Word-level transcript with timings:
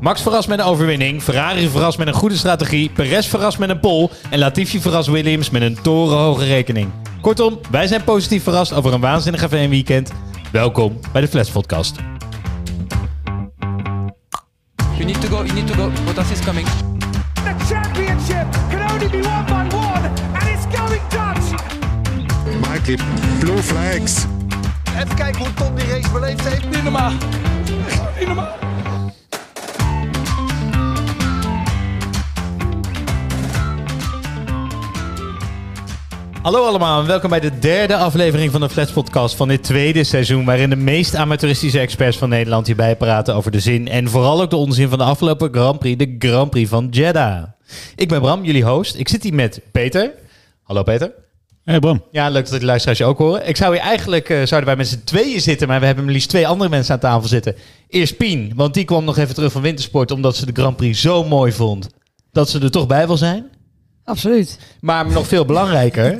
Max 0.00 0.22
verrast 0.22 0.48
met 0.48 0.58
een 0.58 0.64
overwinning, 0.64 1.22
Ferrari 1.22 1.68
verrast 1.68 1.98
met 1.98 2.06
een 2.06 2.14
goede 2.14 2.36
strategie, 2.36 2.90
Perez 2.90 3.26
verrast 3.26 3.58
met 3.58 3.68
een 3.68 3.80
pole 3.80 4.10
en 4.30 4.38
Latifi 4.38 4.80
verrast 4.80 5.08
Williams 5.08 5.50
met 5.50 5.62
een 5.62 5.78
torenhoge 5.82 6.44
rekening. 6.44 6.90
Kortom, 7.20 7.58
wij 7.70 7.86
zijn 7.86 8.04
positief 8.04 8.42
verrast 8.42 8.72
over 8.72 8.92
een 8.92 9.00
waanzinnig 9.00 9.42
F1-weekend. 9.42 10.12
Welkom 10.52 11.00
bij 11.12 11.20
de 11.20 11.28
Flash 11.28 11.50
Podcast. 11.50 11.96
You 14.76 15.04
need 15.04 15.20
to 15.20 15.28
go, 15.28 15.44
you 15.44 15.52
need 15.52 15.66
to 15.66 15.74
go. 15.74 15.90
Bottas 16.04 16.30
is 16.30 16.40
coming. 16.40 16.66
The 17.34 17.74
championship 17.74 18.46
can 18.70 18.90
only 18.92 19.08
be 19.08 19.20
won 19.20 19.44
by 19.44 19.76
one, 19.76 20.10
and 20.32 20.48
it's 20.48 20.78
going 20.78 21.00
Dutch. 21.08 21.62
Mikey, 22.70 22.96
blue 23.38 23.62
flags. 23.62 24.24
Even 25.00 25.14
kijken 25.14 25.40
hoe 25.40 25.54
Tom 25.54 25.74
die 25.74 25.86
race 25.86 26.10
beleefd 26.10 26.48
heeft. 26.48 26.64
Niet 26.70 26.82
normaal. 26.82 27.12
Hallo 36.46 36.66
allemaal 36.66 37.00
en 37.00 37.06
welkom 37.06 37.30
bij 37.30 37.40
de 37.40 37.58
derde 37.58 37.96
aflevering 37.96 38.52
van 38.52 38.60
de 38.60 38.68
Flash 38.68 38.92
Podcast 38.92 39.36
van 39.36 39.48
dit 39.48 39.62
tweede 39.62 40.04
seizoen. 40.04 40.44
Waarin 40.44 40.70
de 40.70 40.76
meest 40.76 41.14
amateuristische 41.14 41.78
experts 41.78 42.16
van 42.16 42.28
Nederland 42.28 42.66
hierbij 42.66 42.96
praten 42.96 43.34
over 43.34 43.50
de 43.50 43.60
zin 43.60 43.88
en 43.88 44.08
vooral 44.08 44.42
ook 44.42 44.50
de 44.50 44.56
onzin 44.56 44.88
van 44.88 44.98
de 44.98 45.04
afgelopen 45.04 45.54
Grand 45.54 45.78
Prix, 45.78 45.98
de 45.98 46.16
Grand 46.18 46.50
Prix 46.50 46.68
van 46.68 46.88
Jeddah. 46.90 47.44
Ik 47.96 48.08
ben 48.08 48.20
Bram, 48.20 48.44
jullie 48.44 48.64
host. 48.64 48.96
Ik 48.96 49.08
zit 49.08 49.22
hier 49.22 49.34
met 49.34 49.60
Peter. 49.72 50.12
Hallo 50.62 50.82
Peter. 50.82 51.12
Hey 51.64 51.78
Bram. 51.78 52.04
Ja, 52.10 52.28
leuk 52.28 52.48
dat 52.48 52.60
de 52.60 52.66
luisteraars 52.66 52.98
je 52.98 53.04
ook 53.04 53.18
horen. 53.18 53.48
Ik 53.48 53.56
zou 53.56 53.74
hier 53.74 53.82
eigenlijk, 53.82 54.28
eh, 54.28 54.36
zouden 54.36 54.64
wij 54.68 54.76
met 54.76 54.88
z'n 54.88 55.02
tweeën 55.04 55.40
zitten, 55.40 55.68
maar 55.68 55.80
we 55.80 55.86
hebben 55.86 56.04
maar 56.04 56.12
liefst 56.12 56.28
twee 56.28 56.46
andere 56.46 56.70
mensen 56.70 56.94
aan 56.94 57.00
tafel 57.00 57.28
zitten. 57.28 57.54
Eerst 57.88 58.16
Pien, 58.16 58.52
want 58.54 58.74
die 58.74 58.84
kwam 58.84 59.04
nog 59.04 59.18
even 59.18 59.34
terug 59.34 59.52
van 59.52 59.62
wintersport 59.62 60.10
omdat 60.10 60.36
ze 60.36 60.46
de 60.46 60.60
Grand 60.60 60.76
Prix 60.76 61.00
zo 61.00 61.24
mooi 61.24 61.52
vond 61.52 61.88
dat 62.32 62.48
ze 62.48 62.60
er 62.60 62.70
toch 62.70 62.86
bij 62.86 63.06
wil 63.06 63.16
zijn. 63.16 63.50
Absoluut. 64.06 64.58
Maar 64.80 65.06
nog 65.06 65.26
veel 65.26 65.44
belangrijker 65.44 66.16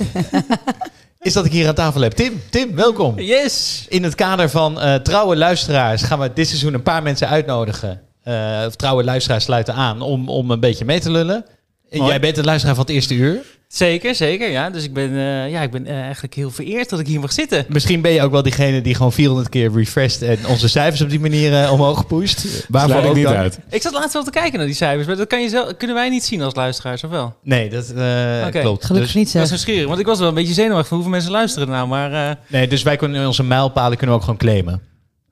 is 1.21 1.33
dat 1.33 1.45
ik 1.45 1.53
hier 1.53 1.69
aan 1.69 1.75
tafel 1.75 2.01
heb. 2.01 2.13
Tim, 2.13 2.43
Tim, 2.51 2.75
welkom. 2.75 3.21
Yes! 3.21 3.87
In 3.89 4.03
het 4.03 4.15
kader 4.15 4.51
van 4.51 4.81
eh, 4.81 4.95
trouwe 4.95 5.37
luisteraars 5.37 6.03
gaan 6.03 6.19
we 6.19 6.33
dit 6.33 6.49
seizoen 6.49 6.75
een 6.75 6.83
paar 6.83 7.03
mensen 7.03 7.29
uitnodigen. 7.29 8.03
Eh, 8.23 8.65
of 8.67 8.77
trouwe 8.77 9.05
luisteraars 9.05 9.45
sluiten 9.45 9.75
aan 9.75 10.01
om, 10.01 10.29
om 10.29 10.51
een 10.51 10.61
beetje 10.61 10.85
mee 10.85 11.01
te 11.01 11.11
lullen. 11.11 11.45
En. 11.91 12.05
Jij 12.05 12.21
bent 12.21 12.37
een 12.39 12.45
luisteraar 12.45 12.75
van 12.75 12.85
het 12.85 12.95
eerste 12.95 13.15
uur. 13.15 13.39
Zeker, 13.69 14.15
zeker. 14.15 14.51
Ja, 14.51 14.71
dus 14.71 14.85
ik 14.85 14.93
ben, 14.95 15.11
eh, 15.11 15.51
ja, 15.51 15.61
ik 15.63 15.71
ben 15.71 15.87
eh, 15.87 16.01
eigenlijk 16.01 16.35
heel 16.35 16.51
vereerd 16.51 16.89
dat 16.89 17.01
ik 17.01 17.07
hier 17.07 17.21
mag 17.21 17.33
zitten. 17.33 17.65
Misschien 17.69 18.01
ben 18.01 18.11
je 18.13 18.23
ook 18.23 18.31
wel 18.31 18.43
diegene 18.43 18.81
die 18.81 18.95
gewoon 18.95 19.13
400 19.13 19.49
keer 19.49 19.73
refreshed 19.73 20.23
en 20.23 20.47
onze 20.47 20.69
cijfers 20.69 21.01
op 21.03 21.11
die 21.11 21.21
manier 21.21 21.63
eh, 21.63 21.73
omhoog 21.73 21.99
gepusht. 21.99 22.67
Waarvoor 22.69 22.91
Sluit 22.91 23.05
ik 23.05 23.11
ook 23.11 23.17
niet 23.17 23.25
dan- 23.25 23.35
uit. 23.35 23.59
Ik 23.71 23.83
zat 23.83 23.93
laatst 23.93 24.13
wel 24.13 24.25
te 24.25 24.31
kijken 24.31 24.59
naar 24.59 24.67
die 24.67 24.77
cijfers, 24.77 25.07
maar 25.07 25.17
dat 25.17 25.27
kan 25.27 25.43
je 25.43 25.49
zelf, 25.49 25.77
kunnen 25.77 25.97
wij 25.97 26.09
niet 26.09 26.25
zien 26.25 26.43
als 26.43 26.55
luisteraars, 26.55 27.05
of 27.05 27.11
wel? 27.11 27.35
Nee, 27.43 27.69
dat 27.69 27.91
eh, 27.91 28.47
klopt. 28.47 28.85
Gelukkig 28.85 29.13
Dus, 29.13 29.15
niet 29.15 29.33
Dat 29.33 29.43
is 29.43 29.49
verschrikkelijk, 29.49 29.89
want 29.89 30.01
ik 30.01 30.07
was 30.07 30.19
wel 30.19 30.29
een 30.29 30.35
beetje 30.35 30.55
zenuwachtig 30.55 30.87
van 30.87 30.97
hoeveel 30.97 31.15
mensen 31.15 31.33
luisteren 31.33 31.69
nou, 31.69 31.89
maar 31.89 32.13
eh, 32.29 32.37
nee, 32.49 32.69
dus 32.69 32.83
wij 32.83 32.97
kunnen 32.97 33.27
onze 33.27 33.43
mijlpalen 33.43 33.97
kunnen 33.97 34.09
we 34.17 34.23
ook 34.23 34.27
gewoon 34.29 34.41
claimen. 34.41 34.83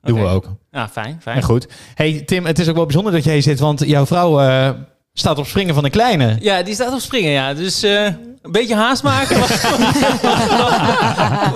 Doen 0.01 0.21
we 0.21 0.27
ook. 0.27 0.49
ja, 0.71 0.89
fijn, 0.89 1.19
fijn. 1.21 1.37
En 1.37 1.43
goed. 1.43 1.67
Hey 1.95 2.21
Tim, 2.25 2.45
het 2.45 2.59
is 2.59 2.69
ook 2.69 2.75
wel 2.75 2.83
bijzonder 2.85 3.11
dat 3.13 3.23
jij 3.23 3.33
hier 3.33 3.41
zit, 3.41 3.59
want 3.59 3.79
jouw 3.85 4.05
vrouw 4.05 4.39
eh, 4.39 4.69
staat 5.17 5.37
op 5.37 5.47
springen 5.47 5.75
van 5.75 5.83
een 5.85 5.91
kleine. 5.91 6.35
Ja, 6.39 6.63
die 6.63 6.73
staat 6.73 6.93
op 6.93 6.99
springen, 6.99 7.31
ja. 7.31 7.53
Dus 7.53 7.83
eh, 7.83 8.03
een 8.05 8.51
beetje 8.51 8.75
haast 8.75 9.03
maken. 9.03 9.39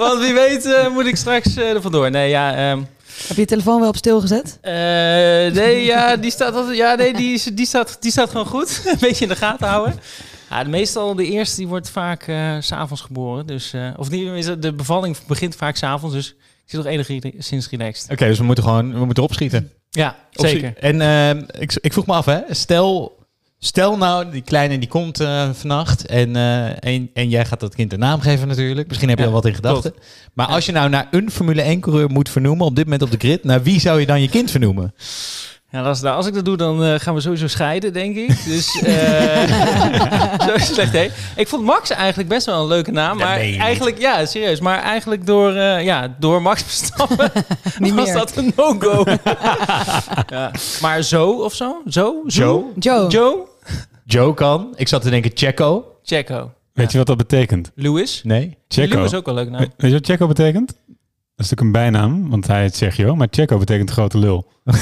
want 0.03 0.19
wie 0.21 0.33
weet 0.33 0.65
eh, 0.65 0.89
moet 0.93 1.05
ik 1.05 1.15
straks 1.15 1.55
eh, 1.55 1.69
er 1.69 1.81
vandoor. 1.81 2.11
Nee, 2.11 2.30
ja... 2.30 2.55
ehm, 2.55 2.77
Heb 3.27 3.35
je 3.35 3.41
je 3.41 3.45
telefoon 3.47 3.80
wel 3.80 3.89
op 3.89 3.95
stil 3.97 4.21
gezet? 4.21 4.57
Eh, 4.61 4.73
nee, 5.53 5.83
ja, 5.93 6.15
die 6.15 6.31
staat, 6.31 6.53
altijd, 6.53 6.77
ja, 6.77 6.95
nee, 6.95 7.13
die, 7.13 7.33
is- 7.33 7.43
die, 7.53 7.65
staat, 7.65 7.97
die 7.99 8.11
staat 8.11 8.30
gewoon 8.30 8.45
goed. 8.45 8.81
Een 8.85 8.97
beetje 8.99 9.23
in 9.23 9.30
de 9.31 9.35
gaten 9.37 9.67
houden. 9.67 9.99
Ja, 10.49 10.63
de 10.63 10.69
meestal, 10.69 11.15
de 11.15 11.25
eerste 11.25 11.55
die 11.55 11.67
wordt 11.67 11.89
vaak 11.89 12.23
eh, 12.27 12.55
s 12.59 12.67
s'avonds 12.67 13.02
geboren. 13.02 13.47
Dus, 13.47 13.73
eh, 13.73 13.87
of 13.97 14.09
niet, 14.09 14.61
de 14.61 14.73
bevalling 14.73 15.17
begint 15.27 15.55
vaak 15.55 15.76
s'avonds. 15.76 16.15
Dus 16.15 16.27
ik 16.65 16.65
zit 16.65 16.83
nog 16.83 16.87
enigszins 17.09 17.70
relaxed. 17.70 18.11
Oké, 18.11 18.26
dus 18.27 18.37
we 18.37 18.43
moeten 18.43 18.64
gewoon 18.64 18.93
we 18.93 19.05
moeten 19.05 19.23
opschieten. 19.23 19.71
Ja, 19.89 20.15
zeker. 20.31 20.73
En 20.80 21.02
ehm, 21.02 21.43
ik, 21.59 21.77
ik 21.81 21.93
vroeg 21.93 22.05
me 22.05 22.14
af, 22.14 22.26
hè, 22.26 22.39
stel, 22.49 23.17
stel 23.59 23.97
nou, 23.97 24.30
die 24.31 24.42
kleine 24.42 24.80
die 24.80 24.89
komt 24.89 25.20
eh, 25.20 25.49
vannacht 25.53 26.05
en, 26.05 26.36
eh, 26.36 26.65
en, 26.93 27.09
en 27.14 27.30
jij 27.30 27.45
gaat 27.45 27.59
dat 27.59 27.75
kind 27.75 27.93
een 27.93 27.99
naam 27.99 28.21
geven 28.21 28.47
natuurlijk. 28.47 28.87
Misschien 28.87 29.09
heb 29.09 29.17
je 29.17 29.23
Ja, 29.23 29.30
al 29.30 29.36
wat 29.36 29.45
in 29.45 29.55
gedachten. 29.55 29.93
Maar 30.33 30.47
als 30.47 30.65
je 30.65 30.71
nou 30.71 30.89
naar 30.89 31.08
een 31.11 31.31
Formule 31.31 31.75
1-coureur 31.75 32.09
moet 32.09 32.30
vernoemen 32.30 32.65
op 32.65 32.75
dit 32.75 32.83
moment 32.86 33.02
op 33.03 33.11
de 33.11 33.17
grid, 33.17 33.43
naar 33.43 33.64
wie 33.64 33.80
zou 33.80 33.99
je 33.99 34.05
dan 34.05 34.21
je 34.21 34.30
kind 34.30 34.52
vernoemen? 34.52 34.93
Ja, 35.71 35.81
als, 35.81 36.02
nou, 36.02 36.15
als 36.15 36.27
ik 36.27 36.33
dat 36.33 36.45
doe, 36.45 36.58
dan 36.58 36.83
eh, 36.83 36.99
gaan 36.99 37.14
we 37.14 37.21
sowieso 37.21 37.47
scheiden, 37.47 37.93
denk 37.93 38.15
ik. 38.15 38.43
Dus 38.45 38.80
eh 38.86 40.47
zo 40.47 40.58
slecht, 40.58 40.93
hè? 40.93 41.08
Ik 41.36 41.47
vond 41.47 41.64
Max 41.64 41.89
eigenlijk 41.89 42.30
best 42.30 42.45
wel 42.45 42.61
een 42.61 42.67
leuke 42.67 42.91
naam. 42.91 43.17
Dat 43.17 43.27
maar 43.27 43.39
niet. 43.43 43.59
eigenlijk, 43.59 43.99
ja, 43.99 44.26
serieus. 44.26 44.59
Maar 44.59 44.81
eigenlijk 44.81 45.26
door, 45.26 45.55
eh, 45.55 45.83
ja, 45.83 46.15
door 46.20 46.41
Max 46.41 46.61
Verstappen 46.67 47.31
Niet 47.77 47.93
was 47.93 48.05
meer. 48.05 48.14
dat 48.14 48.36
een 48.36 48.53
no-go. 48.55 49.03
ja. 50.27 50.52
Maar 50.81 51.02
zo 51.02 51.30
of 51.31 51.53
zo? 51.53 51.81
Zo? 51.87 52.15
Joe? 52.27 52.64
Joe. 52.80 53.08
Joe? 53.09 53.47
Joe 54.11 54.33
kan. 54.33 54.73
Ik 54.75 54.87
zat 54.87 55.02
te 55.02 55.09
denken 55.09 55.31
Checo. 55.33 55.95
Checo. 56.03 56.52
Weet 56.73 56.92
je 56.92 56.97
wat 56.97 57.08
dat 57.08 57.17
betekent? 57.17 57.71
Lewis? 57.75 58.21
Nee. 58.23 58.58
Checo. 58.67 58.95
Lewis 58.95 59.14
ook 59.14 59.25
wel 59.25 59.36
leuk 59.36 59.49
naam. 59.49 59.61
We- 59.61 59.70
Weet 59.77 59.92
je 59.92 59.97
wat 59.97 60.05
Checo 60.05 60.27
betekent? 60.27 60.67
Dat 60.67 61.45
is 61.47 61.49
natuurlijk 61.49 61.61
een 61.61 61.71
bijnaam, 61.71 62.30
want 62.30 62.47
hij 62.47 62.61
heet 62.61 62.75
Sergio. 62.75 63.15
Maar 63.15 63.27
Checo 63.31 63.58
betekent 63.58 63.89
grote 63.92 64.17
lul. 64.17 64.47
dat 64.64 64.75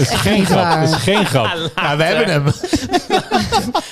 is 0.00 0.08
geen 0.10 0.46
grap. 0.46 0.80
Dat 0.80 0.88
is 0.88 0.94
geen 1.02 1.26
grap. 1.26 1.70
Ja, 1.76 1.96
we 1.96 2.02
hebben 2.02 2.28
hem. 2.32 2.44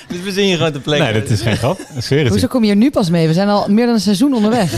Dus 0.08 0.20
we 0.22 0.32
zien 0.32 0.44
hier 0.44 0.56
gewoon 0.56 0.72
de 0.72 0.80
plek. 0.80 1.00
Nee, 1.00 1.12
dat 1.12 1.30
is 1.30 1.40
geen 1.40 1.56
grap. 1.56 1.78
Ik 1.78 2.02
zweer 2.02 2.18
het 2.18 2.28
Hoezo 2.28 2.44
je. 2.44 2.50
kom 2.52 2.64
je 2.64 2.70
er 2.70 2.76
nu 2.76 2.90
pas 2.90 3.10
mee? 3.10 3.26
We 3.26 3.32
zijn 3.32 3.48
al 3.48 3.68
meer 3.68 3.84
dan 3.86 3.94
een 3.94 4.00
seizoen 4.00 4.34
onderweg. 4.34 4.72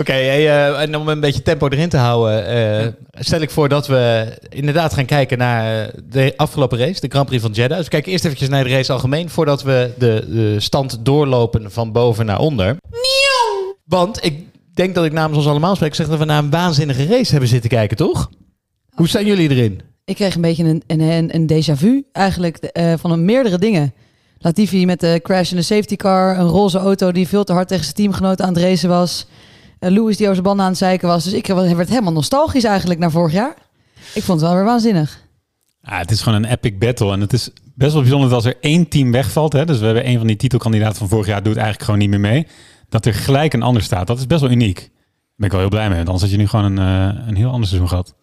Oké, 0.00 0.12
hey, 0.12 0.48
eh, 0.48 0.80
en 0.80 0.96
om 0.96 1.08
een 1.08 1.20
beetje 1.20 1.42
tempo 1.42 1.68
erin 1.68 1.88
te 1.88 1.96
houden, 1.96 2.46
eh, 2.46 2.86
stel 3.12 3.40
ik 3.40 3.50
voor 3.50 3.68
dat 3.68 3.86
we 3.86 4.26
inderdaad 4.48 4.94
gaan 4.94 5.04
kijken 5.04 5.38
naar 5.38 5.90
de 6.08 6.32
afgelopen 6.36 6.78
race, 6.78 7.00
de 7.00 7.08
Grand 7.08 7.26
Prix 7.26 7.42
van 7.42 7.52
Jeddah. 7.52 7.76
Dus 7.76 7.86
we 7.86 7.92
kijken 7.92 8.12
eerst 8.12 8.24
eventjes 8.24 8.48
naar 8.48 8.64
de 8.64 8.70
race 8.70 8.92
algemeen, 8.92 9.30
voordat 9.30 9.62
we 9.62 9.92
de, 9.98 10.24
de 10.28 10.60
stand 10.60 10.98
doorlopen 11.04 11.72
van 11.72 11.92
boven 11.92 12.26
naar 12.26 12.38
onder. 12.38 12.76
Want 13.84 14.24
ik 14.24 14.38
denk 14.74 14.94
dat 14.94 15.04
ik 15.04 15.12
namens 15.12 15.38
ons 15.38 15.46
allemaal 15.46 15.76
spreek, 15.76 15.94
zeg 15.94 16.08
dat 16.08 16.18
we 16.18 16.24
naar 16.24 16.42
een 16.42 16.50
waanzinnige 16.50 17.06
race 17.06 17.30
hebben 17.30 17.48
zitten 17.48 17.70
kijken, 17.70 17.96
toch? 17.96 18.30
Hoe 18.94 19.08
staan 19.08 19.26
jullie 19.26 19.50
erin? 19.50 19.80
Ik 20.04 20.14
kreeg 20.14 20.34
een 20.34 20.40
beetje 20.40 20.64
een, 20.64 20.82
een, 20.86 21.00
een, 21.00 21.34
een 21.34 21.52
déjà 21.52 21.78
vu 21.78 22.04
eigenlijk 22.12 22.56
eh, 22.56 22.92
van 22.98 23.10
een 23.10 23.24
meerdere 23.24 23.58
dingen. 23.58 23.94
Latifi 24.38 24.86
met 24.86 25.00
de 25.00 25.20
crash 25.22 25.50
in 25.50 25.56
de 25.56 25.62
safety 25.62 25.96
car. 25.96 26.38
Een 26.38 26.48
roze 26.48 26.78
auto 26.78 27.12
die 27.12 27.28
veel 27.28 27.44
te 27.44 27.52
hard 27.52 27.68
tegen 27.68 27.84
zijn 27.84 27.96
teamgenoten 27.96 28.44
aan 28.44 28.54
het 28.54 28.62
racen 28.62 28.88
was. 28.88 29.26
Eh, 29.84 29.90
Lewis 29.90 30.16
die 30.16 30.28
over 30.28 30.42
zijn 30.44 30.60
aan 30.60 30.66
het 30.66 30.76
zeiken 30.76 31.08
was. 31.08 31.24
Dus 31.24 31.32
ik 31.32 31.46
werd 31.46 31.88
helemaal 31.88 32.12
nostalgisch 32.12 32.64
eigenlijk 32.64 33.00
naar 33.00 33.10
vorig 33.10 33.32
jaar. 33.32 33.54
Ik 34.14 34.22
vond 34.22 34.40
het 34.40 34.48
wel 34.48 34.58
weer 34.58 34.66
waanzinnig. 34.66 35.20
Ah, 35.82 35.98
het 35.98 36.10
is 36.10 36.22
gewoon 36.22 36.42
een 36.42 36.50
epic 36.50 36.78
battle. 36.78 37.12
En 37.12 37.20
het 37.20 37.32
is 37.32 37.50
best 37.74 37.92
wel 37.92 38.00
bijzonder 38.00 38.28
dat 38.28 38.36
als 38.36 38.46
er 38.46 38.56
één 38.60 38.88
team 38.88 39.12
wegvalt. 39.12 39.52
Hè, 39.52 39.64
dus 39.64 39.78
we 39.78 39.84
hebben 39.84 40.08
een 40.08 40.18
van 40.18 40.26
die 40.26 40.36
titelkandidaten 40.36 40.96
van 40.96 41.08
vorig 41.08 41.26
jaar 41.26 41.42
doet 41.42 41.54
eigenlijk 41.54 41.84
gewoon 41.84 42.00
niet 42.00 42.08
meer 42.08 42.20
mee. 42.20 42.46
Dat 42.88 43.06
er 43.06 43.14
gelijk 43.14 43.52
een 43.52 43.62
ander 43.62 43.82
staat. 43.82 44.06
Dat 44.06 44.18
is 44.18 44.26
best 44.26 44.40
wel 44.40 44.50
uniek. 44.50 44.76
Daar 44.76 44.88
ben 45.36 45.46
ik 45.46 45.52
wel 45.52 45.60
heel 45.60 45.68
blij 45.68 45.86
mee. 45.86 45.96
Want 45.96 46.08
anders 46.08 46.22
had 46.22 46.32
je 46.32 46.36
nu 46.36 46.48
gewoon 46.48 46.76
een, 46.76 46.78
eh, 46.78 47.28
een 47.28 47.36
heel 47.36 47.50
ander 47.50 47.68
seizoen 47.68 47.88
gehad. 47.88 48.14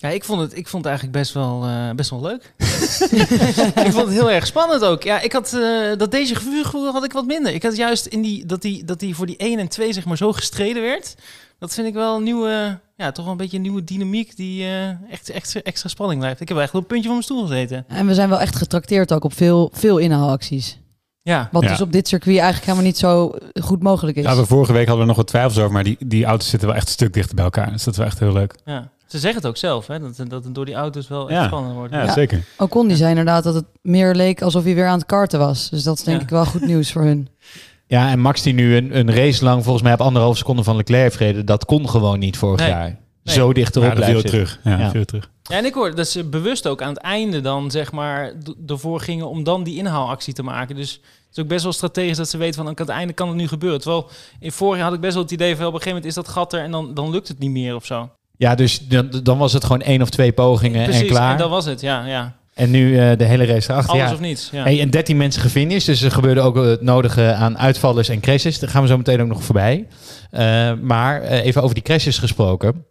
Ja, 0.00 0.08
ik 0.08 0.24
vond 0.24 0.40
het, 0.40 0.56
ik 0.56 0.68
vond 0.68 0.84
het 0.84 0.92
eigenlijk 0.92 1.18
best 1.18 1.32
wel, 1.34 1.64
eh, 1.64 1.90
best 1.90 2.10
wel 2.10 2.20
leuk. 2.20 2.52
ik 3.86 3.92
vond 3.92 4.06
het 4.06 4.10
heel 4.10 4.30
erg 4.30 4.46
spannend 4.46 4.84
ook. 4.84 5.02
Ja, 5.02 5.20
ik 5.20 5.32
had 5.32 5.52
eh, 5.52 5.96
dat 5.96 6.10
deze 6.10 6.34
gevoel 6.34 6.92
had 6.92 7.04
ik 7.04 7.12
wat 7.12 7.26
minder. 7.26 7.54
Ik 7.54 7.62
had 7.62 7.76
juist 7.76 8.06
in 8.06 8.22
die 8.22 8.46
dat 8.46 8.62
die 8.62 8.84
dat 8.84 9.00
die 9.00 9.14
voor 9.14 9.26
die 9.26 9.36
1 9.36 9.58
en 9.58 9.68
2 9.68 9.92
zeg 9.92 10.04
maar 10.04 10.16
zo 10.16 10.32
gestreden 10.32 10.82
werd. 10.82 11.14
Dat 11.58 11.74
vind 11.74 11.86
ik 11.86 11.94
wel 11.94 12.16
een 12.16 12.22
nieuwe, 12.22 12.78
ja, 12.96 13.12
toch 13.12 13.24
wel 13.24 13.32
een 13.32 13.38
beetje 13.38 13.56
een 13.56 13.62
nieuwe 13.62 13.84
dynamiek 13.84 14.36
die 14.36 14.64
eh, 14.64 15.10
echt 15.12 15.30
extra, 15.30 15.60
extra 15.62 15.88
spanning 15.88 16.20
blijft. 16.20 16.40
Ik 16.40 16.48
heb 16.48 16.58
echt 16.58 16.74
op 16.74 16.80
een 16.80 16.86
puntje 16.86 17.04
van 17.04 17.12
mijn 17.12 17.24
stoel 17.24 17.46
gezeten. 17.46 17.84
En 17.88 18.06
we 18.06 18.14
zijn 18.14 18.28
wel 18.28 18.40
echt 18.40 18.56
getrakteerd 18.56 19.12
ook 19.12 19.24
op 19.24 19.32
veel, 19.34 19.70
veel 19.72 19.98
inhaalacties. 19.98 20.78
Ja, 21.22 21.48
Wat 21.52 21.62
Ja. 21.62 21.68
dus 21.68 21.80
op 21.80 21.92
dit 21.92 22.08
circuit 22.08 22.36
eigenlijk 22.36 22.64
helemaal 22.64 22.86
niet 22.86 22.98
zo 22.98 23.32
goed 23.62 23.82
mogelijk 23.82 24.16
is. 24.16 24.24
Ja, 24.24 24.36
we 24.36 24.46
vorige 24.46 24.72
week 24.72 24.86
hadden 24.86 25.02
we 25.02 25.08
nog 25.08 25.16
wat 25.16 25.26
twijfels 25.26 25.58
over. 25.58 25.72
Maar 25.72 25.84
die, 25.84 25.96
die 26.06 26.24
auto's 26.24 26.48
zitten 26.48 26.68
wel 26.68 26.76
echt 26.76 26.86
een 26.86 26.92
stuk 26.92 27.12
dichter 27.12 27.34
bij 27.34 27.44
elkaar. 27.44 27.72
Dus 27.72 27.84
dat 27.84 27.92
is 27.92 27.98
wel 27.98 28.08
echt 28.08 28.18
heel 28.18 28.32
leuk. 28.32 28.54
ja. 28.64 28.90
Ze 29.08 29.18
zeggen 29.18 29.40
het 29.40 29.48
ook 29.50 29.56
zelf, 29.56 29.86
hè, 29.86 29.98
dat, 30.00 30.16
dat 30.28 30.44
het 30.44 30.54
door 30.54 30.64
die 30.64 30.74
auto's 30.74 31.08
wel 31.08 31.28
echt 31.30 31.38
Ja. 31.40 31.46
spannend 31.46 31.74
wordt. 31.74 31.92
Ja, 31.92 32.02
Ja. 32.02 32.12
zeker. 32.12 32.44
Ocon 32.58 32.88
die 32.88 32.96
zei 32.96 33.08
inderdaad 33.10 33.44
dat 33.44 33.54
het 33.54 33.64
meer 33.82 34.14
leek 34.14 34.42
alsof 34.42 34.64
hij 34.64 34.74
weer 34.74 34.86
aan 34.86 34.98
het 34.98 35.06
karten 35.06 35.38
was. 35.38 35.70
Dus 35.70 35.82
dat 35.82 35.98
is 35.98 36.04
denk 36.04 36.16
Ja. 36.18 36.22
ik 36.24 36.30
wel 36.30 36.44
goed 36.44 36.66
nieuws 36.66 36.92
voor 36.92 37.02
hun. 37.02 37.28
Ja, 37.86 38.10
en 38.10 38.18
Max 38.20 38.42
die 38.42 38.52
nu 38.52 38.76
een, 38.76 38.98
een 38.98 39.14
race 39.14 39.44
lang 39.44 39.62
volgens 39.62 39.82
mij 39.84 39.92
op 39.92 40.00
anderhalf 40.00 40.36
seconde 40.36 40.62
van 40.62 40.76
Leclerc 40.76 41.02
heeft 41.02 41.16
gereden, 41.16 41.46
dat 41.46 41.64
kon 41.64 41.88
gewoon 41.88 42.18
niet 42.18 42.36
vorig 42.36 42.60
Nee. 42.60 42.68
jaar. 42.68 42.98
Zo 43.24 43.52
dicht 43.52 43.76
erop 43.76 43.96
Ja, 43.98 44.04
zitten. 44.04 44.24
terug. 44.26 44.60
Ja, 44.64 44.90
viel 44.90 45.04
terug. 45.04 45.30
Ja, 45.42 45.56
en 45.56 45.64
ik 45.64 45.74
hoor 45.74 45.94
dat 45.94 46.08
ze 46.08 46.24
bewust 46.24 46.66
ook 46.66 46.82
aan 46.82 46.88
het 46.88 46.98
einde 46.98 47.40
dan, 47.40 47.70
zeg 47.70 47.92
maar, 47.92 48.32
ervoor 48.66 49.00
gingen 49.00 49.28
om 49.28 49.44
dan 49.44 49.62
die 49.62 49.76
inhaalactie 49.76 50.34
te 50.34 50.42
maken. 50.42 50.76
Dus 50.76 50.92
het 50.92 51.36
is 51.36 51.42
ook 51.42 51.48
best 51.48 51.62
wel 51.62 51.72
strategisch 51.72 52.16
dat 52.16 52.28
ze 52.28 52.38
weten 52.38 52.54
van, 52.54 52.66
aan 52.66 52.74
het 52.76 52.88
einde 52.88 53.12
kan 53.12 53.28
het 53.28 53.36
nu 53.36 53.48
gebeuren. 53.48 53.80
Terwijl 53.80 54.10
in 54.40 54.52
vorig 54.52 54.76
jaar 54.76 54.84
had 54.86 54.94
ik 54.94 55.00
best 55.00 55.14
wel 55.14 55.22
het 55.22 55.32
idee 55.32 55.56
van, 55.56 55.66
op 55.66 55.72
een 55.74 55.80
gegeven 55.80 55.88
moment 56.02 56.16
is 56.16 56.24
dat 56.24 56.28
gat 56.34 56.52
er 56.52 56.60
en 56.60 56.70
dan, 56.70 56.94
dan 56.94 57.10
lukt 57.10 57.28
het 57.28 57.38
niet 57.38 57.50
meer 57.50 57.74
of 57.74 57.84
zo. 57.86 58.10
Ja, 58.38 58.54
dus 58.54 58.78
dan, 58.88 59.10
dan 59.22 59.38
was 59.38 59.52
het 59.52 59.64
gewoon 59.64 59.82
één 59.82 60.02
of 60.02 60.10
twee 60.10 60.32
pogingen 60.32 60.84
Precies, 60.84 61.02
en 61.02 61.08
klaar. 61.08 61.38
dat 61.38 61.50
was 61.50 61.64
het, 61.64 61.80
ja, 61.80 62.06
ja. 62.06 62.36
En 62.54 62.70
nu 62.70 62.98
eh, 62.98 63.16
de 63.16 63.24
hele 63.24 63.44
race 63.44 63.70
erachter. 63.70 63.92
Alles 63.94 64.08
ja. 64.08 64.14
of 64.14 64.20
niets. 64.20 64.48
Ja. 64.52 64.62
Hey, 64.62 64.80
en 64.80 64.90
13 64.90 65.16
mensen 65.16 65.42
gefinished, 65.42 65.86
dus 65.86 66.02
er 66.02 66.10
gebeurde 66.10 66.40
ook 66.40 66.56
het 66.56 66.82
nodige 66.82 67.32
aan 67.32 67.58
uitvallers 67.58 68.08
en 68.08 68.20
crashes. 68.20 68.58
Daar 68.58 68.70
gaan 68.70 68.82
we 68.82 68.88
zo 68.88 68.96
meteen 68.96 69.20
ook 69.20 69.28
nog 69.28 69.42
voorbij. 69.42 69.86
Eh, 70.30 70.72
maar 70.80 71.22
eh, 71.22 71.44
even 71.44 71.62
over 71.62 71.74
die 71.74 71.84
crashes 71.84 72.18
gesproken. 72.18 72.84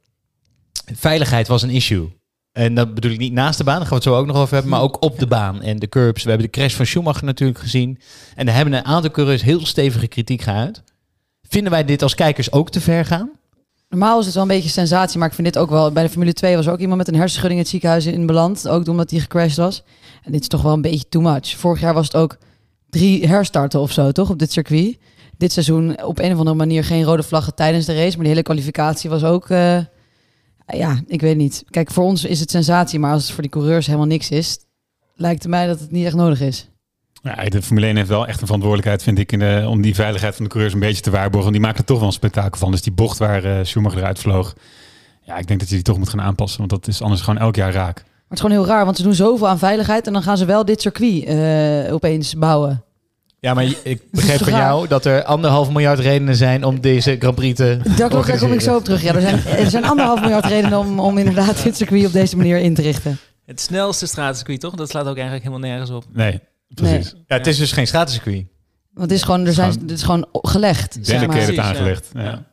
Veiligheid 0.95 1.47
was 1.47 1.61
een 1.61 1.69
issue. 1.69 2.15
En 2.51 2.75
dat 2.75 2.93
bedoel 2.93 3.11
ik 3.11 3.17
niet 3.17 3.33
naast 3.33 3.57
de 3.57 3.63
baan, 3.63 3.77
daar 3.77 3.87
gaan 3.87 3.97
we 3.97 4.03
het 4.03 4.13
zo 4.13 4.19
ook 4.19 4.25
nog 4.25 4.37
over 4.37 4.53
hebben, 4.53 4.71
maar 4.71 4.81
ook 4.81 5.03
op 5.03 5.19
de 5.19 5.27
baan 5.27 5.61
en 5.61 5.79
de 5.79 5.89
curbs. 5.89 6.23
We 6.23 6.29
hebben 6.29 6.51
de 6.51 6.59
crash 6.59 6.75
van 6.75 6.85
Schumacher 6.85 7.25
natuurlijk 7.25 7.59
gezien. 7.59 7.99
En 8.35 8.47
er 8.47 8.53
hebben 8.53 8.73
een 8.73 8.85
aantal 8.85 9.11
coureurs 9.11 9.41
heel 9.41 9.65
stevige 9.65 10.07
kritiek 10.07 10.41
geuit. 10.41 10.83
Vinden 11.41 11.71
wij 11.71 11.85
dit 11.85 12.01
als 12.01 12.15
kijkers 12.15 12.51
ook 12.51 12.69
te 12.69 12.81
ver 12.81 13.05
gaan? 13.05 13.36
Normaal 13.89 14.19
is 14.19 14.25
het 14.25 14.33
wel 14.33 14.43
een 14.43 14.49
beetje 14.49 14.69
sensatie, 14.69 15.19
maar 15.19 15.27
ik 15.27 15.33
vind 15.33 15.47
dit 15.53 15.57
ook 15.57 15.69
wel... 15.69 15.91
Bij 15.91 16.03
de 16.03 16.09
Formule 16.09 16.33
2 16.33 16.55
was 16.55 16.65
er 16.65 16.71
ook 16.71 16.79
iemand 16.79 16.97
met 16.97 17.07
een 17.07 17.15
hersenschudding 17.15 17.59
in 17.59 17.65
het 17.65 17.71
ziekenhuis 17.71 18.05
in 18.05 18.25
beland. 18.25 18.67
Ook 18.67 18.87
omdat 18.87 19.09
hij 19.09 19.19
gecrashed 19.19 19.57
was. 19.57 19.83
En 20.23 20.31
dit 20.31 20.41
is 20.41 20.47
toch 20.47 20.61
wel 20.61 20.73
een 20.73 20.81
beetje 20.81 21.09
too 21.09 21.21
much. 21.21 21.57
Vorig 21.57 21.79
jaar 21.79 21.93
was 21.93 22.05
het 22.05 22.15
ook 22.15 22.37
drie 22.89 23.27
herstarten 23.27 23.79
of 23.79 23.91
zo, 23.91 24.11
toch? 24.11 24.29
Op 24.29 24.39
dit 24.39 24.51
circuit. 24.51 24.97
Dit 25.37 25.51
seizoen 25.51 26.03
op 26.03 26.19
een 26.19 26.31
of 26.31 26.37
andere 26.37 26.55
manier 26.55 26.83
geen 26.83 27.03
rode 27.03 27.23
vlaggen 27.23 27.55
tijdens 27.55 27.85
de 27.85 27.95
race. 27.95 28.09
Maar 28.11 28.19
die 28.19 28.27
hele 28.27 28.41
kwalificatie 28.41 29.09
was 29.09 29.23
ook... 29.23 29.49
eh, 29.49 29.79
ja, 30.67 31.01
ik 31.07 31.21
weet 31.21 31.37
niet. 31.37 31.63
Kijk, 31.69 31.91
voor 31.91 32.03
ons 32.03 32.23
is 32.23 32.39
het 32.39 32.51
sensatie. 32.51 32.99
Maar 32.99 33.11
als 33.13 33.23
het 33.23 33.31
voor 33.31 33.41
die 33.41 33.51
coureurs 33.51 33.85
helemaal 33.85 34.07
niks 34.07 34.29
is... 34.29 34.57
lijkt 35.15 35.41
het 35.41 35.51
mij 35.51 35.67
dat 35.67 35.79
het 35.79 35.91
niet 35.91 36.05
echt 36.05 36.15
nodig 36.15 36.41
is. 36.41 36.69
Ja, 37.21 37.43
de 37.49 37.61
Formule 37.61 37.85
1 37.85 37.95
heeft 37.95 38.09
wel 38.09 38.27
echt 38.27 38.39
een 38.39 38.45
verantwoordelijkheid, 38.45 39.03
vind 39.03 39.19
ik, 39.19 39.31
in 39.31 39.39
de, 39.39 39.65
om 39.67 39.81
die 39.81 39.95
veiligheid 39.95 40.35
van 40.35 40.43
de 40.43 40.49
coureurs 40.49 40.73
een 40.73 40.79
beetje 40.79 41.01
te 41.01 41.11
waarborgen. 41.11 41.41
Want 41.41 41.53
die 41.53 41.61
maken 41.61 41.79
er 41.79 41.85
toch 41.85 41.97
wel 41.97 42.07
een 42.07 42.13
spektakel 42.13 42.59
van. 42.59 42.71
Dus 42.71 42.81
die 42.81 42.93
bocht 42.93 43.17
waar 43.17 43.43
eh, 43.43 43.59
Schumacher 43.63 43.99
eruit 43.99 44.19
vloog, 44.19 44.53
ja, 45.21 45.37
ik 45.37 45.47
denk 45.47 45.59
dat 45.59 45.69
je 45.69 45.75
die 45.75 45.83
toch 45.83 45.97
moet 45.97 46.09
gaan 46.09 46.21
aanpassen. 46.21 46.57
Want 46.59 46.69
dat 46.69 46.87
is 46.87 47.01
anders 47.01 47.21
gewoon 47.21 47.39
elk 47.39 47.55
jaar 47.55 47.73
raak. 47.73 47.95
Maar 47.95 48.37
het 48.37 48.37
is 48.37 48.39
gewoon 48.39 48.55
heel 48.65 48.75
raar, 48.75 48.85
want 48.85 48.97
ze 48.97 49.03
doen 49.03 49.13
zoveel 49.13 49.47
aan 49.47 49.59
veiligheid... 49.59 50.07
en 50.07 50.13
dan 50.13 50.23
gaan 50.23 50.37
ze 50.37 50.45
wel 50.45 50.65
dit 50.65 50.81
circuit 50.81 51.23
eh, 51.23 51.93
opeens 51.93 52.35
bouwen. 52.35 52.83
Ja, 53.39 53.53
maar 53.53 53.63
ik 53.83 54.01
begreep 54.11 54.37
toch 54.37 54.49
van 54.49 54.59
jou 54.59 54.87
dat 54.87 55.05
er 55.05 55.23
anderhalf 55.23 55.69
miljard 55.71 55.99
redenen 55.99 56.35
zijn 56.35 56.63
om 56.63 56.81
deze 56.81 57.15
Grand 57.19 57.35
Prix 57.35 57.55
te 57.55 57.79
Daar, 57.97 58.09
kom- 58.09 58.25
daar 58.25 58.37
kom 58.39 58.51
ik 58.51 58.61
zo 58.61 58.75
op 58.75 58.83
terug. 58.83 59.01
Ja, 59.01 59.13
er, 59.15 59.21
zijn, 59.21 59.45
er 59.45 59.69
zijn 59.69 59.85
anderhalf 59.85 60.21
miljard 60.21 60.45
redenen 60.45 60.79
om, 60.79 60.99
om 60.99 61.17
inderdaad 61.17 61.63
dit 61.63 61.77
circuit 61.77 62.05
op 62.05 62.11
deze 62.11 62.37
manier 62.37 62.57
in 62.57 62.73
te 62.73 62.81
richten. 62.81 63.17
Het 63.45 63.61
snelste 63.61 64.07
straatcircuit, 64.07 64.59
toch? 64.59 64.75
Dat 64.75 64.89
slaat 64.89 65.07
ook 65.07 65.15
eigenlijk 65.15 65.43
helemaal 65.45 65.69
nergens 65.69 65.89
op. 65.89 66.03
Nee, 66.13 66.39
precies. 66.73 67.13
Ja, 67.27 67.37
het 67.37 67.47
is 67.47 67.57
dus 67.57 67.71
geen 67.71 67.87
stratencircuit. 67.87 68.45
Want 68.93 69.09
het 69.09 69.19
is 69.19 69.23
gewoon, 69.23 69.45
er 69.45 69.53
zijn, 69.53 69.71
het 69.71 69.91
is 69.91 70.03
gewoon 70.03 70.27
gelegd. 70.31 70.97
Zeg 71.01 71.27
maar. 71.27 71.37
keer 71.37 71.47
het 71.47 71.57
aangelegd. 71.57 72.09
ja. 72.13 72.45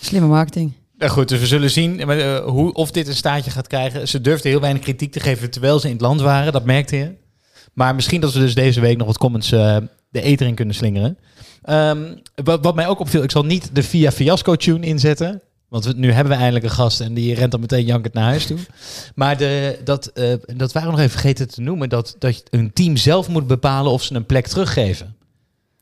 Slimme 0.00 0.28
marketing. 0.28 0.72
Nou 0.96 1.10
goed, 1.10 1.28
dus 1.28 1.40
we 1.40 1.46
zullen 1.46 1.70
zien 1.70 2.00
eh, 2.00 2.44
hoe, 2.44 2.72
of 2.72 2.90
dit 2.90 3.08
een 3.08 3.14
staartje 3.14 3.50
gaat 3.50 3.66
krijgen. 3.66 4.08
Ze 4.08 4.20
durfden 4.20 4.50
heel 4.50 4.60
weinig 4.60 4.82
kritiek 4.82 5.12
te 5.12 5.20
geven 5.20 5.50
terwijl 5.50 5.78
ze 5.78 5.86
in 5.86 5.92
het 5.92 6.02
land 6.02 6.20
waren. 6.20 6.52
Dat 6.52 6.64
merkte 6.64 6.96
je. 6.96 7.14
Maar 7.72 7.94
misschien 7.94 8.20
dat 8.20 8.32
we 8.32 8.38
dus 8.38 8.54
deze 8.54 8.80
week 8.80 8.96
nog 8.96 9.06
wat 9.06 9.18
comments 9.18 9.52
eh, 9.52 9.76
de 10.10 10.20
eter 10.20 10.46
in 10.46 10.54
kunnen 10.54 10.74
slingeren. 10.74 11.18
Ehm, 11.62 12.16
wat, 12.44 12.64
wat 12.64 12.74
mij 12.74 12.88
ook 12.88 13.00
opviel, 13.00 13.22
ik 13.22 13.30
zal 13.30 13.44
niet 13.44 13.70
de 13.72 13.82
Via 13.82 14.12
Fiasco 14.12 14.56
tune 14.56 14.86
inzetten. 14.86 15.42
Want 15.68 15.84
we- 15.84 15.92
nu 15.96 16.12
hebben 16.12 16.32
we 16.32 16.38
eindelijk 16.38 16.64
een 16.64 16.70
gast 16.70 17.00
en 17.00 17.14
die 17.14 17.34
rent 17.34 17.50
dan 17.50 17.60
meteen 17.60 17.84
jankend 17.84 18.14
naar 18.14 18.24
huis 18.24 18.46
toe. 18.46 18.58
Maar 19.14 19.36
de, 19.36 19.80
dat, 19.84 20.06
eh, 20.06 20.34
dat 20.56 20.72
waren 20.72 20.88
we 20.88 20.94
nog 20.94 21.04
even 21.04 21.18
vergeten 21.18 21.48
te 21.48 21.60
noemen. 21.60 21.88
Dat, 21.88 22.16
dat 22.18 22.42
een 22.50 22.72
team 22.72 22.96
zelf 22.96 23.28
moet 23.28 23.46
bepalen 23.46 23.92
of 23.92 24.02
ze 24.02 24.14
een 24.14 24.26
plek 24.26 24.46
teruggeven. 24.46 25.16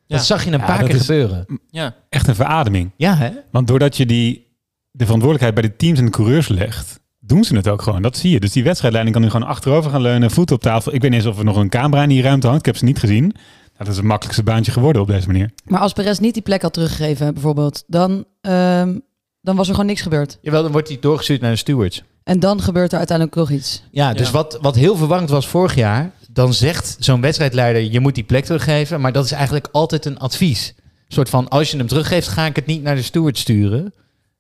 Ja. 0.07 0.17
Dat 0.17 0.27
zag 0.27 0.45
je 0.45 0.51
een 0.53 0.59
Ja, 0.59 0.67
paar 0.67 0.83
keer 0.85 1.01
gebeuren. 1.01 1.47
Ja. 1.71 1.95
Echt 2.09 2.27
een 2.29 2.35
verademing. 2.35 2.91
Ja, 2.97 3.17
hè? 3.17 3.31
Want 3.51 3.67
doordat 3.67 3.97
je 3.97 4.07
die, 4.07 4.47
de 4.91 5.05
verantwoordelijkheid 5.05 5.55
bij 5.55 5.71
de 5.71 5.77
teams 5.77 5.99
en 5.99 6.05
de 6.05 6.11
coureurs 6.11 6.49
legt, 6.49 7.01
doen 7.21 7.45
ze 7.45 7.57
het 7.57 7.69
ook 7.69 7.83
gewoon. 7.83 8.03
Dat 8.03 8.17
zie 8.17 8.31
je. 8.31 8.41
Dus 8.41 8.53
die 8.53 8.65
wedstrijdleiding 8.65 9.17
kan 9.17 9.25
nu 9.25 9.31
gewoon 9.31 9.49
achterover 9.49 9.91
gaan 9.91 10.03
leunen, 10.03 10.31
voeten 10.31 10.57
op 10.57 10.63
tafel. 10.63 10.95
Ik 10.95 11.01
weet 11.03 11.11
niet 11.11 11.21
eens 11.21 11.29
of 11.31 11.39
er 11.39 11.45
nog 11.45 11.57
een 11.57 11.69
camera 11.69 12.03
in 12.03 12.09
die 12.09 12.23
ruimte 12.23 12.47
hangt. 12.47 12.61
Ik 12.61 12.67
heb 12.67 12.77
ze 12.77 12.85
niet 12.85 12.99
gezien. 12.99 13.23
Nou, 13.25 13.35
dat 13.79 13.89
is 13.89 13.97
het 13.97 14.05
makkelijkste 14.05 14.43
baantje 14.45 14.73
geworden 14.73 15.03
op 15.03 15.09
deze 15.09 15.27
manier. 15.27 15.51
Maar 15.65 15.81
als 15.81 15.93
Perez 15.93 16.19
niet 16.19 16.35
die 16.35 16.43
plek 16.43 16.63
had 16.63 16.73
teruggegeven, 16.73 17.33
bijvoorbeeld, 17.35 17.85
dan, 17.87 18.25
ehm, 18.41 18.99
dan 19.47 19.57
was 19.57 19.67
er 19.67 19.75
gewoon 19.75 19.89
niks 19.89 20.03
gebeurd. 20.03 20.39
Jawel, 20.43 20.63
dan 20.63 20.73
wordt 20.73 20.89
hij 20.89 20.99
doorgestuurd 21.01 21.41
naar 21.41 21.51
de 21.51 21.57
stewards. 21.57 22.03
En 22.25 22.41
dan 22.41 22.61
gebeurt 22.61 22.93
er 22.93 22.99
uiteindelijk 22.99 23.37
nog 23.37 23.51
iets. 23.51 23.83
Ja, 23.91 24.13
dus 24.13 24.27
Ja. 24.27 24.33
Wat, 24.33 24.59
wat 24.61 24.75
heel 24.75 24.97
verwarrend 24.97 25.31
was 25.31 25.47
vorig 25.47 25.75
jaar, 25.75 26.11
dan 26.29 26.55
zegt 26.55 26.97
zo'n 26.99 27.21
wedstrijdleider, 27.21 27.83
je 27.83 28.01
moet 28.01 28.15
die 28.15 28.25
plek 28.25 28.45
teruggeven, 28.45 29.01
maar 29.01 29.13
dat 29.13 29.25
is 29.25 29.33
eigenlijk 29.33 29.69
altijd 29.73 30.05
een 30.05 30.19
advies. 30.19 30.75
Een 30.77 31.15
soort 31.15 31.29
van, 31.29 31.49
als 31.49 31.71
je 31.71 31.77
hem 31.77 31.87
teruggeeft, 31.87 32.29
ga 32.29 32.47
ik 32.47 32.57
het 32.57 32.67
niet 32.67 32.83
naar 32.83 32.95
de 32.95 33.03
steward 33.03 33.39
sturen. 33.39 33.95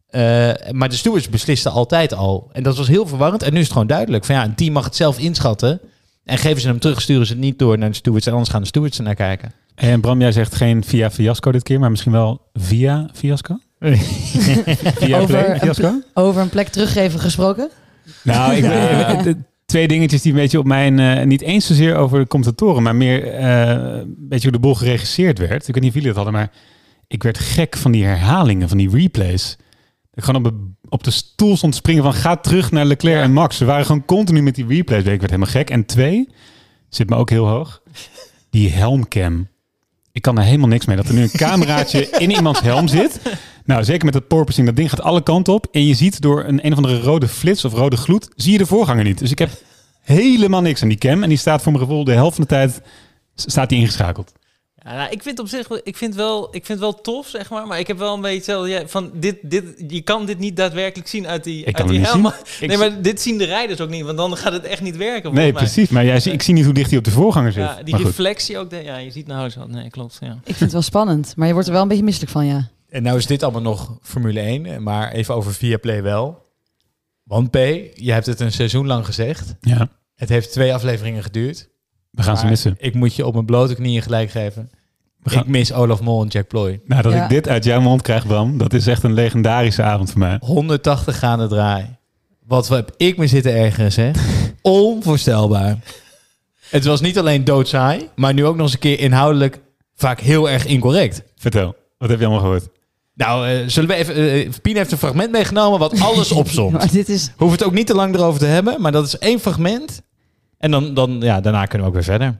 Eh, 0.06 0.20
maar 0.70 0.88
de 0.88 0.96
stewards 0.96 1.28
beslisten 1.28 1.72
altijd 1.72 2.14
al. 2.14 2.50
En 2.52 2.62
dat 2.62 2.76
was 2.76 2.88
heel 2.88 3.06
verwarrend. 3.06 3.42
En 3.42 3.52
nu 3.52 3.56
is 3.58 3.64
het 3.64 3.72
gewoon 3.72 3.86
duidelijk. 3.86 4.24
Van 4.24 4.34
ja, 4.34 4.44
een 4.44 4.54
team 4.54 4.72
mag 4.72 4.84
het 4.84 4.96
zelf 4.96 5.18
inschatten. 5.18 5.80
En 6.24 6.38
geven 6.38 6.60
ze 6.60 6.68
hem 6.68 6.78
terug, 6.78 7.00
sturen 7.00 7.26
ze 7.26 7.32
het 7.32 7.42
niet 7.42 7.58
door 7.58 7.78
naar 7.78 7.88
de 7.88 7.96
stewards. 7.96 8.26
En 8.26 8.32
anders 8.32 8.50
gaan 8.50 8.60
de 8.60 8.66
stewards 8.66 8.98
er 8.98 9.04
naar 9.04 9.14
kijken. 9.14 9.52
En 9.74 10.00
Bram, 10.00 10.20
jij 10.20 10.32
zegt 10.32 10.54
geen 10.54 10.84
via 10.84 11.10
fiasco 11.10 11.52
dit 11.52 11.62
keer, 11.62 11.80
maar 11.80 11.90
misschien 11.90 12.12
wel 12.12 12.48
via 12.52 13.08
fiasco? 13.12 13.58
Via 15.00 15.18
Over 15.18 15.34
een? 15.50 16.04
Over 16.14 16.40
een 16.42 16.48
plek 16.48 16.68
teruggeven 16.68 17.20
gesproken. 17.20 17.70
Nou, 18.22 18.54
ik, 18.54 18.62
de- 19.24 19.36
twee 19.66 19.88
dingetjes 19.88 20.22
die 20.22 20.32
een 20.32 20.38
beetje 20.38 20.58
op 20.58 20.66
mijn... 20.66 20.98
eh, 20.98 21.24
niet 21.24 21.40
eens 21.42 21.66
zozeer 21.66 21.96
over 21.96 22.18
de 22.18 22.26
commentatoren, 22.26 22.82
maar 22.82 22.96
meer 22.96 23.32
eh, 23.32 23.68
een 24.00 24.14
beetje 24.18 24.48
hoe 24.48 24.56
de 24.56 24.62
bol 24.66 24.74
geregisseerd 24.74 25.38
werd. 25.38 25.68
Ik 25.68 25.74
weet 25.74 25.82
niet 25.82 25.88
of 25.94 25.94
jullie 25.94 26.06
dat 26.08 26.16
hadden, 26.16 26.34
maar 26.34 26.50
ik 27.06 27.22
werd 27.22 27.38
gek 27.38 27.76
van 27.76 27.92
die 27.92 28.04
herhalingen, 28.04 28.68
van 28.68 28.78
die 28.78 28.90
replays. 28.90 29.56
Ik 30.14 30.24
gewoon 30.24 30.44
op, 30.46 30.52
de- 30.52 30.88
op 30.88 31.04
de 31.04 31.10
stoel 31.10 31.56
stond 31.56 31.72
te 31.72 31.78
springen 31.78 32.02
van 32.02 32.14
ga 32.14 32.36
terug 32.36 32.70
naar 32.70 32.84
Leclerc 32.84 33.22
en 33.22 33.32
Max. 33.32 33.56
Ze 33.56 33.64
waren 33.64 33.86
gewoon 33.86 34.04
continu 34.04 34.42
met 34.42 34.54
die 34.54 34.66
replays. 34.66 35.00
Ik 35.04 35.06
werd 35.20 35.30
helemaal 35.30 35.46
gek. 35.52 35.70
En 35.70 35.84
twee, 35.86 36.28
zit 36.88 37.08
me 37.10 37.16
ook 37.16 37.30
heel 37.30 37.46
hoog, 37.48 37.82
die 38.50 38.70
helmcam. 38.70 39.48
Ik 40.12 40.22
kan 40.22 40.38
er 40.38 40.44
helemaal 40.44 40.68
niks 40.68 40.86
mee. 40.86 40.96
Dat 40.96 41.08
er 41.08 41.14
nu 41.14 41.22
een 41.22 41.30
cameraatje 41.30 42.08
in 42.18 42.30
iemands 42.30 42.60
helm 42.60 42.88
zit. 42.88 43.20
Nou, 43.66 43.84
zeker 43.84 44.04
met 44.04 44.14
dat 44.14 44.26
porpoising, 44.28 44.66
dat 44.66 44.76
ding 44.76 44.90
gaat 44.90 45.00
alle 45.00 45.22
kanten 45.22 45.52
op. 45.54 45.66
En 45.72 45.86
je 45.86 45.94
ziet 45.94 46.20
door 46.20 46.44
een 46.44 46.64
een 46.66 46.70
of 46.72 46.76
andere 46.76 47.00
rode 47.00 47.28
flits 47.28 47.64
of 47.64 47.72
rode 47.72 47.96
gloed, 47.96 48.28
zie 48.36 48.52
je 48.52 48.58
de 48.58 48.66
voorganger 48.66 49.04
niet. 49.04 49.18
Dus 49.18 49.30
ik 49.30 49.38
heb 49.38 49.50
helemaal 50.02 50.60
niks 50.60 50.82
aan 50.82 50.88
die 50.88 50.98
cam. 50.98 51.22
En 51.22 51.28
die 51.28 51.38
staat 51.38 51.62
voor 51.62 51.72
mijn 51.72 51.84
gevoel 51.84 52.04
de 52.04 52.12
helft 52.12 52.34
van 52.36 52.44
de 52.44 52.50
tijd 52.50 52.80
staat 53.34 53.68
die 53.68 53.78
ingeschakeld. 53.78 54.32
Ja, 54.84 54.94
nou, 54.96 55.10
ik 55.10 55.22
vind 55.22 55.38
op 55.38 55.48
zich, 55.48 55.68
wel- 55.68 55.80
ik 55.84 55.96
vind 55.96 56.14
wel, 56.14 56.48
ik 56.54 56.66
vind 56.66 56.78
wel 56.78 57.00
tof, 57.00 57.26
zeg 57.28 57.50
maar. 57.50 57.66
Maar 57.66 57.78
ik 57.78 57.86
heb 57.86 57.98
wel 57.98 58.14
een 58.14 58.20
beetje 58.20 58.54
ja, 58.68 58.82
van 58.86 59.10
dit, 59.14 59.36
dit, 59.42 59.64
je 59.88 60.00
kan 60.00 60.26
dit 60.26 60.38
niet 60.38 60.56
daadwerkelijk 60.56 61.08
zien 61.08 61.26
uit 61.26 61.44
die, 61.44 61.60
Ik 61.60 61.66
uit 61.66 61.76
kan 61.76 61.86
die 61.88 62.00
het 62.00 62.14
niet 62.14 62.22
helm. 62.22 62.34
Ik 62.60 62.68
Nee, 62.68 62.76
maar 62.78 63.02
dit 63.02 63.20
zien 63.20 63.38
de 63.38 63.44
rijders 63.44 63.80
ook 63.80 63.88
niet, 63.90 64.04
want 64.04 64.16
dan 64.16 64.36
gaat 64.36 64.52
het 64.52 64.64
echt 64.64 64.80
niet 64.82 64.96
werken. 64.96 65.34
Nee, 65.34 65.42
volgens 65.42 65.52
mij. 65.52 65.72
precies. 65.72 65.88
Maar 65.88 66.04
jij, 66.04 66.20
zie- 66.20 66.32
ik 66.32 66.42
zie 66.42 66.54
niet 66.54 66.64
hoe 66.64 66.74
dicht 66.74 66.88
hij 66.90 66.98
op 66.98 67.04
de 67.04 67.10
voorganger 67.10 67.52
zit. 67.52 67.62
Ja, 67.64 67.74
die 67.82 67.90
Maar 67.90 68.00
goed. 68.00 68.08
reflectie 68.08 68.58
ook, 68.58 68.70
de, 68.70 68.82
ja, 68.82 68.96
je 68.96 69.10
ziet 69.10 69.26
nou 69.26 69.48
zo. 69.48 69.66
Nee, 69.66 69.90
klopt. 69.90 70.16
Ja. 70.20 70.32
Ik 70.32 70.40
vind 70.44 70.60
het 70.60 70.72
wel 70.72 70.82
spannend, 70.82 71.32
maar 71.36 71.46
je 71.46 71.52
wordt 71.52 71.68
er 71.68 71.74
wel 71.74 71.82
een 71.82 71.88
beetje 71.88 72.04
misselijk 72.04 72.32
van, 72.32 72.46
ja. 72.46 72.68
En 72.88 73.02
nou 73.02 73.16
is 73.18 73.26
dit 73.26 73.42
allemaal 73.42 73.62
nog 73.62 73.98
Formule 74.02 74.40
1. 74.40 74.82
Maar 74.82 75.12
even 75.12 75.34
over 75.34 75.54
Viaplay 75.54 76.02
wel. 76.02 76.44
Want 77.22 77.50
P, 77.50 77.54
je 77.94 78.12
hebt 78.12 78.26
het 78.26 78.40
een 78.40 78.52
seizoen 78.52 78.86
lang 78.86 79.04
gezegd. 79.04 79.54
Ja, 79.60 79.88
Het 80.14 80.28
heeft 80.28 80.52
twee 80.52 80.74
afleveringen 80.74 81.22
geduurd. 81.22 81.68
we 82.10 82.22
gaan 82.22 82.36
ze 82.38 82.46
missen. 82.46 82.74
Ik 82.78 82.94
moet 82.94 83.14
je 83.14 83.26
op 83.26 83.32
mijn 83.34 83.46
blote 83.46 83.74
knieën 83.74 84.02
gelijk 84.02 84.30
geven. 84.30 84.70
We 85.22 85.30
gaan- 85.30 85.42
Ik 85.42 85.48
mis 85.48 85.72
Olaf 85.72 86.00
Mol 86.00 86.22
en 86.22 86.28
Jack 86.28 86.46
Ploy. 86.48 86.80
Nou, 86.84 87.02
dat 87.02 87.12
Ja. 87.12 87.22
ik 87.22 87.28
dit 87.28 87.48
uit 87.48 87.64
jouw 87.64 87.80
mond 87.80 88.02
krijg, 88.02 88.26
Bram, 88.26 88.58
dat 88.58 88.72
is 88.72 88.86
echt 88.86 89.02
een 89.02 89.12
legendarische 89.12 89.82
avond 89.82 90.10
voor 90.10 90.18
mij. 90.20 90.36
180 90.40 91.18
gaande 91.18 91.46
draai. 91.46 91.96
Wat 92.46 92.68
heb 92.68 92.92
ik 92.96 93.16
me 93.16 93.26
zitten 93.26 93.52
ergeren, 93.54 93.92
zeg. 93.92 94.16
Onvoorstelbaar. 94.62 95.78
Het 96.70 96.84
was 96.84 97.00
niet 97.00 97.18
alleen 97.18 97.44
doodsaai, 97.44 98.08
maar 98.16 98.34
nu 98.34 98.44
ook 98.44 98.54
nog 98.56 98.64
eens 98.64 98.72
een 98.74 98.78
keer 98.78 98.98
inhoudelijk 99.00 99.60
vaak 99.94 100.20
heel 100.20 100.50
erg 100.50 100.64
incorrect. 100.66 101.22
Vertel, 101.36 101.76
wat 101.98 102.08
heb 102.08 102.18
je 102.18 102.24
allemaal 102.24 102.42
gehoord? 102.42 102.64
Nou, 103.14 103.48
eh, 103.48 103.62
zullen 103.66 103.88
we 103.88 103.94
even... 103.94 104.14
eh 104.14 104.50
Pien 104.62 104.76
heeft 104.76 104.92
een 104.92 104.98
fragment 104.98 105.30
meegenomen 105.30 105.78
wat 105.78 106.00
alles 106.00 106.32
opzomt. 106.42 106.92
Dit 106.92 107.08
is... 107.08 107.30
Hoef 107.36 107.50
het 107.50 107.62
ook 107.64 107.72
niet 107.72 107.86
te 107.86 107.94
lang 107.94 108.14
erover 108.14 108.40
te 108.40 108.46
hebben, 108.46 108.80
maar 108.80 108.92
dat 108.92 109.06
is 109.06 109.18
één 109.18 109.40
fragment. 109.40 110.00
En 110.58 110.70
dan, 110.70 110.94
dan 110.94 111.20
ja, 111.20 111.40
daarna 111.40 111.64
kunnen 111.66 111.80
we 111.86 111.86
ook 111.98 112.04
weer 112.04 112.16
verder. 112.18 112.38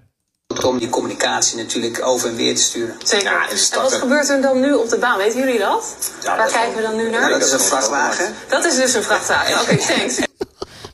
om 0.64 0.78
die 0.78 0.88
communicatie 0.88 1.56
natuurlijk 1.56 2.02
over 2.06 2.28
en 2.28 2.36
weer 2.36 2.54
te 2.54 2.62
sturen. 2.62 2.94
Zeker. 3.04 3.30
Ja, 3.32 3.48
dus 3.50 3.70
en 3.70 3.82
wat 3.82 3.92
gebeurt 3.92 4.28
er 4.28 4.42
dan 4.42 4.60
nu 4.60 4.72
op 4.74 4.88
de 4.88 4.98
baan? 4.98 5.18
Weten 5.18 5.38
jullie 5.38 5.58
dat? 5.58 6.12
Ja, 6.22 6.26
Waar 6.28 6.36
dat- 6.36 6.52
kijken 6.52 6.76
we 6.76 6.82
dan 6.82 6.96
nu 6.96 7.10
naar? 7.10 7.30
Dat 7.30 7.44
is 7.44 7.52
een 7.52 7.60
vrachtwagen. 7.60 8.32
Dat 8.48 8.64
is 8.64 8.76
dus 8.76 8.94
een 8.94 9.02
vrachtwagen. 9.02 9.54
Oké, 9.62 9.76
thanks. 9.76 10.20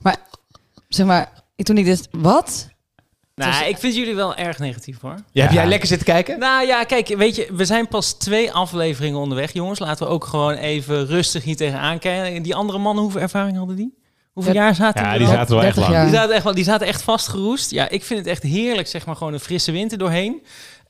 Maar, 0.03 0.17
zeg 0.89 1.07
maar, 1.07 1.33
ik- 1.57 1.65
toen 1.65 1.79
ik 1.79 1.85
dit... 1.85 2.09
Wat? 2.11 2.67
Nou, 3.35 3.65
ik 3.65 3.79
vind 3.79 3.95
jullie 3.95 4.15
wel 4.15 4.35
erg 4.37 4.59
negatief 4.59 5.01
hoor. 5.01 5.15
Ja, 5.33 5.43
Heb 5.43 5.51
Ja. 5.53 5.57
jij 5.61 5.67
lekker 5.69 5.89
zitten 5.89 6.07
kijken? 6.07 6.39
Nou 6.39 6.67
ja, 6.67 6.85
kijk, 6.85 7.09
weet 7.09 7.37
je, 7.37 7.49
we 7.53 7.65
zijn 7.65 7.89
pas 7.89 8.13
twee 8.13 8.53
afleveringen 8.53 9.19
onderweg, 9.19 9.53
jongens. 9.53 9.79
Laten 9.79 10.07
we 10.07 10.13
ook 10.13 10.25
gewoon 10.25 10.55
even 10.55 11.07
rustig 11.07 11.45
hier 11.45 11.57
tegenaan 11.57 11.99
kijken. 11.99 12.43
Die 12.43 12.55
andere 12.55 12.79
mannen, 12.79 13.03
hoeveel 13.03 13.21
ervaring 13.21 13.57
hadden 13.57 13.77
die? 13.77 13.95
Hoeveel 14.33 14.53
Ja, 14.55 14.63
jaar 14.63 14.75
zaten 14.75 15.03
Ja, 15.03 15.13
er 15.13 15.19
die 15.19 15.27
al? 15.27 15.33
zaten 15.33 15.55
wel 15.55 15.65
echt 15.65 15.75
30 15.75 15.83
lang. 15.83 15.95
jaar. 15.95 16.05
Die 16.11 16.15
zaten 16.21 16.35
echt, 16.35 16.45
wel, 16.45 16.55
die 16.55 16.65
zaten 16.65 16.87
echt 16.87 17.03
vastgeroest. 17.03 17.71
Ja, 17.71 17.89
ik 17.89 18.03
vind 18.05 18.19
het 18.19 18.29
echt 18.29 18.43
heerlijk, 18.43 18.89
zeg 18.89 19.07
maar, 19.07 19.17
gewoon 19.17 19.33
een 19.33 19.41
frisse 19.41 19.73
wind 19.73 19.93
er 19.93 19.99
doorheen. 19.99 20.43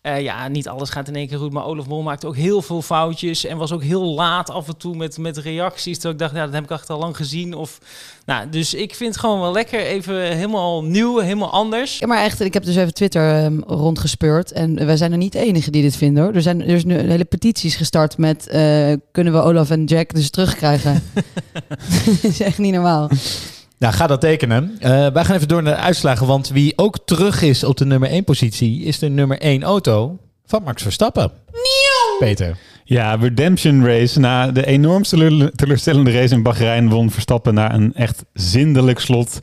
Eh, 0.03 0.21
ja, 0.21 0.49
niet 0.49 0.69
alles 0.69 0.91
gaat 0.91 1.09
in 1.09 1.17
één 1.17 1.29
keer 1.29 1.39
goed, 1.39 1.53
maar 1.53 1.65
Olaf 1.65 1.87
Mol 1.87 2.03
maakte 2.03 2.27
ook 2.27 2.37
heel 2.37 2.63
veel 2.63 2.83
foutjes 2.83 3.45
en 3.45 3.57
was 3.57 3.73
ook 3.73 3.83
heel 3.83 4.15
laat 4.15 4.51
af 4.51 4.69
en 4.69 4.77
toe 4.77 4.97
met, 4.97 5.19
met 5.19 5.39
reacties. 5.39 5.95
Terwijl 5.95 6.15
ik 6.15 6.21
dacht, 6.21 6.35
ja, 6.35 6.45
dat 6.45 6.55
heb 6.55 6.65
ik 6.65 6.71
echt 6.71 6.91
al 6.91 6.99
lang 6.99 7.17
gezien. 7.17 7.55
Of, 7.55 7.79
nou, 8.27 8.49
dus 8.49 8.75
ik 8.75 8.95
vind 8.95 9.11
het 9.11 9.21
gewoon 9.21 9.41
wel 9.41 9.53
lekker, 9.53 9.81
even 9.81 10.37
helemaal 10.37 10.85
nieuw, 10.85 11.19
helemaal 11.19 11.51
anders. 11.51 11.99
Ja, 11.99 12.07
maar 12.07 12.23
echt, 12.23 12.41
ik 12.41 12.55
heb 12.55 12.65
dus 12.65 12.77
even 12.77 12.95
Twitter 12.95 13.45
ehm, 13.45 13.61
rondgespeurd. 13.67 14.53
En 14.53 14.87
wij 14.87 14.97
zijn 14.97 15.13
er 15.13 15.19
niet 15.19 15.33
de 15.33 15.39
enige 15.39 15.71
die 15.71 15.83
dit 15.83 15.97
vinden 15.97 16.25
hoor. 16.25 16.35
Er 16.35 16.43
zijn 16.43 16.61
er 16.61 16.69
is 16.69 16.85
nu 16.85 16.99
hele 16.99 17.25
petities 17.25 17.75
gestart 17.75 18.19
met 18.19 18.47
eh, 18.47 18.93
kunnen 19.13 19.33
we 19.33 19.43
Olaf 19.43 19.71
en 19.71 19.85
Jack 19.85 20.15
dus 20.15 20.31
terugkrijgen. 20.31 21.03
dat 22.23 22.25
is 22.31 22.41
echt 22.41 22.59
niet 22.59 22.73
normaal. 22.73 23.11
Nou, 23.83 23.95
ga 23.95 24.07
dat 24.07 24.21
tekenen. 24.21 24.77
Eh, 24.79 24.91
wij 24.91 25.25
gaan 25.25 25.37
even 25.37 25.49
door 25.49 25.63
naar 25.63 25.75
de 25.75 25.81
uitslagen. 25.81 26.27
Want 26.27 26.49
wie 26.49 26.73
ook 26.79 26.99
terug 27.05 27.43
is 27.43 27.65
op 27.65 27.77
de 27.77 27.85
nummer 27.85 28.09
1 28.09 28.25
positie... 28.25 28.83
is 28.83 28.99
de 28.99 29.09
nummer 29.09 29.39
1 29.39 29.63
auto 29.63 30.19
van 30.47 30.63
Max 30.63 30.83
Verstappen. 30.83 31.31
Peter. 32.19 32.57
Ja, 32.85 33.15
Redemption 33.15 33.85
Race. 33.87 34.21
Na 34.21 34.51
de 34.51 34.67
enorm 34.67 35.03
teleur- 35.03 35.51
teleurstellende 35.55 36.11
race 36.13 36.35
in 36.35 36.43
Bahrein 36.43 36.89
won 36.89 37.11
Verstappen 37.11 37.55
naar 37.55 37.75
een 37.75 37.95
echt 37.95 38.25
zindelijk 38.33 38.99
slot. 38.99 39.41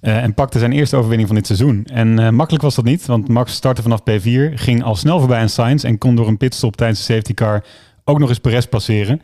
eh, 0.00 0.22
en 0.22 0.34
pakte 0.34 0.58
zijn 0.58 0.72
eerste 0.72 0.96
overwinning 0.96 1.28
van 1.28 1.36
dit 1.36 1.46
seizoen. 1.46 1.84
En 1.92 2.18
eh, 2.18 2.28
makkelijk 2.28 2.64
was 2.64 2.74
dat 2.74 2.84
niet, 2.84 3.06
want 3.06 3.28
Max 3.28 3.52
startte 3.52 3.82
vanaf 3.82 4.00
P4, 4.00 4.54
ging 4.54 4.82
al 4.84 4.96
snel 4.96 5.18
voorbij 5.18 5.40
aan 5.40 5.48
Sainz 5.48 5.84
en 5.84 5.98
kon 5.98 6.14
door 6.14 6.28
een 6.28 6.36
pitstop 6.36 6.76
tijdens 6.76 7.06
de 7.06 7.12
safety 7.12 7.34
car 7.34 7.64
ook 8.04 8.18
nog 8.18 8.28
eens 8.28 8.38
Perez 8.38 8.64
passeren. 8.64 9.22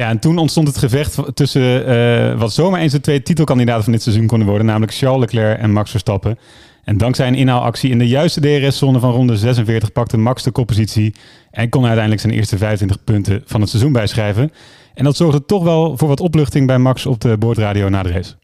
Ja, 0.00 0.08
en 0.08 0.18
toen 0.18 0.38
ontstond 0.38 0.68
het 0.68 0.78
gevecht 0.78 1.18
tussen 1.34 1.86
eh, 1.86 2.38
wat 2.38 2.52
zomaar 2.52 2.80
eens 2.80 2.92
de 2.92 3.00
twee 3.00 3.22
titelkandidaten 3.22 3.82
van 3.84 3.92
dit 3.92 4.02
seizoen 4.02 4.26
konden 4.26 4.48
worden, 4.48 4.66
namelijk 4.66 4.94
Charles 4.94 5.20
Leclerc 5.20 5.58
en 5.58 5.72
Max 5.72 5.90
Verstappen. 5.90 6.38
En 6.84 6.98
dankzij 6.98 7.26
een 7.26 7.34
inhaalactie 7.34 7.90
in 7.90 7.98
de 7.98 8.08
juiste 8.08 8.40
DRS-zone 8.40 8.98
van 8.98 9.10
ronde 9.10 9.36
46 9.36 9.92
pakte 9.92 10.16
Max 10.16 10.42
de 10.42 10.50
koppositie 10.50 11.14
en 11.50 11.68
kon 11.68 11.82
uiteindelijk 11.82 12.20
zijn 12.20 12.32
eerste 12.32 12.58
25 12.58 13.04
punten 13.04 13.42
van 13.46 13.60
het 13.60 13.70
seizoen 13.70 13.92
bijschrijven. 13.92 14.52
En 14.94 15.04
dat 15.04 15.16
zorgde 15.16 15.44
toch 15.44 15.62
wel 15.62 15.96
voor 15.96 16.08
wat 16.08 16.20
opluchting 16.20 16.66
bij 16.66 16.78
Max 16.78 17.06
op 17.06 17.20
de 17.20 17.36
boordradio 17.36 17.88
na 17.88 18.02
de 18.02 18.10
race. 18.10 18.34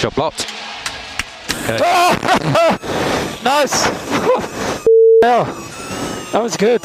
Job 0.00 0.16
locked. 0.16 0.46
Nice. 3.44 3.90
Yeah, 5.20 5.46
that 6.30 6.42
was 6.42 6.56
good. 6.56 6.82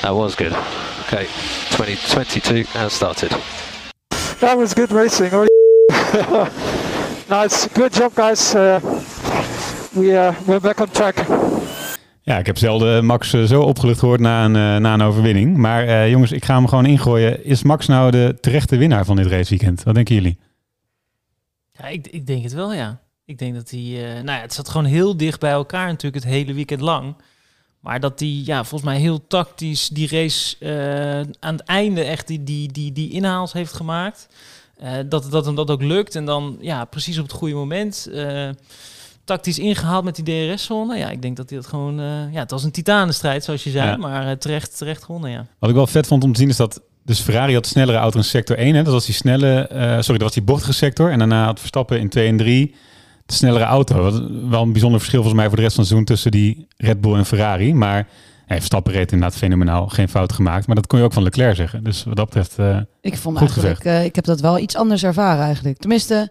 That 0.00 0.14
was 0.14 0.34
good. 0.34 0.52
Okay, 1.02 1.26
2022 1.78 2.66
has 2.72 2.92
started. 2.94 3.30
That 4.40 4.56
was 4.56 4.74
good 4.74 4.90
racing. 4.90 5.30
nice, 7.28 7.68
good 7.72 7.94
job, 7.94 8.12
guys. 8.14 8.54
Uh, 8.54 8.80
we 9.92 10.10
uh, 10.12 10.34
we're 10.46 10.60
back 10.60 10.80
on 10.80 10.90
track. 10.90 11.14
Ja, 12.22 12.38
ik 12.38 12.46
heb 12.46 12.58
zelden 12.58 13.04
Max 13.04 13.32
eh, 13.32 13.42
zo 13.42 13.62
opgelucht 13.62 13.98
gehoord 13.98 14.20
na 14.20 14.44
een, 14.44 14.56
eh, 14.56 14.76
na 14.76 14.94
een 14.94 15.02
overwinning. 15.02 15.56
Maar 15.56 15.84
eh, 15.86 16.10
jongens, 16.10 16.32
ik 16.32 16.44
ga 16.44 16.54
hem 16.54 16.66
gewoon 16.68 16.86
ingooien. 16.86 17.44
Is 17.44 17.62
Max 17.62 17.86
nou 17.86 18.10
de 18.10 18.36
terechte 18.40 18.76
winnaar 18.76 19.04
van 19.04 19.16
dit 19.16 19.26
raceweekend? 19.26 19.82
Wat 19.82 19.94
denken 19.94 20.14
jullie? 20.14 20.38
Ja, 21.72 21.86
ik, 21.86 22.06
ik 22.06 22.26
denk 22.26 22.42
het 22.42 22.52
wel, 22.52 22.72
ja. 22.74 23.00
Ik 23.24 23.38
denk 23.38 23.54
dat 23.54 23.70
hij... 23.70 23.80
eh, 23.80 24.12
nou 24.14 24.36
ja, 24.36 24.40
het 24.40 24.52
zat 24.54 24.68
gewoon 24.68 24.86
heel 24.86 25.16
dicht 25.16 25.40
bij 25.40 25.50
elkaar 25.50 25.86
natuurlijk 25.86 26.24
het 26.24 26.32
hele 26.32 26.54
weekend 26.54 26.80
lang. 26.80 27.16
Maar 27.80 28.00
dat 28.00 28.20
hij, 28.20 28.42
ja, 28.44 28.64
volgens 28.64 28.90
mij 28.90 29.00
heel 29.00 29.26
tactisch 29.26 29.88
die 29.88 30.08
race 30.08 30.56
eh, 30.58 31.32
aan 31.40 31.54
het 31.54 31.62
einde 31.62 32.02
echt 32.02 32.26
die, 32.26 32.44
die, 32.44 32.72
die, 32.72 32.92
die 32.92 33.10
inhaals 33.10 33.52
heeft 33.52 33.72
gemaakt. 33.72 34.28
Eh, 34.76 34.92
dat, 35.06 35.30
dat 35.30 35.44
hem 35.44 35.54
dat 35.54 35.70
ook 35.70 35.82
lukt. 35.82 36.14
En 36.14 36.24
dan, 36.24 36.56
ja, 36.60 36.84
precies 36.84 37.18
op 37.18 37.22
het 37.24 37.32
goede 37.32 37.54
moment... 37.54 38.08
eh, 38.12 38.48
tactisch 39.24 39.58
ingehaald 39.58 40.04
met 40.04 40.16
die 40.16 40.54
DRS-zone. 40.54 40.96
Ja, 40.96 41.10
ik 41.10 41.22
denk 41.22 41.36
dat 41.36 41.50
hij 41.50 41.58
dat 41.58 41.68
gewoon... 41.68 41.94
ja, 42.32 42.40
het 42.40 42.50
was 42.50 42.64
een 42.64 42.70
titanenstrijd, 42.70 43.44
zoals 43.44 43.64
je 43.64 43.70
zei. 43.70 43.88
Ja. 43.88 43.96
Maar 43.96 44.38
terecht, 44.38 44.78
terecht 44.78 45.04
gewonnen, 45.04 45.30
ja. 45.30 45.46
Wat 45.58 45.70
ik 45.70 45.76
wel 45.76 45.86
vet 45.86 46.06
vond 46.06 46.24
om 46.24 46.32
te 46.32 46.40
zien 46.40 46.48
is 46.48 46.56
dat... 46.56 46.80
Dus 47.04 47.20
Ferrari 47.20 47.54
had 47.54 47.62
de 47.62 47.68
snellere 47.68 47.98
auto 47.98 48.18
in 48.18 48.24
sector 48.24 48.56
1. 48.56 48.74
Hè? 48.74 48.82
Dat 48.82 48.92
was 48.92 49.06
die 49.06 49.14
snelle... 49.14 49.66
sorry, 49.70 50.04
dat 50.04 50.20
was 50.20 50.32
die 50.32 50.42
bochtige 50.42 50.72
sector. 50.72 51.10
En 51.10 51.18
daarna 51.18 51.44
had 51.44 51.58
Verstappen 51.58 52.00
in 52.00 52.08
2 52.08 52.28
en 52.28 52.36
3 52.36 52.74
de 53.28 53.34
snellere 53.34 53.64
auto. 53.64 54.02
Wat 54.02 54.22
wel 54.48 54.62
een 54.62 54.72
bijzonder 54.72 54.98
verschil 55.00 55.20
volgens 55.22 55.40
mij 55.40 55.46
voor 55.48 55.56
de 55.56 55.62
rest 55.62 55.74
van 55.74 55.84
het 55.84 55.92
seizoen... 55.92 56.04
tussen 56.14 56.30
die 56.30 56.66
Red 56.76 57.00
Bull 57.00 57.14
en 57.14 57.26
Ferrari. 57.26 57.74
Maar 57.74 58.06
nee, 58.46 58.58
Verstappen 58.58 58.92
reed 58.92 59.12
inderdaad 59.12 59.38
fenomenaal. 59.38 59.86
Geen 59.88 60.08
fout 60.08 60.32
gemaakt. 60.32 60.66
Maar 60.66 60.76
dat 60.76 60.86
kon 60.86 60.98
je 60.98 61.04
ook 61.04 61.12
van 61.12 61.22
Leclerc 61.22 61.56
zeggen. 61.56 61.84
Dus 61.84 62.04
wat 62.04 62.16
dat 62.16 62.24
betreft... 62.24 62.58
eh, 62.58 62.78
Ik 63.00 63.16
vond 63.16 63.38
Goed 63.38 63.48
eigenlijk, 63.50 63.84
eh, 63.84 64.04
ik 64.04 64.14
heb 64.14 64.24
dat 64.24 64.40
wel 64.40 64.58
iets 64.58 64.76
anders 64.76 65.04
ervaren 65.04 65.44
eigenlijk. 65.44 65.78
Tenminste, 65.78 66.28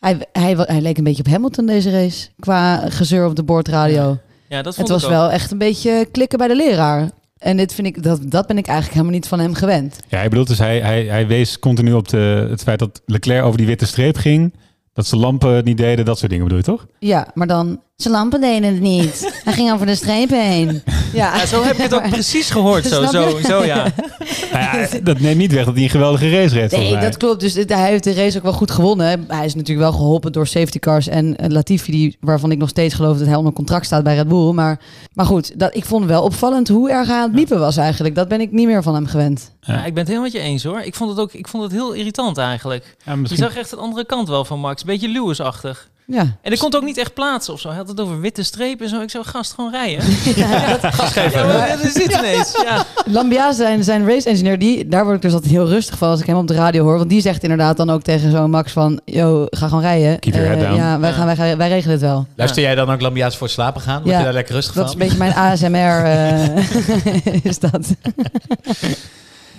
hij, 0.00 0.18
hij, 0.32 0.54
hij 0.58 0.80
leek 0.80 0.98
een 0.98 1.04
beetje 1.04 1.22
op 1.24 1.30
Hamilton 1.30 1.66
deze 1.66 1.90
race. 1.90 2.28
Qua 2.40 2.76
gezeur 2.90 3.26
op 3.26 3.36
de 3.36 3.42
boordradio. 3.42 4.18
Ja, 4.48 4.56
dat 4.62 4.64
Het 4.66 4.74
vond 4.74 4.88
was 4.88 4.98
ik 5.02 5.08
ook. 5.08 5.14
wel 5.14 5.30
echt 5.30 5.50
een 5.50 5.58
beetje 5.58 6.08
klikken 6.12 6.38
bij 6.38 6.48
de 6.48 6.56
leraar. 6.56 7.10
En 7.38 7.56
dit 7.56 7.74
vind 7.74 7.86
ik, 7.86 8.02
dat, 8.02 8.20
dat 8.30 8.46
ben 8.46 8.58
ik 8.58 8.66
eigenlijk 8.66 8.94
helemaal 8.96 9.16
niet 9.18 9.28
van 9.28 9.38
hem 9.40 9.54
gewend. 9.54 9.98
Ja, 10.08 10.18
hij 10.18 10.28
bedoelt 10.28 10.48
dus, 10.48 10.58
hij, 10.58 10.80
hij, 10.80 11.04
hij 11.04 11.26
wees 11.26 11.58
continu 11.58 11.92
op 11.92 12.08
de, 12.08 12.46
het 12.50 12.62
feit 12.62 12.78
dat 12.78 13.02
Leclerc 13.06 13.44
over 13.44 13.58
die 13.58 13.66
witte 13.66 13.86
streep 13.86 14.16
ging. 14.16 14.54
Dat 14.98 15.06
ze 15.06 15.16
lampen 15.16 15.64
niet 15.64 15.76
deden, 15.76 16.04
dat 16.04 16.18
soort 16.18 16.30
dingen 16.30 16.46
bedoel 16.46 16.62
je 16.62 16.70
toch? 16.70 16.86
Ja, 16.98 17.28
maar 17.34 17.46
dan... 17.46 17.80
Zijn 18.02 18.14
lampen 18.14 18.40
deden 18.40 18.72
het 18.72 18.80
niet. 18.80 19.32
hij 19.44 19.52
ging 19.52 19.72
over 19.72 19.86
de 19.86 19.94
streep 19.94 20.30
heen. 20.30 20.82
Ja, 21.12 21.36
Ja, 21.36 21.46
zo 21.46 21.62
heb 21.62 21.76
ik 21.76 21.82
het 21.82 21.94
ook 21.94 22.08
precies 22.08 22.50
gehoord. 22.50 22.86
Zo, 22.92 23.06
zo, 23.06 23.28
je? 23.28 23.42
zo, 23.42 23.64
ja. 23.64 23.84
Nou 24.52 24.78
ja, 24.78 24.88
dat 25.02 25.20
neemt 25.20 25.38
niet 25.38 25.52
weg 25.52 25.64
dat 25.64 25.74
hij 25.74 25.82
een 25.82 25.90
geweldige 25.90 26.30
race 26.30 26.54
reed. 26.54 26.70
volgens 26.70 26.92
Nee, 26.92 27.00
dat 27.00 27.16
klopt. 27.16 27.40
Dus 27.40 27.54
hij 27.54 27.88
heeft 27.88 28.04
de 28.04 28.14
race 28.14 28.36
ook 28.36 28.42
wel 28.42 28.52
goed 28.52 28.70
gewonnen. 28.70 29.24
Hij 29.28 29.44
is 29.44 29.54
natuurlijk 29.54 29.90
wel 29.90 29.98
geholpen 29.98 30.32
door 30.32 30.46
safety 30.46 30.78
cars 30.78 31.08
en 31.08 31.36
eh, 31.36 31.48
Latifi, 31.48 31.90
die, 31.92 32.16
waarvan 32.20 32.50
ik 32.50 32.58
nog 32.58 32.68
steeds 32.68 32.94
geloof 32.94 33.18
dat 33.18 33.26
hij 33.26 33.36
onder 33.36 33.52
contract 33.52 33.86
staat 33.86 34.02
bij 34.02 34.14
Red 34.14 34.28
Bull. 34.28 34.52
Maar, 34.52 34.80
maar 35.12 35.26
goed, 35.26 35.58
dat, 35.58 35.76
ik 35.76 35.84
vond 35.84 36.04
wel 36.04 36.22
opvallend 36.22 36.68
hoe 36.68 36.90
erg 36.90 37.06
hij 37.08 37.16
aan 37.16 37.22
het 37.22 37.32
miepen 37.32 37.58
was 37.58 37.76
eigenlijk. 37.76 38.14
Dat 38.14 38.28
ben 38.28 38.40
ik 38.40 38.52
niet 38.52 38.66
meer 38.66 38.82
van 38.82 38.94
hem 38.94 39.06
gewend. 39.06 39.52
Ja, 39.60 39.84
ik 39.84 39.94
ben 39.94 40.04
het 40.04 40.08
helemaal 40.08 40.22
met 40.22 40.32
je 40.32 40.38
eens 40.40 40.64
hoor. 40.64 40.80
Ik 40.80 40.94
vond 40.94 41.10
het 41.10 41.18
ook 41.18 41.32
ik 41.32 41.48
vond 41.48 41.62
het 41.62 41.72
heel 41.72 41.92
irritant 41.92 42.38
eigenlijk. 42.38 42.96
Ja, 43.04 43.12
Je 43.12 43.18
misschien... 43.18 43.42
zag 43.42 43.56
echt 43.56 43.70
de 43.70 43.76
andere 43.76 44.06
kant 44.06 44.28
wel 44.28 44.44
van 44.44 44.60
Max. 44.60 44.84
Beetje 44.84 45.08
Lewis-achtig. 45.08 45.88
Ja, 46.12 46.26
En 46.42 46.52
ik 46.52 46.58
kon 46.58 46.66
het 46.68 46.76
ook 46.76 46.82
niet 46.84 46.96
echt 46.98 47.14
plaatsen 47.14 47.52
of 47.54 47.60
zo. 47.60 47.68
Hij 47.68 47.76
had 47.76 47.88
het 47.88 48.00
over 48.00 48.20
witte 48.20 48.42
strepen 48.42 48.84
en 48.84 48.90
zo. 48.90 49.00
Ik 49.00 49.10
zou 49.10 49.24
gast 49.24 49.52
gewoon 49.52 49.70
rijden. 49.70 50.02
Gas 50.92 51.12
geven. 51.12 51.46
Ja, 51.46 51.46
maar 51.58 51.68
dat 51.68 51.80
is 51.84 51.92
dit 51.92 52.12
ineens. 52.18 52.60
Ja. 52.64 52.84
Lambia, 53.06 53.52
zijn, 53.52 53.84
zijn 53.84 54.06
race 54.08 54.28
engineer, 54.28 54.58
die, 54.58 54.88
daar 54.88 55.04
word 55.04 55.16
ik 55.16 55.22
dus 55.22 55.32
altijd 55.32 55.52
heel 55.52 55.68
rustig 55.68 55.98
van 55.98 56.08
als 56.08 56.20
ik 56.20 56.26
hem 56.26 56.36
op 56.36 56.46
de 56.48 56.54
radio 56.54 56.82
hoor. 56.84 56.96
Want 56.96 57.08
die 57.08 57.20
zegt 57.20 57.42
inderdaad 57.42 57.76
dan 57.76 57.90
ook 57.90 58.02
tegen 58.02 58.30
zo'n 58.30 58.50
Max 58.50 58.72
van, 58.72 59.00
yo, 59.04 59.46
ga 59.50 59.66
gewoon 59.68 59.82
rijden. 59.82 60.18
Keep 60.18 60.34
your 60.34 60.48
head 60.48 60.62
Eh, 60.62 60.76
ja, 60.76 60.98
wij, 60.98 61.12
gaan, 61.12 61.26
wij, 61.26 61.36
gaan, 61.36 61.56
wij 61.56 61.68
regelen 61.68 61.92
het 61.92 62.00
wel. 62.04 62.26
Luister 62.36 62.62
jij 62.62 62.74
dan 62.74 62.90
ook 62.90 63.00
Lambia's 63.00 63.36
voor 63.36 63.46
het 63.46 63.54
slapen 63.56 63.80
gaan? 63.80 64.02
Word 64.02 64.10
Ja, 64.12 64.18
je 64.18 64.24
daar 64.24 64.32
lekker 64.32 64.54
rustig 64.54 64.74
Dat 64.74 64.84
is 64.84 64.90
van? 64.92 65.00
een 65.00 65.06
beetje 65.08 65.24
mijn 65.24 65.34
ASMR, 65.52 66.04
eh, 66.04 67.44
is 67.44 67.58
dat. 67.58 67.86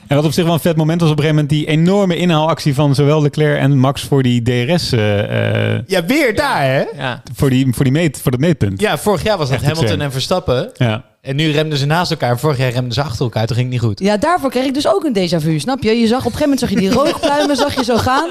En 0.09 0.15
wat 0.15 0.25
op 0.25 0.31
zich 0.31 0.43
wel 0.43 0.53
een 0.53 0.59
vet 0.59 0.75
moment 0.75 1.01
was 1.01 1.09
op 1.11 1.17
een 1.17 1.23
gegeven 1.23 1.43
moment 1.45 1.59
die 1.59 1.67
enorme 1.67 2.15
inhaalactie 2.15 2.73
van 2.73 2.95
zowel 2.95 3.21
Leclerc 3.21 3.59
en 3.59 3.77
Max 3.77 4.01
voor 4.03 4.23
die 4.23 4.41
DRS, 4.41 4.91
eh, 4.91 5.75
eh, 5.75 5.81
Ja, 5.87 6.05
weer 6.05 6.35
daar 6.35 6.63
hè? 6.63 6.83
ja. 6.97 7.21
voor, 7.35 7.49
die, 7.49 7.73
voor, 7.73 7.83
die 7.83 7.93
meet, 7.93 8.21
voor 8.21 8.31
dat 8.31 8.39
meetpunt. 8.39 8.81
Ja, 8.81 8.97
vorig 8.97 9.23
jaar 9.23 9.37
was 9.37 9.49
dat 9.49 9.61
Hamilton 9.61 10.01
en 10.01 10.11
Verstappen. 10.11 10.69
Ja. 10.73 11.03
En 11.21 11.35
nu 11.35 11.51
remden 11.51 11.77
ze 11.77 11.85
naast 11.85 12.11
elkaar. 12.11 12.39
Vorig 12.39 12.57
jaar 12.57 12.71
remden 12.71 12.93
ze 12.93 13.01
achter 13.01 13.21
elkaar. 13.21 13.45
Toen 13.47 13.55
ging 13.55 13.71
het 13.71 13.81
niet 13.81 13.89
goed. 13.89 13.99
Ja, 13.99 14.17
daarvoor 14.17 14.49
kreeg 14.49 14.65
ik 14.65 14.73
dus 14.73 14.88
ook 14.88 15.03
een 15.03 15.15
déjà 15.15 15.43
vu, 15.43 15.59
snap 15.59 15.83
je? 15.83 15.91
Je 15.91 16.07
zag 16.07 16.25
op 16.25 16.31
een 16.31 16.38
gegeven 16.38 16.49
moment 16.49 16.59
zag 16.59 16.69
je 16.69 16.75
die 16.75 16.91
rookpluimen, 16.91 17.55
zag 17.55 17.75
je 17.75 17.83
zo 17.83 17.97
gaan. 17.97 18.29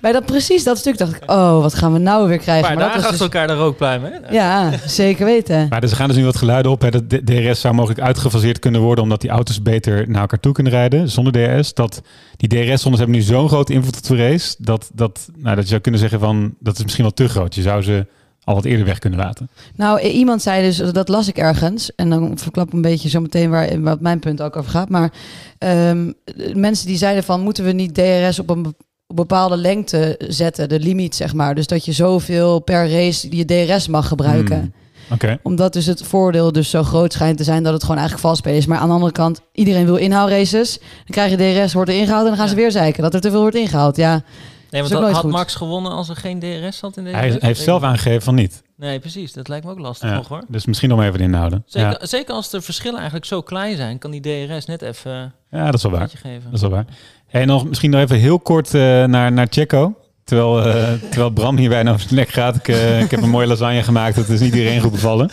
Bij 0.00 0.12
dat 0.12 0.26
precies 0.26 0.64
dat 0.64 0.78
stuk 0.78 0.98
dacht 0.98 1.16
ik, 1.16 1.30
oh, 1.30 1.60
wat 1.60 1.74
gaan 1.74 1.92
we 1.92 1.98
nou 1.98 2.28
weer 2.28 2.38
krijgen? 2.38 2.66
Maar 2.68 2.76
daar 2.76 2.86
was 2.86 2.96
achter 2.96 3.10
dus- 3.10 3.20
elkaar 3.20 3.46
de 3.46 3.54
rookpluimen. 3.54 4.12
hè? 4.12 4.32
Ja, 4.34 4.70
zeker 4.86 5.24
weten. 5.24 5.66
Maar 5.68 5.80
dus 5.80 5.90
er 5.90 5.96
gaan 5.96 6.08
dus 6.08 6.16
nu 6.16 6.24
wat 6.24 6.36
geluiden 6.36 6.72
op. 6.72 6.80
Hè, 6.80 6.90
dat 6.90 7.10
de 7.10 7.24
DRS 7.24 7.60
zou 7.60 7.74
mogelijk 7.74 8.00
uitgefaseerd 8.00 8.58
kunnen 8.58 8.80
worden 8.80 9.04
omdat 9.04 9.20
die 9.20 9.30
auto's 9.30 9.62
beter 9.62 10.08
naar 10.08 10.20
elkaar 10.20 10.40
toe 10.40 10.52
kunnen 10.52 10.72
rijden 10.72 11.10
zonder 11.10 11.32
DRS. 11.32 11.74
Dat 11.74 12.02
die 12.36 12.48
DRS-zones 12.48 12.98
hebben 12.98 13.16
nu 13.16 13.22
zo'n 13.22 13.48
grote 13.48 13.72
invloed 13.72 13.96
op 13.96 14.02
de 14.02 14.16
race 14.28 14.54
dat, 14.58 14.90
dat, 14.94 15.28
nou, 15.36 15.54
dat 15.54 15.64
je 15.64 15.70
zou 15.70 15.80
kunnen 15.80 16.00
zeggen 16.00 16.20
van 16.20 16.54
dat 16.60 16.76
is 16.76 16.82
misschien 16.82 17.04
wel 17.04 17.14
te 17.14 17.28
groot. 17.28 17.54
Je 17.54 17.62
zou 17.62 17.82
ze 17.82 18.06
al 18.46 18.54
wat 18.54 18.64
eerder 18.64 18.86
weg 18.86 18.98
kunnen 18.98 19.18
laten. 19.18 19.48
Nou, 19.74 20.00
iemand 20.00 20.42
zei 20.42 20.62
dus, 20.62 20.76
dat 20.76 21.08
las 21.08 21.28
ik 21.28 21.36
ergens, 21.36 21.94
en 21.94 22.10
dan 22.10 22.38
verklap 22.38 22.66
ik 22.66 22.72
een 22.72 22.80
beetje 22.80 23.08
zo 23.08 23.20
meteen 23.20 23.50
waar, 23.50 23.80
wat 23.80 24.00
mijn 24.00 24.18
punt 24.18 24.42
ook 24.42 24.56
over 24.56 24.70
gaat. 24.70 24.88
Maar 24.88 25.12
ehm, 25.58 26.12
mensen 26.54 26.86
die 26.86 26.96
zeiden 26.96 27.24
van, 27.24 27.40
moeten 27.40 27.64
we 27.64 27.72
niet 27.72 27.94
DRS 27.94 28.38
op 28.38 28.50
een 28.50 28.74
bepaalde 29.06 29.56
lengte 29.56 30.20
zetten, 30.28 30.68
de 30.68 30.80
limiet 30.80 31.14
zeg 31.14 31.34
maar. 31.34 31.54
Dus 31.54 31.66
dat 31.66 31.84
je 31.84 31.92
zoveel 31.92 32.58
per 32.58 32.90
race 32.90 33.36
je 33.36 33.44
DRS 33.44 33.88
mag 33.88 34.08
gebruiken. 34.08 34.58
Hmm. 34.58 34.72
Oké. 35.10 35.38
Omdat 35.42 35.72
dus 35.72 35.86
het 35.86 36.02
voordeel 36.02 36.52
dus 36.52 36.70
zo 36.70 36.82
groot 36.82 37.12
schijnt 37.12 37.36
te 37.36 37.44
zijn 37.44 37.62
dat 37.62 37.72
het 37.72 37.82
gewoon 37.82 37.98
eigenlijk 37.98 38.26
vals 38.26 38.38
spelen 38.38 38.58
is. 38.58 38.66
Maar 38.66 38.78
aan 38.78 38.88
de 38.88 38.94
andere 38.94 39.12
kant, 39.12 39.40
iedereen 39.52 39.84
wil 39.84 39.96
inhaalraces. 39.96 40.78
Dan 40.78 41.06
krijg 41.06 41.30
je 41.30 41.36
DRS, 41.36 41.72
wordt 41.72 41.90
er 41.90 41.96
ingehaald 41.96 42.22
en 42.22 42.28
dan 42.28 42.38
gaan 42.38 42.48
ze 42.48 42.54
weer 42.54 42.70
zeiken 42.70 43.02
dat 43.02 43.14
er 43.14 43.20
te 43.20 43.30
veel 43.30 43.40
wordt 43.40 43.56
ingehaald. 43.56 43.96
Ja, 43.96 44.22
Nee, 44.70 44.82
want 44.82 44.92
had 45.04 45.14
goed. 45.14 45.30
Max 45.30 45.54
gewonnen 45.54 45.92
als 45.92 46.08
er 46.08 46.16
geen 46.16 46.38
DRS 46.38 46.78
zat 46.78 46.96
in 46.96 47.04
deze 47.04 47.16
Hij, 47.16 47.36
heeft 47.40 47.60
zelf 47.60 47.82
aangegeven 47.82 48.22
van 48.22 48.34
niet. 48.34 48.62
Nee, 48.76 48.98
precies. 48.98 49.32
Dat 49.32 49.48
lijkt 49.48 49.64
me 49.64 49.70
ook 49.70 49.78
lastig 49.78 50.08
Ja, 50.08 50.14
nog 50.16 50.28
hoor. 50.28 50.42
dus 50.48 50.66
misschien 50.66 50.88
nog 50.88 50.98
maar 50.98 51.06
even 51.08 51.20
inhouden. 51.20 51.62
Zeker, 51.66 51.90
Ja. 52.00 52.06
zeker 52.06 52.34
als 52.34 52.50
de 52.50 52.60
verschillen 52.60 52.96
eigenlijk 52.96 53.26
zo 53.26 53.42
klein 53.42 53.76
zijn, 53.76 53.98
kan 53.98 54.10
die 54.10 54.20
DRS 54.48 54.64
net 54.66 54.82
even 54.82 55.32
ja, 55.50 55.64
dat 55.64 55.74
is 55.74 55.82
wel 55.82 55.92
een 55.92 55.98
waar. 55.98 56.06
beetje 56.06 56.28
geven. 56.28 56.44
Dat 56.44 56.52
is 56.54 56.60
wel 56.60 56.70
waar. 56.70 56.84
Hey, 57.26 57.44
nog, 57.44 57.66
misschien 57.68 57.90
nog 57.90 58.00
even 58.00 58.16
heel 58.18 58.38
kort 58.40 58.74
eh, 58.74 58.80
naar, 59.04 59.32
naar 59.32 59.46
Checo. 59.50 59.94
Terwijl, 60.24 60.64
eh, 60.66 60.92
terwijl 61.10 61.30
Bram 61.30 61.56
hier 61.56 61.68
bijna 61.68 61.90
over 61.90 62.02
zijn 62.02 62.14
nek 62.14 62.28
gaat. 62.28 62.56
Ik, 62.56 62.68
eh, 62.68 63.00
ik 63.00 63.10
heb 63.10 63.22
een 63.22 63.28
mooie 63.30 63.46
lasagne 63.46 63.82
gemaakt. 63.82 64.16
Dat 64.16 64.28
is 64.28 64.40
niet 64.40 64.54
iedereen 64.54 64.80
goed 64.80 64.92
bevallen. 64.92 65.30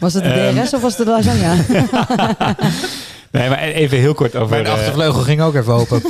Was 0.00 0.14
het 0.14 0.22
de 0.24 0.30
Ehm. 0.30 0.54
DRS 0.56 0.74
of 0.74 0.80
was 0.82 0.96
het 0.96 1.06
de 1.06 1.12
lasagne? 1.12 1.64
Nee, 3.30 3.48
maar 3.48 3.58
even 3.58 3.98
heel 3.98 4.14
kort 4.14 4.36
over... 4.36 4.50
Mijn 4.50 4.66
eh, 4.66 4.72
achtervleugel 4.72 5.20
ging 5.20 5.40
ook 5.42 5.54
even 5.54 5.72
open. 5.72 6.02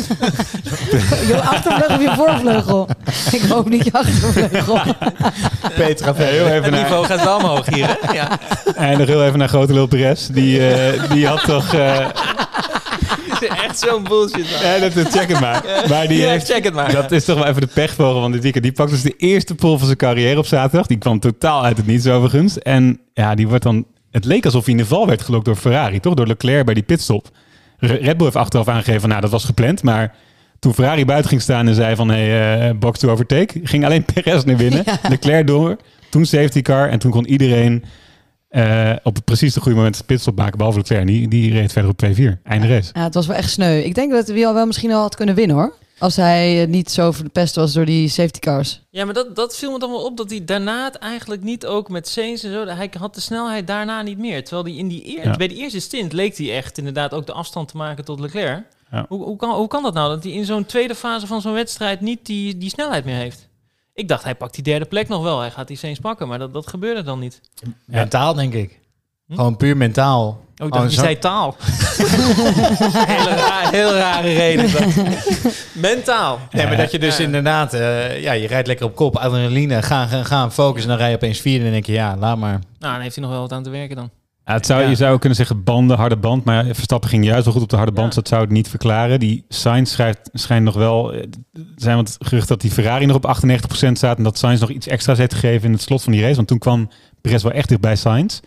je 1.28 1.40
achtervleugel 1.42 1.94
of 1.96 2.02
je 2.02 2.12
voorvleugel? 2.16 2.88
Ik 3.32 3.42
hoop 3.48 3.68
niet 3.68 3.84
je 3.84 3.92
achtervleugel. 3.92 4.80
Petra, 5.74 6.14
heel 6.14 6.46
even 6.46 6.62
Het 6.62 6.70
naar, 6.70 6.82
niveau 6.82 7.04
gaat 7.04 7.24
wel 7.24 7.36
omhoog 7.36 7.66
hier, 7.66 7.86
hè? 8.00 8.12
Ja. 8.12 8.38
en 8.74 8.98
nog 8.98 9.06
heel 9.06 9.24
even 9.24 9.38
naar 9.38 9.48
Grote 9.48 9.72
Lul 9.72 9.86
Perez. 9.86 10.26
Die, 10.26 10.68
eh, 10.74 11.10
die 11.12 11.26
had 11.26 11.44
toch... 11.44 11.74
eh, 11.74 12.06
Echt 13.64 13.78
zo'n 13.78 14.02
bullshit. 14.04 14.50
man. 14.50 14.70
ja, 14.70 14.78
dat, 14.78 14.92
dat 14.92 15.08
check 15.10 15.28
het 15.28 15.40
maar. 15.40 15.64
Maar 15.88 16.08
die 16.08 16.20
Ja, 16.20 16.28
heeft... 16.30 16.46
check 16.50 16.64
het 16.64 16.74
maar. 16.74 16.92
Dat 16.92 17.12
is 17.12 17.24
toch 17.24 17.36
wel 17.38 17.46
even 17.46 17.60
de 17.60 17.66
pechvogel 17.66 18.20
van 18.20 18.32
dit 18.32 18.42
weekend. 18.42 18.64
Die 18.64 18.72
pakt 18.72 18.90
dus 18.90 19.02
de 19.02 19.14
eerste 19.16 19.54
pole 19.54 19.76
van 19.78 19.86
zijn 19.86 19.98
carrière 19.98 20.38
op 20.38 20.46
zaterdag. 20.46 20.86
Die 20.86 20.98
kwam 20.98 21.20
totaal 21.20 21.64
uit 21.64 21.76
het 21.76 21.86
niets 21.86 22.06
overigens. 22.06 22.58
En 22.58 23.00
ja, 23.14 23.34
die 23.34 23.48
wordt 23.48 23.62
dan... 23.62 23.86
Het 24.10 24.24
leek 24.24 24.44
alsof 24.44 24.64
hij 24.64 24.72
in 24.74 24.80
de 24.80 24.86
val 24.86 25.06
werd 25.06 25.22
gelokt 25.22 25.44
door 25.44 25.56
Ferrari. 25.56 26.00
Toch 26.00 26.14
door 26.14 26.26
Leclerc 26.26 26.64
bij 26.64 26.74
die 26.74 26.82
pitstop. 26.82 27.28
Re- 27.78 27.94
Red 27.94 28.16
Bull 28.16 28.24
heeft 28.26 28.36
achteraf 28.36 28.68
aangegeven 28.68 29.00
van... 29.00 29.08
Nou, 29.08 29.20
dat 29.20 29.30
was 29.30 29.44
gepland. 29.44 29.82
Maar 29.82 30.14
toen 30.58 30.74
Ferrari 30.74 31.04
buiten 31.04 31.28
ging 31.28 31.42
staan 31.42 31.68
en 31.68 31.74
zei 31.74 31.96
van... 31.96 32.08
Hey, 32.08 32.68
eh, 32.68 32.74
box 32.78 32.98
to 32.98 33.10
overtake. 33.10 33.60
Ging 33.64 33.84
alleen 33.84 34.04
Perez 34.04 34.44
naar 34.44 34.56
binnen. 34.56 34.84
Leclerc 35.08 35.46
door. 35.46 35.76
Toen 36.10 36.24
safety 36.26 36.62
car. 36.62 36.88
En 36.88 36.98
toen 36.98 37.10
kon 37.10 37.26
iedereen... 37.26 37.84
eh, 38.48 38.92
op 39.02 39.14
het 39.14 39.24
precies 39.24 39.54
de 39.54 39.60
goede 39.60 39.76
moment 39.76 39.98
een 39.98 40.04
pitstop 40.04 40.36
maken. 40.36 40.56
Behalve 40.58 40.78
Leclerc. 40.78 41.06
Die, 41.06 41.28
die 41.28 41.52
reed 41.52 41.72
verder 41.72 41.90
op 41.90 42.04
2-4. 42.04 42.42
Einde 42.42 42.66
race. 42.68 42.90
Ja, 42.92 43.02
het 43.02 43.14
was 43.14 43.26
wel 43.26 43.36
echt 43.36 43.50
sneu. 43.50 43.78
Ik 43.78 43.94
denk 43.94 44.12
dat 44.12 44.26
hij 44.28 44.46
al 44.46 44.54
wel 44.54 44.66
misschien 44.66 44.92
al 44.92 45.00
had 45.00 45.16
kunnen 45.16 45.34
winnen 45.34 45.56
hoor. 45.56 45.74
Als 46.00 46.16
hij 46.16 46.62
eh, 46.62 46.68
niet 46.68 46.90
zo 46.90 47.12
verpest 47.12 47.54
was 47.54 47.72
door 47.72 47.84
die 47.84 48.08
safety 48.08 48.38
cars. 48.38 48.80
Ja, 48.90 49.04
maar 49.04 49.14
dat, 49.14 49.36
dat 49.36 49.56
viel 49.56 49.72
me 49.72 49.78
dan 49.78 49.90
wel 49.90 50.04
op 50.04 50.16
dat 50.16 50.30
hij 50.30 50.44
daarna 50.44 50.84
het 50.84 50.94
eigenlijk 50.96 51.42
niet 51.42 51.66
ook 51.66 51.88
met 51.88 52.08
Sainz 52.08 52.44
en 52.44 52.52
zo. 52.52 52.66
Hij 52.66 52.90
had 52.98 53.14
de 53.14 53.20
snelheid 53.20 53.66
daarna 53.66 54.02
niet 54.02 54.18
meer. 54.18 54.44
Terwijl 54.44 54.64
hij 54.64 54.74
in 54.74 54.88
die 54.88 55.18
eer, 55.18 55.24
Ja. 55.24 55.36
bij 55.36 55.48
die 55.48 55.56
eerste 55.58 55.80
stint 55.80 56.12
leek 56.12 56.36
hij 56.36 56.56
echt 56.56 56.78
inderdaad 56.78 57.12
ook 57.14 57.26
de 57.26 57.32
afstand 57.32 57.68
te 57.68 57.76
maken 57.76 58.04
tot 58.04 58.20
Leclerc. 58.20 58.64
Ja. 58.90 59.04
Hoe, 59.08 59.24
hoe, 59.24 59.36
kan, 59.36 59.50
hoe 59.54 59.68
kan 59.68 59.82
dat 59.82 59.94
nou 59.94 60.14
dat 60.14 60.22
hij 60.24 60.32
in 60.32 60.44
zo'n 60.44 60.66
tweede 60.66 60.94
fase 60.94 61.26
van 61.26 61.40
zo'n 61.40 61.52
wedstrijd 61.52 62.00
niet 62.00 62.26
die, 62.26 62.58
die 62.58 62.70
snelheid 62.70 63.04
meer 63.04 63.16
heeft? 63.16 63.48
Ik 63.94 64.08
dacht, 64.08 64.24
hij 64.24 64.34
pakt 64.34 64.54
die 64.54 64.64
derde 64.64 64.84
plek 64.84 65.08
nog 65.08 65.22
wel. 65.22 65.40
Hij 65.40 65.50
gaat 65.50 65.68
die 65.68 65.76
Sainz 65.76 65.98
pakken, 65.98 66.28
maar 66.28 66.38
dat, 66.38 66.52
dat 66.52 66.66
gebeurde 66.66 67.02
dan 67.02 67.18
niet. 67.18 67.40
Mentaal, 67.84 68.34
denk 68.34 68.54
ik. 68.54 68.78
Hm? 69.26 69.34
Gewoon 69.34 69.56
puur 69.56 69.76
mentaal. 69.76 70.44
Oh, 70.56 70.66
ik 70.66 70.72
dacht, 70.72 70.90
je 70.90 70.96
zo- 70.96 71.02
zei 71.02 71.18
taal. 71.18 71.56
hele 73.06 73.34
raar, 73.34 73.70
heel 73.70 73.94
rare 73.94 74.32
reden. 74.32 74.72
Dat. 74.72 74.84
Mentaal. 75.72 76.38
Nee, 76.50 76.66
maar 76.66 76.76
dat 76.76 76.90
je 76.90 76.98
dus 76.98 77.16
Ja. 77.16 77.24
inderdaad, 77.24 77.74
eh, 77.74 78.22
ja, 78.22 78.32
je 78.32 78.46
rijdt 78.46 78.66
lekker 78.66 78.86
op 78.86 78.94
kop, 78.96 79.16
adrenaline, 79.16 79.82
gaan, 79.82 80.08
gaan, 80.08 80.24
gaan, 80.24 80.52
focus 80.52 80.82
en 80.82 80.88
dan 80.88 80.96
rij 80.96 81.08
je 81.10 81.14
opeens 81.14 81.40
vierde 81.40 81.58
en 81.58 81.64
dan 81.64 81.72
denk 81.72 81.86
je, 81.86 81.92
ja, 81.92 82.16
laat 82.16 82.36
maar. 82.36 82.58
Nou, 82.78 82.92
dan 82.92 83.00
heeft 83.02 83.14
hij 83.14 83.24
nog 83.24 83.32
wel 83.32 83.40
wat 83.42 83.52
aan 83.52 83.62
te 83.62 83.70
werken 83.70 83.96
dan. 83.96 84.10
Ja, 84.44 84.52
het 84.56 84.66
zou, 84.66 84.82
Ja. 84.82 84.88
Je 84.88 84.94
zou 84.94 85.18
kunnen 85.18 85.36
zeggen 85.38 85.64
banden, 85.64 85.96
harde 85.96 86.16
band. 86.16 86.44
Maar 86.44 86.64
Verstappen 86.64 87.08
ging 87.10 87.24
juist 87.24 87.44
wel 87.44 87.52
goed 87.54 87.62
op 87.62 87.68
de 87.68 87.76
harde 87.76 87.92
band. 87.92 88.06
Ja. 88.08 88.14
Dus 88.14 88.14
dat 88.22 88.28
zou 88.28 88.40
het 88.42 88.50
niet 88.50 88.68
verklaren. 88.68 89.18
Die 89.20 89.44
Sainz 89.48 89.92
schrijft, 89.92 90.30
schijnt 90.32 90.64
nog 90.64 90.74
wel... 90.74 91.12
eh, 91.12 91.18
Er 91.22 91.26
zijn 91.76 91.96
wat 91.96 92.16
geruchten 92.18 92.48
dat 92.48 92.60
die 92.60 92.70
Ferrari 92.70 93.06
nog 93.06 93.16
op 93.16 93.26
98% 93.26 93.92
staat. 93.92 94.16
En 94.16 94.22
dat 94.22 94.38
Sainz 94.38 94.60
nog 94.60 94.70
iets 94.70 94.86
extra's 94.86 95.18
heeft 95.18 95.34
gegeven 95.34 95.66
in 95.66 95.72
het 95.72 95.82
slot 95.82 96.02
van 96.02 96.12
die 96.12 96.22
race. 96.22 96.34
Want 96.36 96.48
toen 96.48 96.58
kwam 96.58 96.90
Perez 97.20 97.42
wel 97.42 97.52
echt 97.52 97.68
dicht 97.68 97.80
bij 97.80 97.96
Sainz. 97.96 98.40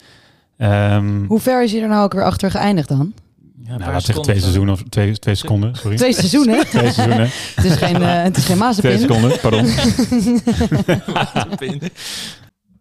Ehm 0.58 1.26
Hoe 1.28 1.40
ver 1.40 1.64
is 1.64 1.72
hij 1.72 1.82
er 1.82 1.88
nou 1.88 2.04
ook 2.04 2.14
weer 2.14 2.24
achter 2.26 2.52
geëindigd 2.52 2.88
dan? 2.88 3.14
Ja, 3.62 3.78
nou, 3.78 3.92
laat 3.92 4.04
zeggen 4.04 4.24
twee 4.24 4.40
seconden. 4.40 4.42
seizoenen 4.42 4.74
of 4.74 4.84
twee, 4.90 5.20
twee 5.20 5.36
seconden. 5.36 5.76
Sorry. 5.76 5.98
Twee 5.98 6.14
seizoenen. 6.14 6.68
Twee 6.68 6.92
seizoenen. 6.92 7.30
het 7.56 7.66
is 7.66 7.76
geen, 7.76 8.02
eh 8.02 8.24
het 8.24 8.38
is 8.38 8.46
geen 8.46 8.72
Twee 8.74 8.98
seconden, 8.98 9.40
pardon. 9.40 9.66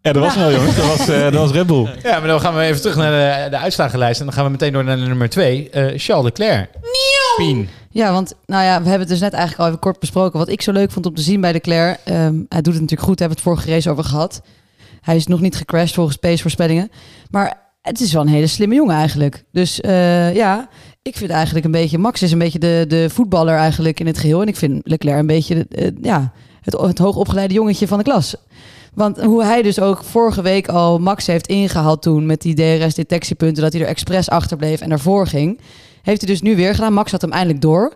Ja, 0.01 0.13
dat 0.13 0.23
was 0.23 0.35
wel, 0.35 0.51
jongens. 0.51 0.75
Dat 0.75 0.85
was, 0.97 1.07
eh, 1.07 1.21
dat 1.21 1.33
was 1.33 1.51
Red 1.51 1.67
Bull. 1.67 1.89
Ja, 2.01 2.19
maar 2.19 2.27
dan 2.27 2.39
gaan 2.39 2.55
we 2.55 2.61
even 2.61 2.81
terug 2.81 2.95
naar 2.95 3.43
de, 3.43 3.49
de 3.49 3.57
uitslagenlijst 3.57 4.19
en 4.19 4.25
dan 4.25 4.35
gaan 4.35 4.45
we 4.45 4.51
meteen 4.51 4.73
door 4.73 4.83
naar 4.83 4.97
de 4.97 5.03
nummer 5.03 5.29
twee, 5.29 5.69
eh, 5.69 5.99
Charles 5.99 6.23
Leclerc. 6.25 6.69
Pien. 7.37 7.69
Ja, 7.89 8.11
want 8.11 8.33
nou 8.45 8.63
ja, 8.63 8.69
we 8.81 8.89
hebben 8.89 8.99
het 8.99 9.09
dus 9.09 9.19
net 9.19 9.33
eigenlijk 9.33 9.61
al 9.61 9.67
even 9.67 9.79
kort 9.79 9.99
besproken. 9.99 10.39
Wat 10.39 10.49
ik 10.49 10.61
zo 10.61 10.71
leuk 10.71 10.91
vond 10.91 11.05
om 11.05 11.15
te 11.15 11.21
zien 11.21 11.41
bij 11.41 11.51
Leclerc. 11.51 11.99
ehm 12.03 12.35
hij 12.49 12.61
doet 12.61 12.73
het 12.73 12.81
natuurlijk 12.81 13.01
goed, 13.01 13.17
daar 13.17 13.27
hebben 13.27 13.43
we 13.43 13.49
het 13.49 13.59
vorige 13.59 13.69
race 13.69 13.89
over 13.89 14.03
gehad. 14.03 14.41
Hij 15.01 15.15
is 15.15 15.27
nog 15.27 15.39
niet 15.41 15.55
gecrashed 15.55 15.93
volgens 15.93 16.17
pace-voorspellingen. 16.17 16.91
Maar 17.29 17.62
het 17.83 17.99
is 17.99 18.13
wel 18.13 18.21
een 18.21 18.27
hele 18.27 18.47
slimme 18.47 18.75
jongen 18.75 18.95
eigenlijk. 18.95 19.43
Dus 19.51 19.81
eh, 19.81 20.35
ja, 20.35 20.69
ik 21.01 21.17
vind 21.17 21.31
eigenlijk 21.31 21.65
een 21.65 21.71
beetje... 21.71 21.97
Max 21.97 22.21
is 22.21 22.31
een 22.31 22.37
beetje 22.37 22.59
de, 22.59 22.85
de 22.87 23.09
voetballer 23.09 23.55
eigenlijk 23.55 23.99
in 23.99 24.07
het 24.07 24.17
geheel. 24.17 24.41
En 24.41 24.47
ik 24.47 24.55
vind 24.55 24.81
Leclerc 24.83 25.19
een 25.19 25.27
beetje 25.27 25.65
eh, 25.69 25.87
ja, 26.01 26.31
het, 26.61 26.73
het 26.73 26.97
hoogopgeleide 26.97 27.53
jongetje 27.53 27.87
van 27.87 27.97
de 27.97 28.03
klas. 28.03 28.35
Want 28.93 29.21
hoe 29.21 29.43
hij 29.43 29.61
dus 29.61 29.79
ook 29.79 30.03
vorige 30.03 30.41
week 30.41 30.67
al 30.67 30.99
Max 30.99 31.27
heeft 31.27 31.47
ingehaald 31.47 32.01
toen... 32.01 32.25
met 32.25 32.41
die 32.41 32.55
DRS-detectiepunten, 32.55 33.63
dat 33.63 33.73
hij 33.73 33.81
er 33.81 33.87
expres 33.87 34.29
achter 34.29 34.57
bleef 34.57 34.81
en 34.81 34.89
daarvoor 34.89 35.27
ging... 35.27 35.59
heeft 36.01 36.21
hij 36.21 36.29
dus 36.29 36.41
nu 36.41 36.55
weer 36.55 36.75
gedaan. 36.75 36.93
Max 36.93 37.11
had 37.11 37.21
hem 37.21 37.31
eindelijk 37.31 37.61
door. 37.61 37.93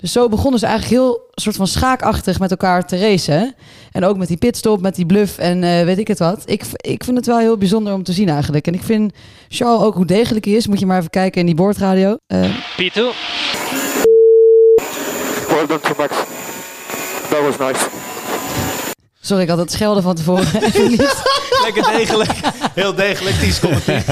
Dus 0.00 0.12
zo 0.12 0.28
begonnen 0.28 0.60
ze 0.60 0.66
eigenlijk 0.66 1.02
heel 1.02 1.30
soort 1.34 1.56
van 1.56 1.66
schaakachtig 1.66 2.38
met 2.38 2.50
elkaar 2.50 2.86
te 2.86 2.98
racen. 2.98 3.54
En 3.92 4.04
ook 4.04 4.16
met 4.16 4.28
die 4.28 4.36
pitstop, 4.36 4.80
met 4.80 4.94
die 4.94 5.06
bluff 5.06 5.38
en 5.38 5.64
eh, 5.64 5.84
weet 5.84 5.98
ik 5.98 6.08
het 6.08 6.18
wat. 6.18 6.42
Ik, 6.44 6.62
ik 6.76 7.04
vind 7.04 7.16
het 7.16 7.26
wel 7.26 7.38
heel 7.38 7.56
bijzonder 7.56 7.92
om 7.92 8.02
te 8.02 8.12
zien 8.12 8.28
eigenlijk. 8.28 8.66
En 8.66 8.74
ik 8.74 8.82
vind 8.82 9.12
Charles 9.48 9.82
ook 9.82 9.94
hoe 9.94 10.06
degelijk 10.06 10.44
hij 10.44 10.54
is. 10.54 10.66
Moet 10.66 10.78
je 10.78 10.86
maar 10.86 10.98
even 10.98 11.10
kijken 11.10 11.40
in 11.40 11.46
die 11.46 11.54
boordradio. 11.54 12.16
Eh, 12.26 12.56
P2. 12.80 12.94
Well 15.48 15.66
done 15.66 15.80
to 15.80 15.94
Max. 15.98 16.14
That 17.28 17.42
was 17.42 17.58
nice. 17.58 18.09
Sorry, 19.30 19.42
ik 19.44 19.48
had 19.50 19.58
het 19.58 19.72
schelden 19.72 20.02
van 20.02 20.14
tevoren 20.14 20.46
even 20.66 20.88
niet. 20.88 21.22
Lekker 21.64 21.92
degelijk. 21.98 22.30
Heel 22.74 22.94
degelijk, 22.94 23.36
10 23.36 23.52
seconden 23.52 23.82
Pien. 23.82 24.02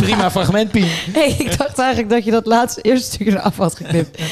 Prima 0.00 0.30
fragment, 0.30 0.70
Pien. 0.70 0.86
Hey, 1.12 1.34
ik 1.38 1.58
dacht 1.58 1.78
eigenlijk 1.78 2.10
dat 2.10 2.24
je 2.24 2.30
dat 2.30 2.46
laatste 2.46 2.80
eerste 2.80 3.12
stukje 3.12 3.32
eraf 3.32 3.56
had 3.56 3.76
geknipt. 3.76 4.18
In 4.18 4.24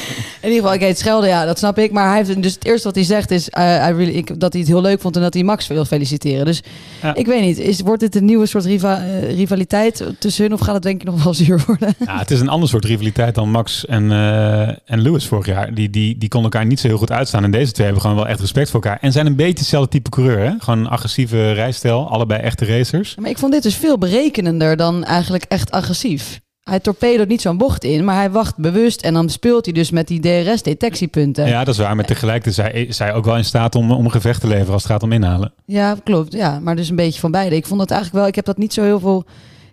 ieder 0.49 0.57
geval, 0.61 0.73
oké, 0.75 0.85
het 0.85 0.99
schelden, 0.99 1.29
ja, 1.29 1.45
dat 1.45 1.57
snap 1.57 1.77
ik. 1.77 1.91
Maar 1.91 2.07
hij 2.07 2.17
heeft 2.23 2.41
dus 2.43 2.53
het 2.53 2.65
eerste 2.65 2.87
wat 2.87 2.95
hij 2.95 3.03
zegt 3.03 3.31
is 3.31 3.49
eh, 3.49 3.63
I 3.63 3.93
really, 3.93 4.11
ik, 4.13 4.39
dat 4.39 4.51
hij 4.53 4.61
het 4.61 4.69
heel 4.71 4.81
leuk 4.81 5.01
vond 5.01 5.15
en 5.15 5.21
dat 5.21 5.33
hij 5.33 5.43
Max 5.43 5.67
wil 5.67 5.85
feliciteren. 5.85 6.45
Dus 6.45 6.61
Ja. 7.01 7.15
ik 7.15 7.25
weet 7.25 7.41
niet, 7.41 7.57
is, 7.59 7.79
wordt 7.81 7.99
dit 7.99 8.15
een 8.15 8.25
nieuwe 8.25 8.45
soort 8.45 8.65
riva- 8.65 9.01
eh, 9.03 9.35
rivaliteit 9.35 10.03
tussen 10.19 10.43
hun 10.43 10.53
of 10.53 10.59
gaat 10.59 10.73
het 10.73 10.83
denk 10.83 11.01
ik 11.01 11.07
nog 11.07 11.23
wel 11.23 11.33
zuur 11.43 11.63
worden? 11.67 11.95
Ja, 12.05 12.17
het 12.19 12.31
is 12.31 12.39
een 12.39 12.49
ander 12.49 12.69
soort 12.69 12.85
rivaliteit 12.85 13.35
dan 13.35 13.49
Max 13.51 13.85
en, 13.85 14.11
eh, 14.11 14.61
en 14.67 15.01
Lewis 15.01 15.27
vorig 15.27 15.45
jaar. 15.45 15.73
Die, 15.73 15.89
die, 15.89 16.17
die 16.17 16.29
konden 16.29 16.51
elkaar 16.51 16.67
niet 16.67 16.79
zo 16.79 16.87
heel 16.87 16.97
goed 16.97 17.11
uitstaan. 17.11 17.43
En 17.43 17.51
deze 17.51 17.71
twee 17.71 17.85
hebben 17.85 18.01
gewoon 18.03 18.17
wel 18.17 18.27
echt 18.27 18.39
respect 18.39 18.69
voor 18.69 18.81
elkaar. 18.83 18.97
En 19.01 19.11
zijn 19.11 19.25
een 19.25 19.35
beetje 19.35 19.57
hetzelfde 19.59 19.89
type 19.89 20.09
coureur. 20.23 20.49
Hè? 20.49 20.53
Gewoon 20.59 20.79
een 20.79 20.87
agressieve 20.87 21.51
rijstijl. 21.51 22.09
Allebei 22.09 22.41
echte 22.41 22.65
racers. 22.65 23.15
Maar 23.15 23.29
ik 23.29 23.37
vond 23.37 23.51
dit 23.51 23.63
dus 23.63 23.75
veel 23.75 23.97
berekenender 23.97 24.77
dan 24.77 25.03
eigenlijk 25.03 25.43
echt 25.43 25.71
agressief. 25.71 26.41
Hij 26.63 26.79
torpedoot 26.79 27.27
niet 27.27 27.41
zo'n 27.41 27.57
bocht 27.57 27.83
in, 27.83 28.03
maar 28.03 28.15
hij 28.15 28.31
wacht 28.31 28.57
bewust 28.57 29.01
en 29.01 29.13
dan 29.13 29.29
speelt 29.29 29.65
hij 29.65 29.73
dus 29.73 29.91
met 29.91 30.07
die 30.07 30.19
DRS-detectiepunten. 30.19 31.47
Ja, 31.47 31.63
dat 31.63 31.73
is 31.73 31.79
waar. 31.79 31.95
Maar 31.95 32.05
tegelijk 32.05 32.45
is 32.45 32.57
hij, 32.57 32.71
is 32.71 32.99
hij 32.99 33.13
ook 33.13 33.25
wel 33.25 33.37
in 33.37 33.45
staat 33.45 33.75
om, 33.75 33.91
om 33.91 34.05
een 34.05 34.11
gevecht 34.11 34.41
te 34.41 34.47
leveren 34.47 34.73
als 34.73 34.83
het 34.83 34.91
gaat 34.91 35.03
om 35.03 35.11
inhalen. 35.11 35.53
Ja, 35.65 35.95
klopt. 36.03 36.33
Ja, 36.33 36.59
maar 36.59 36.75
dus 36.75 36.89
een 36.89 36.95
beetje 36.95 37.19
van 37.19 37.31
beide. 37.31 37.55
Ik 37.55 37.65
vond 37.65 37.79
dat 37.79 37.91
eigenlijk 37.91 38.19
wel, 38.19 38.29
ik 38.29 38.35
heb 38.35 38.45
dat 38.45 38.57
niet 38.57 38.73
zo 38.73 38.83
heel 38.83 38.99
veel 38.99 39.25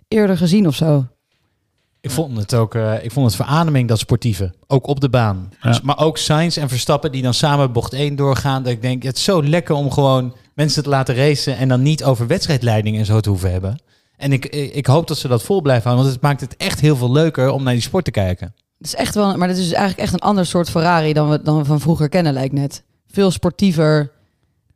eerder 0.07 0.37
gezien 0.37 0.67
of 0.67 0.75
zo. 0.75 1.05
Ik 2.01 2.11
vond 2.11 2.37
het 2.37 2.53
ook, 2.53 2.75
eh, 2.75 3.03
ik 3.03 3.11
vond 3.11 3.25
het 3.25 3.35
verademing, 3.35 3.87
dat 3.87 3.99
sportieve. 3.99 4.53
Ook 4.67 4.87
op 4.87 4.99
de 4.99 5.09
baan. 5.09 5.49
Ja. 5.61 5.69
Dus- 5.69 5.81
maar 5.81 5.99
ook 5.99 6.17
Sainz 6.17 6.57
en 6.57 6.69
Verstappen 6.69 7.11
die 7.11 7.21
dan 7.21 7.33
samen 7.33 7.71
bocht 7.71 7.93
1 7.93 8.15
doorgaan. 8.15 8.63
Dat 8.63 8.71
ik 8.71 8.81
denk, 8.81 9.03
het 9.03 9.17
is 9.17 9.23
zo 9.23 9.43
lekker 9.43 9.75
om 9.75 9.91
gewoon 9.91 10.35
mensen 10.55 10.83
te 10.83 10.89
laten 10.89 11.15
racen 11.15 11.57
en 11.57 11.67
dan 11.67 11.81
niet 11.81 12.03
over 12.03 12.27
wedstrijdleiding 12.27 12.97
en 12.97 13.05
zo 13.05 13.19
te 13.19 13.29
hoeven 13.29 13.51
hebben. 13.51 13.81
En 14.17 14.31
ik, 14.33 14.45
ik 14.45 14.73
ik 14.73 14.85
hoop 14.85 15.07
dat 15.07 15.17
ze 15.17 15.27
dat 15.27 15.43
vol 15.43 15.61
blijven 15.61 15.83
houden, 15.83 16.03
want 16.03 16.15
het 16.21 16.25
maakt 16.29 16.41
het 16.41 16.55
echt 16.57 16.79
heel 16.79 16.95
veel 16.95 17.11
leuker 17.11 17.49
om 17.51 17.63
naar 17.63 17.73
die 17.73 17.81
sport 17.81 18.05
te 18.05 18.11
kijken. 18.11 18.53
Het 18.77 18.87
is 18.87 18.95
echt 18.95 19.15
wel, 19.15 19.37
maar 19.37 19.47
het 19.47 19.57
is 19.57 19.63
dus 19.63 19.73
eigenlijk 19.73 20.03
echt 20.03 20.13
een 20.13 20.27
ander 20.27 20.45
soort 20.45 20.69
Ferrari 20.69 21.13
dan 21.13 21.29
we, 21.29 21.41
dan 21.41 21.57
we 21.57 21.65
van 21.65 21.79
vroeger 21.79 22.09
kennen, 22.09 22.33
lijkt 22.33 22.53
net. 22.53 22.83
Veel 23.07 23.31
sportiever 23.31 24.11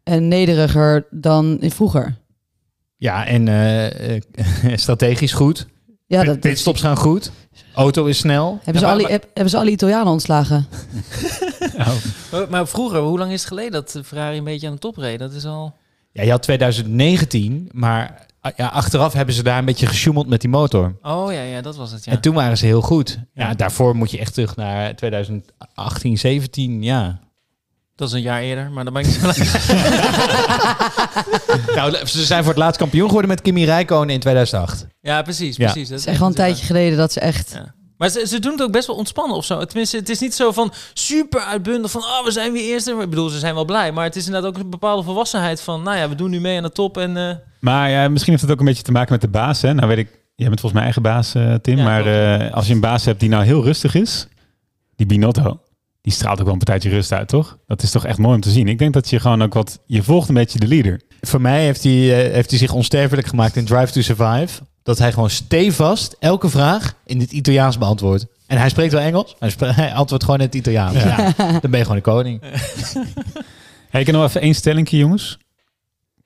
en 0.04 0.28
nederiger 0.28 1.08
dan 1.10 1.58
in 1.62 1.72
vroeger. 1.72 2.16
Ja, 2.98 3.26
en 3.26 3.48
eh, 3.48 4.16
eh, 4.16 4.22
strategisch 4.76 5.34
goed. 5.34 5.68
Ja, 6.08 6.18
dat, 6.18 6.26
dat 6.26 6.40
Pitstops 6.40 6.82
gaan 6.82 6.98
goed. 6.98 7.32
Auto 7.74 8.06
is 8.06 8.18
snel. 8.18 8.60
hebben, 8.64 8.82
ze 8.82 8.88
Ja, 8.88 8.94
alle, 8.94 9.08
heb- 9.08 9.26
hebben 9.34 9.50
ze 9.50 9.58
alle 9.58 9.72
Italianen 9.72 10.12
ontslagen. 10.12 10.66
Maar, 12.32 12.50
maar 12.50 12.68
vroeger, 12.68 13.00
hoe 13.00 13.18
lang 13.18 13.32
is 13.32 13.40
het 13.40 13.48
geleden 13.48 13.72
dat 13.72 14.00
Ferrari 14.06 14.38
een 14.38 14.44
beetje 14.44 14.68
aan 14.68 14.74
de 14.74 14.80
top 14.80 14.98
reed? 14.98 15.20
Dat 15.20 15.34
is 15.34 15.46
al... 15.46 15.76
Ja, 16.12 16.24
je 16.24 16.32
had 16.32 16.42
2019, 16.42 17.70
maar 17.74 18.26
ah, 18.42 18.52
ja, 18.56 18.68
achteraf 18.68 19.14
hebben 19.14 19.36
ze 19.36 19.44
daar 19.44 19.58
een 19.58 19.66
beetje 19.66 19.86
gesjoemeld 19.88 20.28
met 20.28 20.42
die 20.42 20.50
motor. 20.50 20.96
Oh 21.02 21.32
ja, 21.34 21.42
ja, 21.42 21.62
dat 21.62 21.76
was 21.76 21.92
het, 21.92 22.06
ja. 22.06 22.12
En 22.12 22.22
toen 22.22 22.34
waren 22.34 22.58
ze 22.58 22.66
heel 22.66 22.82
goed. 22.82 23.20
Ja, 23.34 23.54
daarvoor 23.54 23.96
moet 23.96 24.12
je 24.12 24.18
echt 24.20 24.34
terug 24.34 24.56
naar 24.56 24.96
2018, 24.96 26.18
17, 26.18 26.84
ja. 26.84 27.20
Dat 27.96 28.08
is 28.08 28.14
een 28.14 28.22
jaar 28.22 28.42
eerder, 28.42 28.72
maar 28.72 28.84
dan 28.84 28.94
ben 28.94 29.02
ik 29.02 29.08
niet 29.08 29.22
lang. 29.22 29.36
nou, 31.76 32.06
ze 32.06 32.26
zijn 32.26 32.44
voor 32.44 32.52
het 32.54 32.62
laatst 32.62 32.80
kampioen 32.80 33.06
geworden 33.08 33.30
met 33.30 33.42
Kimi 33.42 33.66
Räikkönen 33.66 34.10
in 34.10 34.20
2008. 34.20 34.88
Ja, 35.02 35.22
precies, 35.22 35.58
Ja. 35.58 35.72
precies. 35.72 35.90
Het 35.90 36.00
is 36.00 36.06
echt 36.06 36.20
wel 36.20 36.28
een 36.28 36.34
tijdje 36.34 36.66
geleden 36.66 36.98
dat 36.98 37.12
ze 37.12 37.20
echt 37.20 37.52
Ja. 37.54 37.74
Maar 37.98 38.10
ze, 38.10 38.28
ze 38.28 38.40
doen 38.40 38.52
het 38.52 38.62
ook 38.62 38.72
best 38.72 38.88
wel 38.88 38.96
ontspannen 38.96 39.38
of 39.38 39.46
zo. 39.46 39.66
Tenminste, 39.66 39.98
het 39.98 40.10
is 40.10 40.20
niet 40.20 40.36
zo 40.36 40.52
van 40.52 40.74
super 40.94 41.40
uitbundig 41.42 41.92
van... 41.92 42.02
oh, 42.02 42.24
we 42.26 42.32
zijn 42.32 42.52
weer 42.52 42.64
eerste. 42.64 42.92
Ik 43.02 43.10
bedoel, 43.10 43.30
ze 43.30 43.40
zijn 43.40 43.54
wel 43.54 43.66
blij. 43.66 43.92
Maar 43.92 44.04
het 44.04 44.16
is 44.16 44.26
inderdaad 44.26 44.50
ook 44.56 44.64
een 44.64 44.70
bepaalde 44.70 45.04
volwassenheid 45.04 45.62
van... 45.62 45.84
nou 45.84 45.98
ja, 45.98 46.10
we 46.10 46.16
doen 46.16 46.30
nu 46.30 46.40
mee 46.40 46.58
aan 46.58 46.64
de 46.64 46.72
top 46.72 46.98
en... 46.98 47.18
eh, 47.18 47.36
Maar 47.60 47.90
ja, 47.90 48.08
misschien 48.10 48.32
heeft 48.32 48.44
het 48.44 48.54
ook 48.54 48.60
een 48.60 48.66
beetje 48.66 48.84
te 48.84 48.92
maken 48.92 49.12
met 49.12 49.22
de 49.22 49.28
baas. 49.28 49.62
Hè? 49.62 49.74
Nou 49.74 49.88
weet 49.88 49.98
ik, 49.98 50.08
jij 50.36 50.48
bent 50.48 50.60
volgens 50.60 50.74
mij 50.74 50.84
eigen 50.84 51.02
baas, 51.02 51.36
eh, 51.36 51.54
Tim. 51.54 51.78
Ja, 51.78 51.84
maar 51.84 52.06
eh, 52.40 52.54
als 52.54 52.68
je 52.68 52.74
een 52.74 52.80
baas 52.80 53.06
hebt 53.06 53.20
die 53.20 53.30
nou 53.30 53.44
heel 53.44 53.64
rustig 53.64 53.96
is, 53.96 54.28
die 54.96 55.06
Binotto, 55.06 55.60
die 56.06 56.14
straalt 56.14 56.38
ook 56.40 56.44
wel 56.44 56.54
een 56.54 56.58
partijtje 56.64 56.90
rust 56.90 57.12
uit, 57.14 57.28
toch? 57.28 57.58
Dat 57.68 57.84
is 57.84 57.92
toch 57.92 58.06
echt 58.06 58.18
mooi 58.18 58.36
om 58.36 58.42
te 58.42 58.50
zien. 58.50 58.68
Ik 58.68 58.78
denk 58.80 58.94
dat 58.94 59.10
je 59.10 59.20
gewoon 59.20 59.44
ook 59.44 59.54
wat, 59.54 59.80
je 59.86 60.04
volgt 60.04 60.28
een 60.28 60.34
beetje 60.36 60.60
de 60.60 60.68
leader. 60.68 61.02
Voor 61.22 61.42
mij 61.42 61.64
heeft 61.64 61.84
hij, 61.84 62.26
eh, 62.26 62.34
heeft 62.34 62.50
hij 62.50 62.60
zich 62.60 62.72
onsterfelijk 62.74 63.28
gemaakt 63.28 63.56
in 63.56 63.66
Drive 63.66 63.92
to 63.92 64.02
Survive. 64.02 64.62
Dat 64.84 64.98
hij 64.98 65.12
gewoon 65.12 65.30
stevast 65.30 66.16
elke 66.20 66.50
vraag 66.50 66.94
in 67.06 67.20
het 67.20 67.32
Italiaans 67.32 67.78
beantwoordt. 67.78 68.26
En 68.48 68.58
hij 68.58 68.70
spreekt 68.70 68.92
wel 68.94 69.02
Engels. 69.02 69.36
Hij, 69.40 69.50
spre- 69.50 69.72
hij 69.82 69.94
antwoordt 69.94 70.24
gewoon 70.24 70.40
in 70.40 70.46
het 70.46 70.56
Italiaans. 70.56 71.04
Ja. 71.04 71.34
dan 71.38 71.60
ben 71.62 71.80
je 71.80 71.86
gewoon 71.86 71.96
de 71.96 72.02
koning. 72.02 72.42
Hey, 73.90 74.04
ik 74.04 74.10
heb 74.10 74.20
nog 74.20 74.26
even 74.28 74.42
één 74.42 74.56
stellingje, 74.56 74.98
jongens. 74.98 75.38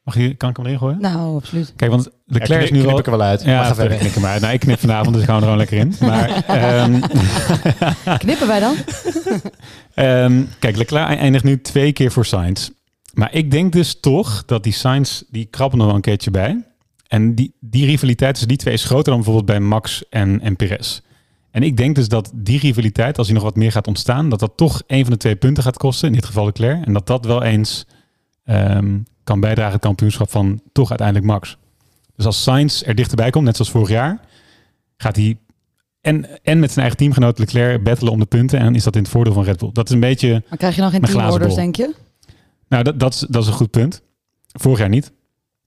Mag 0.10 0.17
je, 0.17 0.34
kan 0.34 0.50
ik 0.50 0.58
hem 0.58 0.65
erin 0.65 0.78
gooien? 0.78 1.02
Nou, 1.02 1.36
absoluut. 1.36 1.74
Kijk, 1.76 1.91
want 1.91 2.10
Leclerc 2.26 2.48
knip- 2.48 2.62
is 2.62 2.69
nu 2.69 2.78
knip 2.78 2.89
wel... 2.89 3.00
ik 3.00 3.06
er 3.06 3.12
wel 3.12 3.22
uit. 3.22 3.45
Maar 3.45 3.54
Ja, 3.54 3.63
ga 3.63 3.76
verder 3.76 3.98
knip 3.98 4.15
ik 4.15 4.24
uit. 4.24 4.41
Nou, 4.41 4.54
ik 4.54 4.60
knip 4.60 4.80
vanavond, 4.80 5.15
dus 5.15 5.24
gaan 5.24 5.36
we 5.36 5.41
er 5.41 5.52
gewoon 5.52 5.58
lekker 5.58 5.78
in. 5.78 5.93
Maar, 6.10 6.43
ehm, 6.45 7.00
Knippen 8.17 8.48
wij 8.48 8.60
dan? 8.60 8.76
Ehm, 9.93 10.43
kijk, 10.60 10.78
Leclerc 10.78 11.17
eindigt 11.17 11.43
nu 11.43 11.62
twee 11.62 11.91
keer 11.91 12.12
voor 12.12 12.26
Sainz. 12.26 12.69
Maar 13.13 13.34
ik 13.34 13.52
denk 13.52 13.74
dus 13.74 14.00
toch 14.00 14.45
dat 14.45 14.63
die 14.63 14.74
Sainz, 14.74 15.22
die 15.30 15.45
krabbelt 15.45 15.78
nog 15.78 15.86
wel 15.88 15.95
een 15.95 16.02
keertje 16.02 16.32
bij. 16.32 16.63
En 17.08 17.36
die, 17.36 17.54
die 17.60 17.86
rivaliteit 17.86 18.32
tussen 18.32 18.48
die 18.48 18.58
twee 18.58 18.74
is 18.74 18.84
groter 18.84 19.06
dan 19.13 19.15
bijvoorbeeld 19.15 19.45
bij 19.45 19.60
Max 19.60 20.10
en, 20.10 20.41
en 20.41 20.56
Perez. 20.56 21.00
En 21.52 21.63
ik 21.63 21.78
denk 21.78 21.95
dus 21.95 22.08
dat 22.08 22.32
die 22.36 22.60
rivaliteit, 22.60 23.17
als 23.17 23.28
die 23.28 23.36
nog 23.36 23.45
wat 23.45 23.56
meer 23.56 23.72
gaat 23.72 23.88
ontstaan, 23.88 24.30
dat 24.30 24.39
dat 24.39 24.52
toch 24.56 24.82
een 24.88 25.02
van 25.04 25.13
de 25.13 25.19
twee 25.19 25.36
punten 25.36 25.63
gaat 25.63 25.78
kosten, 25.78 26.08
in 26.08 26.13
dit 26.13 26.26
geval 26.26 26.45
Leclerc. 26.45 26.86
En 26.86 26.93
dat 26.93 27.08
dat 27.08 27.26
wel 27.26 27.43
eens 27.43 27.86
ehm, 28.45 28.98
kan 29.30 29.39
bijdragen 29.39 29.65
aan 29.72 29.78
het 29.78 29.86
kampioenschap 29.86 30.30
van 30.32 30.62
toch 30.72 30.89
uiteindelijk 30.89 31.28
Max. 31.28 31.58
Dus 32.15 32.26
als 32.26 32.44
Sainz 32.44 32.82
er 32.86 32.96
dichterbij 32.96 33.30
komt, 33.30 33.46
net 33.46 33.56
zoals 33.56 33.72
vorig 33.72 33.89
jaar, 33.89 34.20
gaat 34.98 35.15
hij 35.15 35.38
en, 36.02 36.44
en 36.44 36.60
met 36.60 36.70
zijn 36.70 36.80
eigen 36.80 36.98
teamgenoot 36.98 37.39
Leclerc 37.39 37.84
battelen 37.84 38.13
om 38.13 38.20
de 38.20 38.26
punten. 38.26 38.60
En 38.60 38.65
dan 38.65 38.76
is 38.76 38.84
dat 38.84 38.96
in 38.96 39.02
het 39.02 39.12
voordeel 39.12 39.34
van 39.34 39.44
Red 39.44 39.58
Bull. 39.58 39.70
Dat 39.74 39.88
is 39.88 39.94
een 39.94 40.00
beetje... 40.00 40.44
Maar 40.50 40.58
krijg 40.58 40.76
je 40.76 40.82
dan 40.82 40.92
geen 40.92 41.02
teamorders, 41.02 41.56
denk 41.56 41.76
je? 41.76 41.94
Nou, 42.68 42.84
dat, 42.84 43.00
dat, 43.00 43.13
is, 43.13 43.26
dat 43.30 43.42
is 43.42 43.48
een 43.48 43.54
goed 43.54 43.72
punt. 43.72 44.02
Vorig 44.60 44.80
jaar 44.80 44.89
niet. 44.89 45.12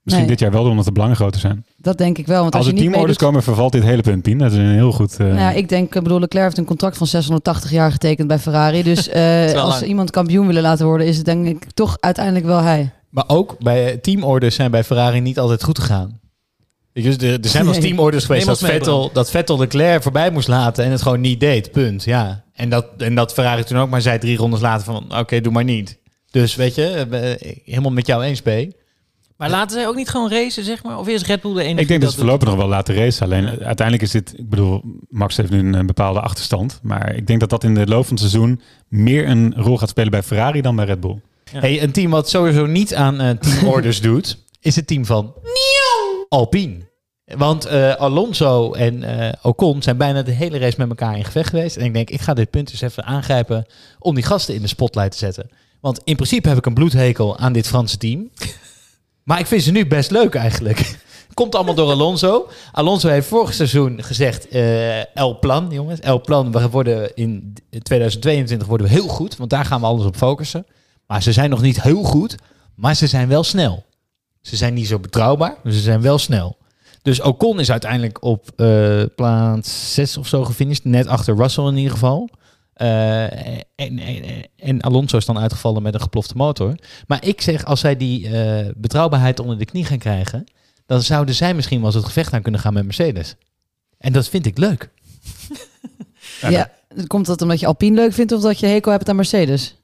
Misschien 0.02 0.26
Nee. 0.26 0.36
dit 0.36 0.40
jaar 0.44 0.52
wel, 0.52 0.70
omdat 0.70 0.84
de 0.84 0.92
belangen 0.92 1.16
groter 1.16 1.40
zijn. 1.40 1.64
Dat 1.76 1.98
denk 1.98 2.18
ik 2.18 2.26
wel. 2.26 2.40
Want 2.42 2.54
als, 2.54 2.64
Als 2.64 2.72
er 2.72 2.78
teamorders 2.78 3.02
meedoet... 3.06 3.26
komen, 3.26 3.42
vervalt 3.42 3.72
dit 3.72 3.82
hele 3.82 4.02
punt, 4.02 4.22
Pien. 4.22 4.38
Dat 4.38 4.52
is 4.52 4.58
een 4.58 4.72
heel 4.72 4.92
goed... 4.92 5.12
eh, 5.12 5.26
Nou 5.26 5.38
ja, 5.38 5.50
ik 5.50 5.68
denk, 5.68 5.94
ik 5.94 6.02
bedoel, 6.02 6.20
Leclerc 6.20 6.44
heeft 6.44 6.58
een 6.58 6.64
contract 6.64 6.96
van 6.96 7.06
680 7.06 7.70
jaar 7.70 7.92
getekend 7.92 8.28
bij 8.28 8.38
Ferrari. 8.38 8.82
Dus 8.82 9.08
eh, 9.48 9.52
als 9.52 9.74
lang. 9.74 9.86
iemand 9.86 10.10
kampioen 10.10 10.46
willen 10.46 10.62
laten 10.62 10.86
worden, 10.86 11.06
is 11.06 11.16
het 11.16 11.24
denk 11.26 11.46
ik 11.46 11.66
toch 11.74 11.96
uiteindelijk 12.00 12.44
wel 12.44 12.60
hij. 12.60 12.92
Maar 13.12 13.24
ook 13.26 13.58
bij 13.58 13.96
teamorders 13.96 14.54
zijn 14.54 14.70
bij 14.70 14.84
Ferrari 14.84 15.20
niet 15.20 15.38
altijd 15.38 15.62
goed 15.62 15.78
gegaan. 15.78 16.20
Dus 16.92 17.16
er, 17.16 17.40
er 17.40 17.48
zijn 17.48 17.64
wel 17.64 17.72
Nee. 17.72 17.82
teamorders 17.82 18.24
geweest 18.24 18.46
dat 18.46 18.58
Vettel, 18.58 19.10
dat 19.12 19.30
Vettel 19.30 19.58
Leclerc 19.58 20.02
voorbij 20.02 20.30
moest 20.30 20.48
laten 20.48 20.84
en 20.84 20.90
het 20.90 21.02
gewoon 21.02 21.20
niet 21.20 21.40
deed. 21.40 21.72
Punt. 21.72 22.04
Ja. 22.04 22.44
En, 22.52 22.68
dat, 22.68 22.86
en 22.98 23.14
dat 23.14 23.32
Ferrari 23.32 23.64
toen 23.64 23.78
ook 23.78 23.90
maar 23.90 24.02
zei 24.02 24.18
drie 24.18 24.36
rondes 24.36 24.60
later 24.60 24.84
van 24.84 25.18
oké, 25.18 25.40
doe 25.40 25.52
maar 25.52 25.64
niet. 25.64 25.98
Dus 26.30 26.54
weet 26.54 26.74
je, 26.74 27.06
helemaal 27.64 27.92
met 27.92 28.06
jou 28.06 28.22
eens, 28.22 28.40
B. 28.40 28.48
Maar 29.36 29.50
laten 29.50 29.76
zij 29.76 29.88
ook 29.88 29.96
niet 29.96 30.08
gewoon 30.08 30.30
racen, 30.30 30.64
zeg 30.64 30.82
maar? 30.82 30.98
Of 30.98 31.08
is 31.08 31.26
Red 31.26 31.40
Bull 31.40 31.54
de 31.54 31.62
enige 31.62 31.80
ik 31.80 31.88
denk 31.88 32.02
dat 32.02 32.12
ze 32.12 32.18
voorlopig 32.18 32.48
nog 32.48 32.56
wel 32.56 32.68
laten 32.68 32.94
racen. 32.94 33.24
Alleen 33.24 33.46
uiteindelijk 33.48 34.02
is 34.02 34.10
dit... 34.10 34.38
Ik 34.38 34.48
bedoel, 34.48 34.82
Max 35.08 35.36
heeft 35.36 35.50
nu 35.50 35.74
een, 35.74 35.86
bepaalde 35.86 36.20
achterstand. 36.20 36.80
Maar 36.82 37.14
ik 37.14 37.26
denk 37.26 37.40
dat 37.40 37.50
dat 37.50 37.64
in 37.64 37.74
de 37.74 37.86
loop 37.86 38.06
van 38.06 38.16
het 38.16 38.30
seizoen 38.30 38.60
meer 38.88 39.28
een 39.28 39.54
rol 39.56 39.78
gaat 39.78 39.88
spelen 39.88 40.10
bij 40.10 40.22
Ferrari 40.22 40.60
dan 40.60 40.76
bij 40.76 40.84
Red 40.84 41.00
Bull. 41.00 41.20
Hey, 41.60 41.82
een 41.82 41.92
team 41.92 42.10
wat 42.10 42.28
sowieso 42.28 42.66
niet 42.66 42.94
aan 42.94 43.20
eh, 43.20 43.30
teamorders 43.30 44.00
doet, 44.10 44.38
is 44.60 44.76
het 44.76 44.86
team 44.86 45.04
van 45.04 45.34
Alpine. 46.28 46.90
Want 47.24 47.64
eh, 47.64 47.94
Alonso 47.94 48.72
en 48.72 49.02
eh, 49.02 49.32
Ocon 49.42 49.82
zijn 49.82 49.96
bijna 49.96 50.22
de 50.22 50.30
hele 50.30 50.58
race 50.58 50.74
met 50.78 50.88
elkaar 50.88 51.16
in 51.16 51.24
gevecht 51.24 51.48
geweest. 51.48 51.76
En 51.76 51.84
ik 51.84 51.94
denk, 51.94 52.10
ik 52.10 52.20
ga 52.20 52.34
dit 52.34 52.50
punt 52.50 52.70
eens 52.70 52.80
even 52.80 53.04
aangrijpen 53.04 53.66
om 53.98 54.14
die 54.14 54.24
gasten 54.24 54.54
in 54.54 54.62
de 54.62 54.68
spotlight 54.68 55.12
te 55.12 55.18
zetten. 55.18 55.50
Want 55.80 56.00
in 56.04 56.16
principe 56.16 56.48
heb 56.48 56.58
ik 56.58 56.66
een 56.66 56.74
bloedhekel 56.74 57.38
aan 57.38 57.52
dit 57.52 57.66
Franse 57.66 57.96
team. 57.96 58.30
Maar 59.22 59.38
ik 59.38 59.46
vind 59.46 59.62
ze 59.62 59.70
nu 59.70 59.86
best 59.86 60.10
leuk 60.10 60.34
eigenlijk. 60.34 60.98
Komt 61.34 61.54
allemaal 61.54 61.74
door 61.74 61.90
Alonso. 61.90 62.48
Alonso 62.72 63.08
heeft 63.08 63.28
vorig 63.28 63.54
seizoen 63.54 64.02
gezegd, 64.02 64.48
eh 64.48 65.16
El 65.16 65.38
Plan, 65.38 65.68
jongens. 65.70 66.00
El 66.00 66.20
Plan, 66.20 66.52
we 66.52 66.68
worden 66.68 67.14
in 67.14 67.54
2022 67.82 68.68
worden 68.68 68.86
we 68.86 68.92
heel 68.92 69.08
goed. 69.08 69.36
Want 69.36 69.50
daar 69.50 69.64
gaan 69.64 69.80
we 69.80 69.86
alles 69.86 70.06
op 70.06 70.16
focussen. 70.16 70.66
Maar 71.12 71.22
ze 71.22 71.32
zijn 71.32 71.50
nog 71.50 71.62
niet 71.62 71.82
heel 71.82 72.02
goed. 72.02 72.36
Maar 72.74 72.96
ze 72.96 73.06
zijn 73.06 73.28
wel 73.28 73.44
snel. 73.44 73.84
Ze 74.40 74.56
zijn 74.56 74.74
niet 74.74 74.86
zo 74.86 74.98
betrouwbaar, 74.98 75.56
maar 75.62 75.72
ze 75.72 75.80
zijn 75.80 76.00
wel 76.00 76.18
snel. 76.18 76.56
Dus 77.02 77.20
Ocon 77.20 77.60
is 77.60 77.70
uiteindelijk 77.70 78.22
op 78.22 78.50
eh, 78.56 79.02
plaats 79.16 79.94
6 79.94 80.16
of 80.16 80.28
zo 80.28 80.44
gefinished. 80.44 80.84
Net 80.84 81.06
achter 81.06 81.36
Russell 81.36 81.64
in 81.64 81.76
ieder 81.76 81.92
geval. 81.92 82.28
Eh, 82.72 83.22
en, 83.22 83.98
en, 83.98 84.48
en 84.56 84.80
Alonso 84.80 85.16
is 85.16 85.24
dan 85.24 85.38
uitgevallen 85.38 85.82
met 85.82 85.94
een 85.94 86.00
geplofte 86.00 86.36
motor. 86.36 86.74
Maar 87.06 87.24
ik 87.24 87.40
zeg, 87.40 87.64
als 87.64 87.80
zij 87.80 87.96
die 87.96 88.28
eh, 88.28 88.72
betrouwbaarheid 88.76 89.40
onder 89.40 89.58
de 89.58 89.64
knie 89.64 89.84
gaan 89.84 89.98
krijgen... 89.98 90.44
dan 90.86 91.02
zouden 91.02 91.34
zij 91.34 91.54
misschien 91.54 91.78
wel 91.78 91.86
eens 91.86 91.96
het 91.96 92.04
gevecht 92.04 92.32
aan 92.32 92.42
kunnen 92.42 92.60
gaan 92.60 92.72
met 92.72 92.84
Mercedes. 92.84 93.34
En 93.98 94.12
dat 94.12 94.28
vind 94.28 94.46
ik 94.46 94.58
leuk. 94.58 94.88
Ja, 96.48 96.70
Komt 97.06 97.26
dat 97.26 97.42
omdat 97.42 97.60
je 97.60 97.66
Alpine 97.66 97.94
leuk 97.94 98.12
vindt 98.12 98.32
of 98.32 98.42
dat 98.42 98.58
je 98.58 98.66
hekel 98.66 98.92
hebt 98.92 99.08
aan 99.08 99.16
Mercedes? 99.16 99.81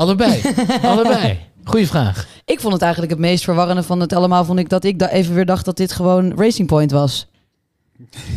Allebei. 0.00 0.40
Allebei. 0.82 1.38
Goeie 1.64 1.86
vraag. 1.86 2.26
Ik 2.44 2.60
vond 2.60 2.72
het 2.72 2.82
eigenlijk 2.82 3.12
het 3.12 3.20
meest 3.20 3.44
verwarrende 3.44 3.82
van 3.82 4.00
het 4.00 4.12
allemaal, 4.12 4.44
vond 4.44 4.58
ik 4.58 4.68
dat 4.68 4.84
ik 4.84 4.98
da 4.98 5.08
even 5.08 5.34
weer 5.34 5.46
dacht 5.46 5.64
dat 5.64 5.76
dit 5.76 5.92
gewoon 5.92 6.32
Racing 6.36 6.68
Point 6.68 6.90
was. 6.90 7.26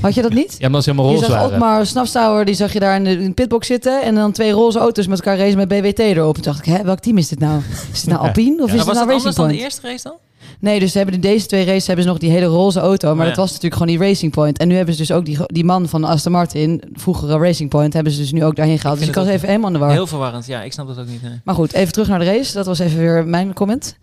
Had 0.02 0.14
je 0.14 0.22
dat 0.22 0.34
niet? 0.34 0.56
Ja, 0.60 0.68
omdat 0.68 0.84
ze 0.84 0.90
helemaal 0.90 1.12
Je 1.12 1.18
roze 1.18 1.32
zag 1.32 1.58
waren. 1.58 1.88
Snafstauer, 1.88 2.46
die 2.46 2.56
zag 2.56 2.74
je 2.74 2.80
daar 2.80 2.96
in 2.96 3.04
de, 3.04 3.10
in 3.12 3.28
de 3.28 3.34
pitbox 3.34 3.68
zitten. 3.68 4.02
En 4.02 4.16
dan 4.16 4.32
twee 4.32 4.52
roze 4.52 4.80
auto's 4.80 5.08
met 5.08 5.20
elkaar 5.20 5.38
racen 5.38 5.58
met 5.58 5.68
BWT 5.68 6.00
erop. 6.00 6.36
En 6.36 6.42
toen 6.42 6.52
dacht 6.54 6.68
ik, 6.68 6.74
hè, 6.74 6.84
welk 6.84 7.00
team 7.00 7.18
is 7.18 7.28
dit 7.28 7.40
nou? 7.40 7.62
Is 7.92 8.02
het 8.02 8.10
nou 8.10 8.22
Alpine 8.22 8.64
of 8.64 8.68
Ja, 8.68 8.74
is 8.74 8.80
het 8.80 8.88
was 8.88 8.96
nou 8.96 9.12
het 9.12 9.16
Racing 9.16 9.18
anders 9.18 9.36
dan 9.36 9.48
de 9.48 9.52
Point? 9.54 9.64
eerste 9.64 9.88
race 9.88 10.04
dan? 10.04 10.18
Nee, 10.60 10.80
dus 10.80 10.92
ze 10.92 10.98
hebben 10.98 11.16
in 11.16 11.22
deze 11.22 11.46
twee 11.46 11.66
races 11.66 11.88
hebben 11.88 12.06
ze 12.06 12.12
nog 12.12 12.20
die 12.20 12.30
hele 12.32 12.46
roze 12.46 12.80
auto. 12.80 13.08
Maar 13.08 13.18
Oh, 13.18 13.22
ja. 13.22 13.28
dat 13.28 13.38
was 13.38 13.48
natuurlijk 13.52 13.82
gewoon 13.82 13.98
die 13.98 14.08
Racing 14.08 14.32
Point. 14.32 14.58
En 14.58 14.68
nu 14.68 14.76
hebben 14.76 14.94
ze 14.94 15.00
dus 15.00 15.12
ook 15.12 15.26
die, 15.26 15.38
die 15.46 15.64
man 15.64 15.88
van 15.90 16.04
Aston 16.04 16.32
Martin, 16.32 16.84
vroegere 16.94 17.38
Racing 17.38 17.70
Point, 17.70 17.94
hebben 17.94 18.12
ze 18.14 18.20
dus 18.22 18.32
nu 18.32 18.44
ook 18.46 18.56
daarheen 18.56 18.80
gehaald. 18.80 19.00
Dus 19.00 19.08
Ik 19.08 19.14
was 19.16 19.28
even 19.28 19.48
helemaal 19.48 19.68
aan 19.68 19.74
de 19.74 19.80
war. 19.80 19.92
Heel 19.92 20.08
verwarrend. 20.08 20.46
Ja, 20.46 20.62
ik 20.64 20.74
snap 20.74 20.88
dat 20.88 21.00
ook 21.00 21.08
niet. 21.08 21.22
nee. 21.22 21.42
Maar 21.44 21.56
goed, 21.56 21.74
even 21.74 21.94
terug 21.94 22.08
naar 22.08 22.20
de 22.20 22.26
race. 22.26 22.54
Dat 22.54 22.66
was 22.66 22.80
even 22.80 22.98
weer 23.00 23.28
mijn 23.28 23.54
comment. 23.54 23.98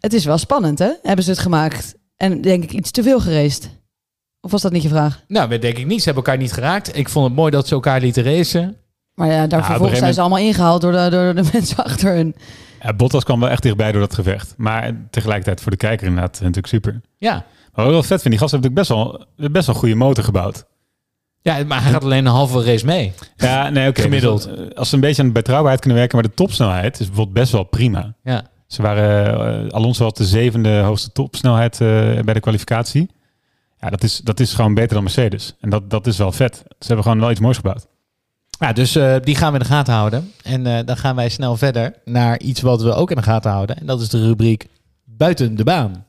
Het 0.00 0.12
is 0.12 0.24
wel 0.24 0.38
spannend, 0.38 0.78
hè? 0.78 0.90
Hebben 1.02 1.24
ze 1.24 1.30
het 1.30 1.38
gemaakt. 1.40 1.94
En 2.16 2.40
denk 2.40 2.62
ik 2.62 2.72
iets 2.72 2.90
te 2.90 3.02
veel 3.02 3.20
geraced. 3.20 3.70
Of 4.40 4.50
was 4.50 4.62
dat 4.62 4.72
niet 4.72 4.82
je 4.82 4.88
vraag? 4.88 5.22
Nou, 5.28 5.48
dat 5.48 5.60
denk 5.62 5.78
ik 5.78 5.86
niet. 5.86 5.98
Ze 5.98 6.04
hebben 6.04 6.24
elkaar 6.24 6.40
niet 6.40 6.52
geraakt. 6.52 6.96
Ik 6.96 7.08
vond 7.08 7.26
het 7.26 7.34
mooi 7.34 7.50
dat 7.50 7.66
ze 7.68 7.74
elkaar 7.74 8.00
lieten 8.00 8.22
racen. 8.22 8.76
Maar 9.14 9.28
ja, 9.28 9.32
daar 9.32 9.40
Ja, 9.40 9.44
op 9.46 9.52
een 9.52 9.58
vervolgens 9.64 9.78
gegeven 9.98 9.98
zijn 9.98 10.14
ze 10.14 10.20
allemaal 10.20 10.38
ingehaald 10.48 10.80
door 10.80 10.92
de, 10.92 11.08
door 11.10 11.34
de 11.34 11.48
mensen 11.52 11.76
achter 11.84 12.14
hun. 12.14 12.34
Ja, 12.82 12.92
Bottas 12.92 13.24
kwam 13.24 13.40
wel 13.40 13.48
echt 13.48 13.62
dichtbij 13.62 13.92
door 13.92 14.00
dat 14.00 14.14
gevecht. 14.14 14.54
Maar 14.56 14.92
tegelijkertijd 15.10 15.60
voor 15.60 15.70
de 15.70 15.76
kijker 15.76 16.06
inderdaad 16.06 16.32
natuurlijk 16.40 16.66
super. 16.66 17.00
Ja. 17.18 17.32
Maar 17.32 17.44
wat 17.84 17.86
ik 17.86 17.92
wel 17.92 18.02
vet 18.02 18.22
vind, 18.22 18.34
die 18.34 18.38
gasten 18.38 18.60
hebben 18.60 18.82
natuurlijk 18.86 19.08
best 19.14 19.38
wel, 19.38 19.50
best 19.50 19.66
wel 19.66 19.74
een 19.74 19.80
goede 19.80 19.94
motor 19.94 20.24
gebouwd. 20.24 20.64
Ja, 21.42 21.64
maar 21.64 21.82
hij 21.82 21.90
gaat 21.90 22.04
alleen 22.04 22.26
een 22.26 22.32
halve 22.32 22.62
race 22.64 22.86
mee. 22.86 23.12
Ja, 23.36 23.68
nee, 23.68 23.88
oké. 23.88 24.02
Gemiddeld. 24.02 24.44
dus, 24.44 24.68
eh, 24.68 24.76
als 24.76 24.88
ze 24.88 24.94
een 24.94 25.00
beetje 25.00 25.22
aan 25.22 25.28
de 25.28 25.34
betrouwbaarheid 25.34 25.80
kunnen 25.80 25.98
werken, 25.98 26.18
maar 26.18 26.28
de 26.28 26.34
topsnelheid 26.34 27.00
is 27.00 27.06
bijvoorbeeld 27.06 27.36
best 27.36 27.52
wel 27.52 27.64
prima. 27.64 28.14
Ja. 28.22 28.46
Ze 28.66 28.82
waren, 28.82 29.64
eh, 29.66 29.72
Alonso 29.72 30.04
had 30.04 30.16
de 30.16 30.24
zevende 30.24 30.78
hoogste 30.78 31.12
topsnelheid 31.12 31.72
eh, 31.80 31.88
bij 32.20 32.34
de 32.34 32.40
kwalificatie. 32.40 33.10
Ja, 33.80 33.90
dat 33.90 34.02
is, 34.02 34.18
dat 34.18 34.40
is 34.40 34.54
gewoon 34.54 34.74
beter 34.74 34.94
dan 34.94 35.02
Mercedes. 35.02 35.56
En 35.60 35.70
dat, 35.70 35.90
dat 35.90 36.06
is 36.06 36.18
wel 36.18 36.32
vet. 36.32 36.56
Ze 36.56 36.86
hebben 36.86 37.04
gewoon 37.04 37.20
wel 37.20 37.30
iets 37.30 37.40
moois 37.40 37.56
gebouwd. 37.56 37.86
Ja, 38.62 38.72
dus 38.72 38.96
eh, 38.96 39.16
die 39.22 39.36
gaan 39.36 39.52
we 39.52 39.58
in 39.58 39.64
de 39.64 39.70
gaten 39.70 39.94
houden. 39.94 40.32
En 40.42 40.66
eh, 40.66 40.78
dan 40.84 40.96
gaan 40.96 41.16
wij 41.16 41.28
snel 41.28 41.56
verder 41.56 41.94
naar 42.04 42.38
iets 42.40 42.60
wat 42.60 42.82
we 42.82 42.94
ook 42.94 43.10
in 43.10 43.16
de 43.16 43.22
gaten 43.22 43.50
houden. 43.50 43.76
En 43.78 43.86
dat 43.86 44.00
is 44.00 44.08
de 44.08 44.26
rubriek 44.26 44.66
Buiten 45.04 45.56
de 45.56 45.64
baan. 45.64 46.04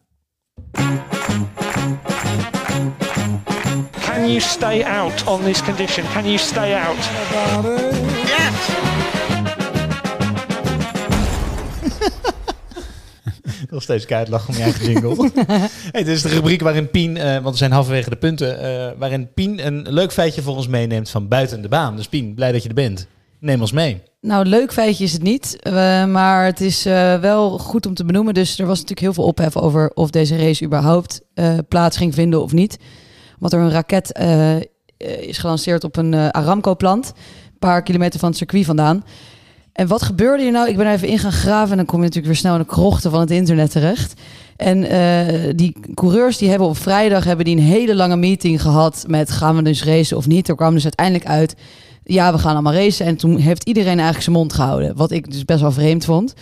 Can 3.99 4.27
you 4.27 4.39
stay 4.39 4.83
out 4.83 5.27
on 5.27 5.41
this 5.43 5.63
condition? 5.63 6.05
Can 6.13 6.23
you 6.23 6.37
stay 6.37 6.73
out? 6.73 7.09
Nog 13.73 13.81
steeds 13.81 14.05
keihard 14.05 14.31
lachen 14.31 14.49
om 14.49 14.55
je 14.55 14.63
eigen 14.63 14.85
jingle. 14.85 15.29
hey, 15.91 16.03
dit 16.03 16.07
is 16.07 16.21
de 16.21 16.29
rubriek 16.29 16.61
waarin 16.61 16.89
Pien, 16.89 17.17
eh, 17.17 17.33
want 17.33 17.49
we 17.49 17.57
zijn 17.57 17.71
halverwege 17.71 18.09
de 18.09 18.15
punten, 18.15 18.59
eh, 18.59 18.91
waarin 18.97 19.33
Pien 19.33 19.65
een 19.65 19.85
leuk 19.89 20.11
feitje 20.11 20.41
voor 20.41 20.55
ons 20.55 20.67
meeneemt 20.67 21.09
van 21.09 21.27
buiten 21.27 21.61
de 21.61 21.67
baan. 21.67 21.95
Dus 21.95 22.07
Pien, 22.07 22.33
blij 22.33 22.51
dat 22.51 22.63
je 22.63 22.69
er 22.69 22.75
bent. 22.75 23.07
Neem 23.39 23.61
ons 23.61 23.71
mee. 23.71 24.01
Nou, 24.21 24.45
leuk 24.45 24.73
feitje 24.73 25.03
is 25.03 25.13
het 25.13 25.21
niet. 25.23 25.57
eh, 25.59 26.05
maar 26.05 26.45
het 26.45 26.61
is 26.61 26.83
wel 27.21 27.57
goed 27.57 27.85
om 27.85 27.93
te 27.93 28.05
benoemen. 28.05 28.33
Dus 28.33 28.59
er 28.59 28.65
was 28.65 28.79
natuurlijk 28.79 28.99
heel 28.99 29.13
veel 29.13 29.23
ophef 29.23 29.57
over 29.57 29.91
of 29.93 30.09
deze 30.09 30.37
race 30.37 30.65
überhaupt 30.65 31.21
plaats 31.67 31.97
ging 31.97 32.13
vinden 32.13 32.41
of 32.41 32.51
niet. 32.51 32.77
Omdat 33.33 33.53
er 33.53 33.59
een 33.59 33.71
raket 33.71 34.19
is 35.19 35.37
gelanceerd 35.37 35.83
op 35.83 35.97
een 35.97 36.13
Aramco-plant. 36.13 37.07
Een 37.07 37.59
paar 37.59 37.83
kilometer 37.83 38.19
van 38.19 38.29
het 38.29 38.37
circuit 38.37 38.65
vandaan. 38.65 39.03
En 39.73 39.87
wat 39.87 40.01
gebeurde 40.01 40.43
hier 40.43 40.51
nou? 40.51 40.69
Ik 40.69 40.77
ben 40.77 40.91
even 40.91 41.07
in 41.07 41.19
gaan 41.19 41.31
graven 41.31 41.71
en 41.71 41.77
dan 41.77 41.85
kom 41.85 41.97
je 41.97 42.03
natuurlijk 42.03 42.33
weer 42.33 42.41
snel 42.41 42.53
in 42.53 42.59
de 42.59 42.65
krochten 42.65 43.11
van 43.11 43.19
het 43.19 43.31
internet 43.31 43.71
terecht. 43.71 44.21
En 44.55 44.83
eh, 44.83 45.53
die 45.55 45.75
coureurs 45.93 46.37
die 46.37 46.49
hebben 46.49 46.67
op 46.67 46.77
vrijdag 46.77 47.23
hebben 47.23 47.45
die 47.45 47.55
een 47.55 47.63
hele 47.63 47.95
lange 47.95 48.15
meeting 48.15 48.61
gehad 48.61 49.05
met 49.07 49.31
gaan 49.31 49.55
we 49.55 49.61
dus 49.61 49.83
racen 49.83 50.17
of 50.17 50.27
niet. 50.27 50.49
Er 50.49 50.55
kwam 50.55 50.73
dus 50.73 50.83
uiteindelijk 50.83 51.29
uit, 51.29 51.55
ja 52.03 52.31
we 52.31 52.39
gaan 52.39 52.53
allemaal 52.53 52.73
racen. 52.73 53.05
En 53.05 53.15
toen 53.15 53.37
heeft 53.37 53.63
iedereen 53.63 53.87
eigenlijk 53.93 54.23
zijn 54.23 54.35
mond 54.35 54.53
gehouden. 54.53 54.95
Wat 54.95 55.11
ik 55.11 55.31
dus 55.31 55.45
best 55.45 55.61
wel 55.61 55.71
vreemd 55.71 56.05
vond. 56.05 56.33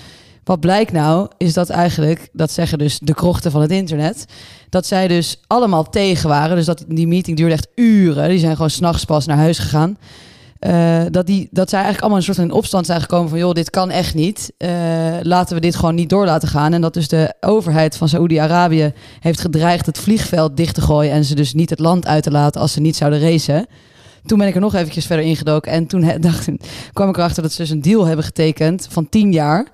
Wat 0.43 0.59
blijkt 0.59 0.91
nou, 0.91 1.27
is 1.37 1.53
dat 1.53 1.69
eigenlijk, 1.69 2.29
dat 2.33 2.51
zeggen 2.51 2.77
dus 2.77 2.99
de 2.99 3.13
krochten 3.13 3.51
van 3.51 3.61
het 3.61 3.71
internet, 3.71 4.25
dat 4.69 4.85
zij 4.85 5.07
dus 5.07 5.39
allemaal 5.47 5.89
tegen 5.89 6.29
waren. 6.29 6.55
Dus 6.55 6.65
dat 6.65 6.85
die 6.87 7.07
meeting 7.07 7.37
duurde 7.37 7.53
echt 7.53 7.67
uren. 7.75 8.29
Die 8.29 8.39
zijn 8.39 8.55
gewoon 8.55 8.69
s'nachts 8.69 9.05
pas 9.05 9.25
naar 9.25 9.37
huis 9.37 9.59
gegaan. 9.59 9.97
Eh, 10.61 11.01
dat, 11.11 11.25
die, 11.25 11.47
dat 11.51 11.69
zij 11.69 11.79
eigenlijk 11.79 12.01
allemaal 12.01 12.17
een 12.17 12.33
soort 12.33 12.47
van 12.47 12.57
opstand 12.57 12.85
zijn 12.85 13.01
gekomen 13.01 13.29
van... 13.29 13.39
joh, 13.39 13.53
dit 13.53 13.69
kan 13.69 13.89
echt 13.89 14.13
niet. 14.13 14.53
Eh, 14.57 14.69
laten 15.21 15.55
we 15.55 15.61
dit 15.61 15.75
gewoon 15.75 15.95
niet 15.95 16.09
door 16.09 16.25
laten 16.25 16.47
gaan. 16.47 16.73
En 16.73 16.81
dat 16.81 16.93
dus 16.93 17.07
de 17.07 17.33
overheid 17.39 17.97
van 17.97 18.09
Saoedi-Arabië 18.09 18.93
heeft 19.19 19.41
gedreigd 19.41 19.85
het 19.85 19.97
vliegveld 19.97 20.57
dicht 20.57 20.75
te 20.75 20.81
gooien... 20.81 21.11
en 21.11 21.25
ze 21.25 21.35
dus 21.35 21.53
niet 21.53 21.69
het 21.69 21.79
land 21.79 22.07
uit 22.07 22.23
te 22.23 22.31
laten 22.31 22.61
als 22.61 22.71
ze 22.71 22.81
niet 22.81 22.95
zouden 22.95 23.19
racen. 23.19 23.65
Toen 24.25 24.37
ben 24.37 24.47
ik 24.47 24.55
er 24.55 24.61
nog 24.61 24.75
eventjes 24.75 25.05
verder 25.05 25.25
ingedoken. 25.25 25.71
En 25.71 25.87
toen 25.87 26.11
dacht, 26.19 26.47
kwam 26.93 27.09
ik 27.09 27.17
erachter 27.17 27.43
dat 27.43 27.51
ze 27.51 27.61
dus 27.61 27.69
een 27.69 27.81
deal 27.81 28.05
hebben 28.05 28.25
getekend 28.25 28.87
van 28.89 29.09
10 29.09 29.31
jaar... 29.31 29.67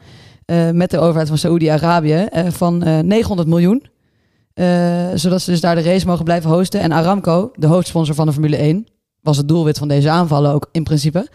eh, 0.45 0.69
met 0.69 0.91
de 0.91 0.99
overheid 0.99 1.27
van 1.27 1.37
Saoedi-Arabië 1.37 2.27
van 2.47 2.83
eh 2.83 2.99
900 2.99 3.47
miljoen. 3.47 3.83
Zodat 5.13 5.41
ze 5.41 5.51
dus 5.51 5.61
daar 5.61 5.75
de 5.75 5.81
race 5.81 6.05
mogen 6.05 6.23
blijven 6.23 6.49
hosten. 6.49 6.79
En 6.79 6.91
Aramco, 6.91 7.51
de 7.55 7.67
hoofdsponsor 7.67 8.15
van 8.15 8.25
de 8.25 8.31
Formule 8.31 8.57
1, 8.57 8.87
was 9.27 9.37
het 9.37 9.47
doelwit 9.47 9.77
van 9.77 9.87
deze 9.87 10.09
aanvallen 10.09 10.53
ook 10.53 10.69
in 10.71 10.83
principe. 10.83 11.27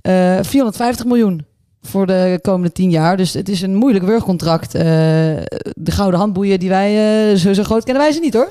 Eh 0.00 0.38
450 0.42 1.06
miljoen 1.06 1.46
voor 1.82 2.06
de 2.06 2.38
komende 2.42 2.72
10 2.72 2.90
jaar. 2.90 3.16
Dus 3.16 3.32
het 3.32 3.48
is 3.48 3.62
een 3.62 3.74
moeilijk 3.74 4.04
wurgcontract. 4.04 4.74
Eh, 4.74 4.82
de 5.74 5.90
gouden 5.90 6.20
handboeien 6.20 6.58
die 6.58 6.68
wij, 6.68 7.30
eh, 7.30 7.36
zo, 7.36 7.52
zo 7.52 7.62
groot 7.62 7.84
kennen 7.84 8.02
wij 8.02 8.12
ze 8.12 8.20
niet 8.20 8.34
hoor. 8.34 8.50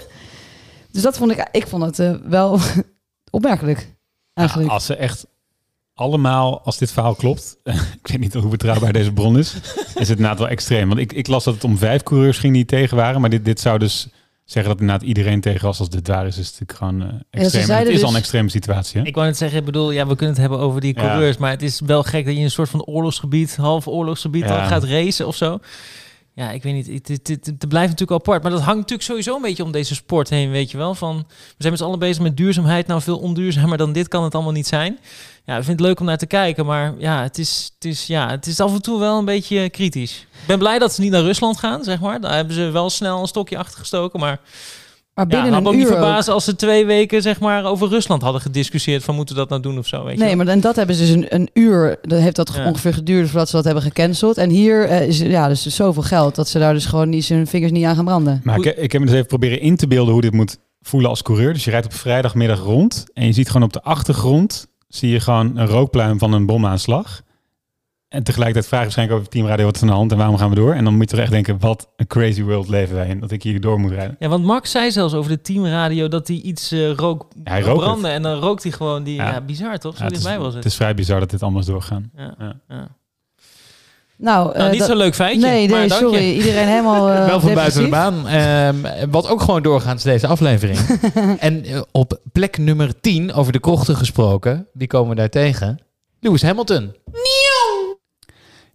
Dus 0.91 1.01
dat 1.01 1.17
vond 1.17 1.31
ik, 1.31 1.47
ik 1.51 1.67
vond 1.67 1.83
het 1.83 1.99
eh, 1.99 2.15
wel 2.23 2.59
opmerkelijk. 3.29 3.95
Eigenlijk. 4.33 4.69
Als 4.69 4.85
ze 4.85 4.95
echt 4.95 5.25
allemaal, 5.93 6.61
als 6.61 6.77
dit 6.77 6.91
verhaal 6.91 7.15
klopt, 7.15 7.57
ik 8.01 8.07
weet 8.07 8.19
niet 8.19 8.33
hoe 8.33 8.47
betrouwbaar 8.47 8.93
deze 8.93 9.13
bron 9.13 9.37
is, 9.37 9.53
is 9.75 10.07
het 10.07 10.17
inderdaad 10.17 10.39
wel 10.39 10.47
extreem. 10.47 10.87
Want 10.87 10.99
ik, 10.99 11.13
ik 11.13 11.27
las 11.27 11.43
dat 11.43 11.53
het 11.53 11.63
om 11.63 11.77
vijf 11.77 12.03
coureurs 12.03 12.37
ging 12.37 12.53
die 12.53 12.65
tegen 12.65 12.97
waren, 12.97 13.21
maar 13.21 13.29
dit, 13.29 13.45
dit 13.45 13.59
zou 13.59 13.79
dus 13.79 14.07
zeggen 14.47 14.71
dat 14.71 14.81
inderdaad 14.81 15.07
iedereen 15.07 15.41
tegen 15.41 15.65
was 15.65 15.79
als 15.79 15.89
dit 15.89 16.07
waar 16.07 16.27
is, 16.27 16.37
is 16.37 16.47
het 16.47 16.59
natuurlijk 16.59 16.79
gewoon 16.79 17.01
eh, 17.31 17.41
extreem. 17.41 17.77
Het 17.77 17.87
is 17.87 17.93
al 17.95 18.01
dus- 18.01 18.09
een 18.09 18.15
extreme 18.15 18.49
situatie. 18.49 19.01
Hè? 19.01 19.07
Ik 19.07 19.15
wou 19.15 19.27
net 19.27 19.37
zeggen, 19.37 19.59
ik 19.59 19.65
bedoel, 19.65 19.91
ja, 19.91 20.07
we 20.07 20.15
kunnen 20.15 20.29
het 20.29 20.37
hebben 20.37 20.59
over 20.59 20.81
die 20.81 20.95
Ja. 20.95 21.01
coureurs, 21.01 21.37
maar 21.37 21.49
het 21.51 21.61
is 21.61 21.81
wel 21.85 22.03
gek 22.03 22.23
dat 22.25 22.33
je 22.33 22.39
in 22.39 22.45
een 22.45 22.51
soort 22.51 22.69
van 22.69 22.83
oorlogsgebied, 22.83 23.55
half 23.55 23.87
oorlogsgebied, 23.87 24.43
Ja. 24.43 24.57
dan 24.57 24.67
gaat 24.67 24.83
racen 24.83 25.27
of 25.27 25.35
zo. 25.35 25.59
Ja, 26.37 26.51
ik 26.51 26.63
weet 26.63 26.73
niet, 26.73 27.09
het, 27.27 27.67
blijft 27.67 27.89
natuurlijk 27.89 28.21
apart, 28.21 28.41
maar 28.41 28.51
dat 28.51 28.61
hangt 28.61 28.77
natuurlijk 28.77 29.07
sowieso 29.07 29.35
een 29.35 29.41
beetje 29.41 29.63
om 29.63 29.71
deze 29.71 29.95
sport 29.95 30.29
heen, 30.29 30.51
weet 30.51 30.71
je 30.71 30.77
wel. 30.77 30.95
Van, 30.95 31.17
we 31.27 31.55
zijn 31.57 31.71
met 31.71 31.81
z'n 31.81 31.85
allen 31.87 31.99
bezig 31.99 32.23
met 32.23 32.37
duurzaamheid, 32.37 32.87
nou 32.87 33.01
veel 33.01 33.17
onduurzamer 33.17 33.77
dan 33.77 33.91
dit 33.91 34.07
kan 34.07 34.23
het 34.23 34.35
allemaal 34.35 34.51
niet 34.51 34.67
zijn. 34.67 34.99
Ja, 35.45 35.57
ik 35.57 35.63
vind 35.63 35.79
het 35.79 35.87
leuk 35.87 35.99
om 35.99 36.05
naar 36.05 36.17
te 36.17 36.25
kijken, 36.25 36.65
maar 36.65 36.93
ja, 36.97 37.21
het 37.21 37.37
is, 37.37 37.71
het 37.75 37.85
is, 37.85 38.07
ja, 38.07 38.29
het 38.29 38.45
is 38.45 38.59
af 38.59 38.73
en 38.73 38.81
toe 38.81 38.99
wel 38.99 39.17
een 39.17 39.25
beetje 39.25 39.69
kritisch. 39.69 40.27
Ik 40.41 40.47
ben 40.47 40.59
blij 40.59 40.79
dat 40.79 40.93
ze 40.93 41.01
niet 41.01 41.11
naar 41.11 41.21
Rusland 41.21 41.57
gaan, 41.57 41.83
zeg 41.83 41.99
maar. 41.99 42.21
Daar 42.21 42.35
hebben 42.35 42.53
ze 42.53 42.69
wel 42.69 42.89
snel 42.89 43.21
een 43.21 43.27
stokje 43.27 43.57
achter 43.57 43.79
gestoken, 43.79 44.19
maar... 44.19 44.39
Maar 45.17 45.25
Ja, 45.29 45.31
binnen 45.31 45.53
had 45.53 45.63
me 45.63 45.67
een 45.69 45.73
ook 45.75 45.79
niet 45.81 45.89
uur 45.91 45.97
ook. 45.97 46.03
verbazen 46.03 46.33
als 46.33 46.43
ze 46.43 46.55
twee 46.55 46.85
weken 46.85 47.21
zeg 47.21 47.39
maar, 47.39 47.63
over 47.65 47.87
Rusland 47.89 48.21
hadden 48.21 48.41
gediscussieerd 48.41 49.03
van 49.03 49.15
moeten 49.15 49.35
we 49.35 49.41
dat 49.41 49.49
nou 49.49 49.61
doen 49.61 49.77
of 49.77 49.87
zo. 49.87 50.03
Weet 50.03 50.17
je 50.17 50.23
Nee, 50.23 50.35
maar 50.35 50.47
en 50.47 50.59
dat 50.59 50.75
hebben 50.75 50.95
ze 50.95 51.01
dus 51.01 51.11
een, 51.11 51.25
een 51.35 51.49
uur, 51.53 51.97
dat 52.01 52.19
heeft 52.19 52.35
dat 52.35 52.51
Ja. 52.55 52.65
ongeveer 52.67 52.93
geduurd 52.93 53.29
voordat 53.29 53.49
ze 53.49 53.55
dat 53.55 53.65
hebben 53.65 53.83
gecanceld. 53.83 54.37
En 54.37 54.49
hier 54.49 54.85
eh, 54.85 55.07
is 55.07 55.19
ja, 55.19 55.47
dus 55.47 55.65
zoveel 55.67 56.01
geld 56.03 56.35
dat 56.35 56.47
ze 56.47 56.59
daar 56.59 56.73
dus 56.73 56.85
gewoon 56.85 57.09
niet 57.09 57.25
zijn 57.25 57.47
vingers 57.47 57.71
niet 57.71 57.85
aan 57.85 57.95
gaan 57.95 58.05
branden. 58.05 58.41
Maar 58.43 58.57
ik, 58.57 58.65
ik 58.77 58.91
heb 58.91 59.01
me 59.01 59.07
dus 59.07 59.15
even 59.15 59.27
proberen 59.27 59.59
in 59.61 59.75
te 59.75 59.87
beelden 59.87 60.13
hoe 60.13 60.21
dit 60.21 60.33
moet 60.33 60.57
voelen 60.81 61.09
als 61.09 61.21
coureur. 61.21 61.53
Dus 61.53 61.63
je 61.63 61.71
rijdt 61.71 61.85
op 61.85 61.93
vrijdagmiddag 61.93 62.59
rond 62.59 63.05
en 63.13 63.25
je 63.25 63.31
ziet 63.33 63.47
gewoon 63.47 63.63
op 63.67 63.73
de 63.73 63.81
achtergrond 63.81 64.67
zie 64.87 65.09
je 65.09 65.19
gewoon 65.19 65.57
een 65.57 65.67
rookpluim 65.67 66.19
van 66.19 66.33
een 66.33 66.45
bomaanslag. 66.45 67.21
En 68.17 68.23
tegelijkertijd 68.23 68.67
vraag 68.67 68.79
je 68.79 68.85
waarschijnlijk 68.85 69.19
over 69.19 69.31
teamradio 69.31 69.65
wat 69.65 69.75
is 69.75 69.81
aan 69.81 69.87
de 69.87 69.93
hand 69.93 70.11
en 70.11 70.17
waarom 70.17 70.37
gaan 70.37 70.49
we 70.49 70.55
door. 70.55 70.73
En 70.73 70.83
dan 70.83 70.93
moet 70.93 71.01
je 71.09 71.15
toch 71.15 71.19
echt 71.19 71.31
denken, 71.31 71.59
wat 71.59 71.89
een 71.95 72.07
crazy 72.07 72.43
world 72.43 72.69
leven 72.69 72.95
wij 72.95 73.07
in, 73.07 73.19
dat 73.19 73.31
ik 73.31 73.43
hier 73.43 73.61
door 73.61 73.79
moet 73.79 73.91
rijden. 73.91 74.15
Ja, 74.19 74.27
want 74.27 74.43
Max 74.43 74.71
zei 74.71 74.91
zelfs 74.91 75.13
over 75.13 75.31
de 75.31 75.41
teamradio 75.41 76.07
dat 76.07 76.27
hij 76.27 76.37
iets 76.37 76.71
eh, 76.71 76.91
rook 76.91 77.27
hij 77.43 77.61
rookt 77.61 77.79
brandde 77.79 78.07
en 78.07 78.21
dan 78.21 78.39
rookt 78.39 78.63
hij 78.63 78.71
gewoon 78.71 79.03
die. 79.03 79.15
Ja, 79.15 79.29
Ja. 79.31 79.41
bizar 79.41 79.77
toch? 79.77 79.97
Zo 79.97 80.03
Ja, 80.03 80.09
het, 80.09 80.17
is, 80.17 80.23
was 80.23 80.45
het. 80.45 80.53
het 80.53 80.65
is 80.65 80.75
vrij 80.75 80.93
bizar 80.93 81.19
dat 81.19 81.29
dit 81.29 81.41
allemaal 81.41 81.59
is 81.59 81.65
doorgaan. 81.65 82.11
Ja, 82.15 82.35
Ja. 82.39 82.59
ja. 82.67 82.87
Nou, 84.17 84.45
Nou, 84.47 84.53
eh, 84.55 84.71
niet 84.71 84.83
zo'n 84.83 84.97
leuk 84.97 85.15
feitje, 85.15 85.41
Nee, 85.47 85.69
maar 85.69 85.79
nee 85.79 85.87
dank 85.87 86.01
je. 86.01 86.07
sorry. 86.07 86.33
Iedereen 86.35 86.67
helemaal 86.67 87.09
eh, 87.11 87.25
Wel 87.25 87.39
van 87.39 87.53
buiten 87.53 87.83
de 87.83 87.89
baan. 87.89 88.27
Ehm, 88.27 89.09
wat 89.09 89.29
ook 89.29 89.41
gewoon 89.41 89.61
doorgaat 89.63 89.97
is 89.97 90.03
deze 90.03 90.27
aflevering. 90.27 90.79
en 91.39 91.65
op 91.91 92.19
plek 92.31 92.57
nummer 92.57 92.99
10, 93.01 93.33
over 93.33 93.51
de 93.51 93.59
krochten 93.59 93.95
gesproken, 93.95 94.67
wie 94.73 94.87
komen 94.87 95.09
we 95.09 95.15
daar 95.15 95.29
tegen? 95.29 95.79
Lewis 96.19 96.41
Hamilton. 96.41 96.93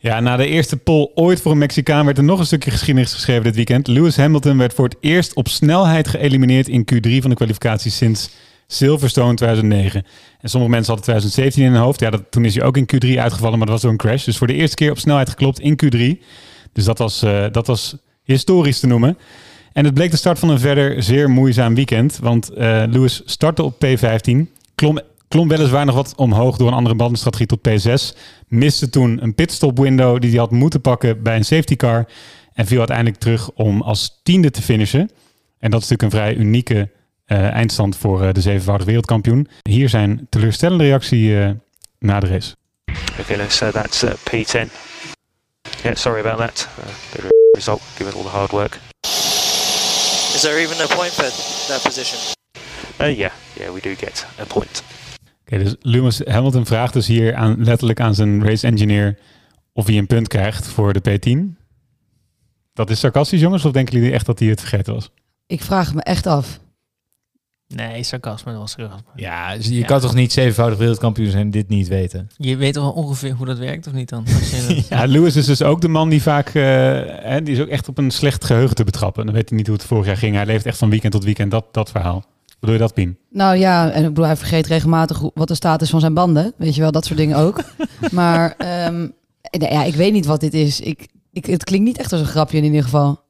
Ja, 0.02 0.20
na 0.20 0.36
de 0.36 0.46
eerste 0.46 0.76
pole 0.76 1.10
ooit 1.14 1.40
voor 1.40 1.52
een 1.52 1.58
Mexicaan 1.58 2.04
werd 2.04 2.18
er 2.18 2.24
nog 2.24 2.38
een 2.38 2.46
stukje 2.46 2.70
geschiedenis 2.70 3.12
geschreven 3.12 3.42
dit 3.42 3.54
weekend. 3.54 3.86
Lewis 3.86 4.16
Hamilton 4.16 4.58
werd 4.58 4.74
voor 4.74 4.84
het 4.84 4.96
eerst 5.00 5.34
op 5.34 5.48
snelheid 5.48 6.08
geëlimineerd 6.08 6.68
in 6.68 6.84
Q3 6.92 7.10
van 7.20 7.30
de 7.30 7.36
kwalificatie 7.36 7.90
sinds 7.90 8.30
Silverstone 8.66 9.34
2009. 9.34 10.04
En 10.40 10.48
sommige 10.48 10.72
mensen 10.72 10.94
hadden 10.94 11.04
2017 11.04 11.62
in 11.62 11.72
hun 11.72 11.82
hoofd. 11.86 12.00
Ja, 12.00 12.10
dat, 12.10 12.22
toen 12.30 12.44
is 12.44 12.54
hij 12.54 12.64
ook 12.64 12.76
in 12.76 12.88
Q3 12.94 13.18
uitgevallen, 13.18 13.58
maar 13.58 13.66
dat 13.66 13.74
was 13.74 13.82
door 13.82 13.90
een 13.90 13.96
crash. 13.96 14.24
Dus 14.24 14.36
voor 14.36 14.46
de 14.46 14.54
eerste 14.54 14.76
keer 14.76 14.90
op 14.90 14.98
snelheid 14.98 15.28
geklopt 15.28 15.60
in 15.60 15.80
Q3. 15.84 16.24
Dus 16.72 16.84
dat 16.84 16.98
was, 16.98 17.22
eh, 17.22 17.44
dat 17.52 17.66
was 17.66 17.96
historisch 18.24 18.80
te 18.80 18.86
noemen. 18.86 19.18
En 19.72 19.84
het 19.84 19.94
bleek 19.94 20.10
de 20.10 20.16
start 20.16 20.38
van 20.38 20.48
een 20.48 20.60
verder 20.60 21.02
zeer 21.02 21.30
moeizaam 21.30 21.74
weekend. 21.74 22.18
Want 22.22 22.50
eh, 22.50 22.82
Lewis 22.88 23.22
startte 23.24 23.62
op 23.62 23.84
P15, 23.84 24.36
klom, 24.74 25.00
klom 25.32 25.48
weliswaar 25.48 25.84
nog 25.84 25.94
wat 25.94 26.12
omhoog 26.16 26.56
door 26.56 26.68
een 26.68 26.74
andere 26.74 26.94
bandenstrategie 26.94 27.46
tot 27.46 27.68
P6. 27.68 28.18
Miste 28.46 28.90
toen 28.90 29.22
een 29.22 29.34
pitstop 29.34 29.78
window 29.78 30.20
die 30.20 30.30
hij 30.30 30.38
had 30.38 30.50
moeten 30.50 30.80
pakken 30.80 31.22
bij 31.22 31.36
een 31.36 31.44
safety 31.44 31.76
car. 31.76 32.08
En 32.52 32.66
viel 32.66 32.78
uiteindelijk 32.78 33.18
terug 33.18 33.50
om 33.50 33.82
als 33.82 34.20
tiende 34.22 34.50
te 34.50 34.62
finishen. 34.62 35.10
En 35.58 35.70
dat 35.70 35.82
is 35.82 35.88
natuurlijk 35.88 36.02
een 36.02 36.20
vrij 36.20 36.34
unieke 36.34 36.90
eh, 37.24 37.50
eindstand 37.50 37.96
voor 37.96 38.22
eh, 38.22 38.32
de 38.32 38.40
zevenvoudig 38.40 38.86
wereldkampioen. 38.86 39.48
Hier 39.62 39.88
zijn 39.88 40.26
teleurstellende 40.30 40.84
reactie 40.84 41.40
eh, 41.40 41.50
na 41.98 42.20
de 42.20 42.26
race. 42.26 42.54
Okay, 43.20 43.48
so 43.48 43.70
that's 43.70 44.02
uh, 44.02 44.10
P10. 44.10 44.68
Yeah, 45.82 45.94
sorry 45.94 46.20
about 46.20 46.38
that. 46.38 46.68
Uh, 46.78 46.84
bit 47.12 47.24
of 47.24 47.30
a 47.30 47.56
result 47.56 47.80
given 47.96 48.14
all 48.14 48.22
the 48.22 48.28
hard 48.28 48.50
work. 48.50 48.78
Is 50.34 50.40
there 50.40 50.60
even 50.60 50.84
a 50.84 50.94
point 50.96 51.12
for 51.12 51.24
that 51.68 51.82
position? 51.82 52.18
Uh, 53.00 53.18
yeah, 53.18 53.32
yeah, 53.60 53.72
we 53.72 53.80
do 53.80 53.94
get 53.94 54.26
a 54.40 54.44
point. 54.44 54.82
Oké, 55.52 55.62
dus 55.64 55.74
Lewis 55.80 56.20
Hamilton 56.24 56.66
vraagt 56.66 56.92
dus 56.92 57.06
hier 57.06 57.34
aan, 57.34 57.64
letterlijk 57.64 58.00
aan 58.00 58.14
zijn 58.14 58.44
race 58.44 58.66
engineer 58.66 59.18
of 59.72 59.86
hij 59.86 59.98
een 59.98 60.06
punt 60.06 60.28
krijgt 60.28 60.66
voor 60.66 60.92
de 60.92 61.00
P10. 61.10 61.60
Dat 62.72 62.90
is 62.90 62.98
sarcastisch, 63.00 63.40
jongens, 63.40 63.64
of 63.64 63.72
denken 63.72 63.94
jullie 63.98 64.12
echt 64.12 64.26
dat 64.26 64.38
hij 64.38 64.48
het 64.48 64.60
vergeten 64.60 64.94
was? 64.94 65.10
Ik 65.46 65.62
vraag 65.62 65.94
me 65.94 66.02
echt 66.02 66.26
af. 66.26 66.60
Nee, 67.66 68.02
sarcasme, 68.02 68.52
dat 68.52 68.60
was 68.60 68.70
sarcasme. 68.70 69.06
Ja, 69.16 69.56
dus 69.56 69.68
je 69.68 69.84
kan 69.84 70.00
toch 70.00 70.14
niet 70.14 70.32
zevenvoudig 70.32 70.78
wereldkampioen 70.78 71.30
zijn 71.30 71.42
en 71.42 71.50
dit 71.50 71.68
niet 71.68 71.88
weten? 71.88 72.30
Je 72.36 72.56
weet 72.56 72.74
toch 72.74 72.82
wel 72.82 72.92
ongeveer 72.92 73.32
hoe 73.32 73.46
dat 73.46 73.58
werkt, 73.58 73.86
of 73.86 73.92
niet 73.92 74.08
dan? 74.08 74.24
Dat- 74.68 74.88
Ja, 74.88 75.04
Lewis 75.04 75.36
is 75.36 75.46
dus 75.46 75.62
ook 75.62 75.80
de 75.80 75.88
man 75.88 76.08
die 76.08 76.22
vaak, 76.22 76.46
eh, 76.48 76.62
hè, 77.22 77.42
die 77.42 77.54
is 77.54 77.60
ook 77.60 77.68
echt 77.68 77.88
op 77.88 77.98
een 77.98 78.10
slecht 78.10 78.44
geheugen 78.44 78.74
te 78.76 78.84
betrappen. 78.84 79.24
Dan 79.24 79.34
weet 79.34 79.48
hij 79.48 79.58
niet 79.58 79.66
hoe 79.66 79.76
het 79.76 79.84
vorig 79.86 80.06
jaar 80.06 80.16
ging. 80.16 80.34
Hij 80.36 80.46
leeft 80.46 80.66
echt 80.66 80.78
van 80.78 80.90
weekend 80.90 81.12
tot 81.12 81.24
weekend, 81.24 81.50
dat, 81.50 81.64
dat 81.74 81.90
verhaal. 81.90 82.24
Bedoel 82.62 82.77
je 82.77 82.83
dat, 82.83 82.94
Pien? 82.94 83.18
Nou 83.31 83.57
ja, 83.57 83.90
en 83.90 84.03
ik 84.03 84.09
bedoel, 84.09 84.25
hij 84.25 84.37
vergeet 84.37 84.66
regelmatig 84.66 85.22
wat 85.35 85.48
de 85.48 85.55
status 85.55 85.90
van 85.90 86.01
zijn 86.01 86.14
banden. 86.14 86.53
Weet 86.57 86.75
je 86.75 86.81
wel, 86.81 86.92
dat 86.92 87.05
soort 87.05 87.18
dingen 87.18 87.37
ook. 87.37 87.62
maar 88.11 88.55
ehm, 88.59 89.09
ja, 89.51 89.85
ik 89.85 89.94
weet 89.94 90.12
niet 90.12 90.27
wat 90.27 90.40
dit 90.40 90.55
is. 90.55 90.81
Ik, 90.81 91.09
ik, 91.33 91.46
het 91.46 91.64
klinkt 91.64 91.87
niet 91.87 91.98
echt 91.98 92.12
als 92.12 92.20
een 92.20 92.27
grapje 92.27 92.57
in 92.57 92.64
ieder 92.64 92.83
geval. 92.83 93.20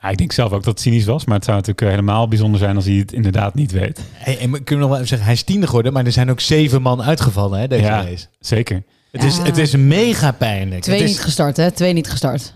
Ja, 0.00 0.08
ik 0.08 0.16
denk 0.18 0.32
zelf 0.32 0.52
ook 0.52 0.62
dat 0.62 0.72
het 0.72 0.80
cynisch 0.80 1.04
was, 1.04 1.24
maar 1.24 1.34
het 1.34 1.44
zou 1.44 1.56
natuurlijk 1.56 1.86
eh, 1.86 1.88
helemaal 1.88 2.28
bijzonder 2.28 2.60
zijn 2.60 2.76
als 2.76 2.84
hij 2.84 2.94
het 2.94 3.12
inderdaad 3.12 3.54
niet 3.54 3.72
weet. 3.72 4.00
Hey, 4.12 4.38
en 4.38 4.52
we 4.52 4.62
kunnen 4.62 4.78
nog 4.78 4.88
wel 4.88 4.96
even 4.96 5.08
zeggen, 5.08 5.26
hij 5.26 5.36
is 5.36 5.42
tiende 5.42 5.66
geworden, 5.66 5.92
maar 5.92 6.04
er 6.04 6.12
zijn 6.12 6.30
ook 6.30 6.40
zeven 6.40 6.82
man 6.82 7.02
uitgevallen 7.02 7.60
hè, 7.60 7.68
deze 7.68 7.82
Ja, 7.82 8.02
race. 8.02 8.26
zeker. 8.40 8.82
Het, 9.10 9.24
is, 9.24 9.38
het 9.38 9.58
is 9.58 9.76
mega 9.76 10.32
pijnlijk. 10.32 10.82
Twee 10.82 10.96
het 11.00 11.08
is, 11.08 11.10
niet 11.10 11.24
gestart, 11.24 11.56
hè? 11.56 11.70
Twee 11.70 11.92
niet 11.92 12.10
gestart. 12.10 12.54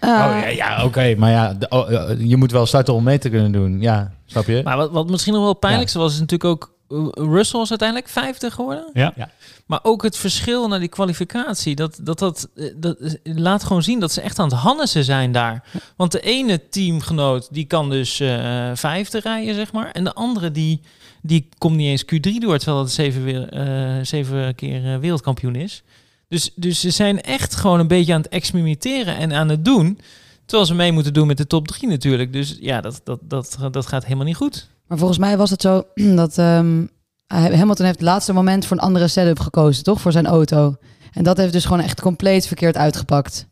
Ah, 0.00 0.10
Oh 0.10 0.40
ja, 0.40 0.46
ja 0.46 0.84
oké, 0.84 1.14
maar 1.14 1.30
ja, 1.30 1.54
de- 1.54 1.68
oh, 1.68 1.92
eh, 1.92 2.20
je 2.20 2.36
moet 2.36 2.50
wel 2.50 2.66
starten 2.66 2.94
om 2.94 3.02
mee 3.04 3.18
te 3.18 3.28
kunnen 3.28 3.52
doen. 3.52 3.80
Ja, 3.80 4.12
snap 4.26 4.46
je? 4.46 4.60
Maar 4.64 4.76
wat, 4.76 4.90
wat 4.90 5.10
misschien 5.10 5.32
nog 5.32 5.42
wel 5.42 5.50
het 5.50 5.60
pijnlijkste 5.60 5.98
was, 5.98 6.12
is 6.12 6.20
natuurlijk 6.20 6.50
ook 6.50 6.74
uh, 6.88 7.06
Russell 7.12 7.60
is 7.60 7.70
uiteindelijk 7.70 8.08
vijfde 8.08 8.50
geworden. 8.50 8.90
Ja. 8.92 9.12
Ja. 9.16 9.30
Maar 9.66 9.80
ook 9.82 10.02
het 10.02 10.16
verschil 10.16 10.68
naar 10.68 10.78
die 10.78 10.88
kwalificatie, 10.88 11.74
dat, 11.74 11.98
dat, 12.02 12.18
dat, 12.18 12.48
eh, 12.56 12.64
dat 12.76 12.96
eh, 12.98 13.12
laat 13.36 13.64
gewoon 13.64 13.82
zien 13.82 14.00
dat 14.00 14.12
ze 14.12 14.20
echt 14.20 14.38
aan 14.38 14.48
het 14.48 14.58
hannessen 14.58 15.04
zijn 15.04 15.32
daar. 15.32 15.62
Want 15.96 16.12
de 16.12 16.20
ene 16.20 16.68
teamgenoot, 16.68 17.48
die 17.50 17.64
kan 17.64 17.90
dus 17.90 18.20
eh, 18.20 18.70
vijfde 18.74 19.20
rijden, 19.20 19.54
zeg 19.54 19.72
maar. 19.72 19.90
En 19.90 20.04
de 20.04 20.12
andere, 20.14 20.50
die, 20.50 20.80
die 21.22 21.48
komt 21.58 21.76
niet 21.76 21.88
eens 21.88 22.04
Q3 22.04 22.38
door, 22.38 22.56
terwijl 22.58 22.82
dat 22.82 22.90
zeven, 22.92 23.24
weer, 23.24 23.48
eh, 23.48 23.94
zeven 24.02 24.54
keer 24.54 24.92
eh, 24.92 24.98
wereldkampioen 24.98 25.54
is. 25.54 25.82
Dus, 26.28 26.50
dus 26.54 26.80
ze 26.80 26.90
zijn 26.90 27.20
echt 27.22 27.54
gewoon 27.54 27.80
een 27.80 27.88
beetje 27.88 28.12
aan 28.14 28.20
het 28.20 28.30
experimenteren 28.30 29.16
en 29.16 29.32
aan 29.32 29.48
het 29.48 29.64
doen. 29.64 30.00
Terwijl 30.46 30.68
ze 30.68 30.74
mee 30.74 30.92
moeten 30.92 31.12
doen 31.12 31.26
met 31.26 31.36
de 31.36 31.46
top 31.46 31.68
drie 31.68 31.88
natuurlijk. 31.88 32.32
Dus 32.32 32.56
ja, 32.60 32.80
dat, 32.80 33.00
dat, 33.04 33.18
dat, 33.22 33.58
dat 33.70 33.86
gaat 33.86 34.04
helemaal 34.04 34.24
niet 34.24 34.36
goed. 34.36 34.68
Maar 34.86 34.98
volgens 34.98 35.18
mij 35.18 35.36
was 35.36 35.50
het 35.50 35.60
zo 35.60 35.82
dat 36.22 36.38
ehm, 36.38 36.84
hij- 37.26 37.56
Hamilton 37.56 37.84
heeft 37.86 37.98
het 37.98 38.08
laatste 38.08 38.32
moment 38.32 38.66
voor 38.66 38.76
een 38.76 38.82
andere 38.82 39.08
setup 39.08 39.38
gekozen, 39.40 39.84
toch? 39.84 40.00
Voor 40.00 40.12
zijn 40.12 40.26
auto. 40.26 40.76
En 41.12 41.24
dat 41.24 41.36
heeft 41.36 41.52
dus 41.52 41.64
gewoon 41.64 41.80
echt 41.80 42.00
compleet 42.00 42.46
verkeerd 42.46 42.76
uitgepakt. 42.76 43.46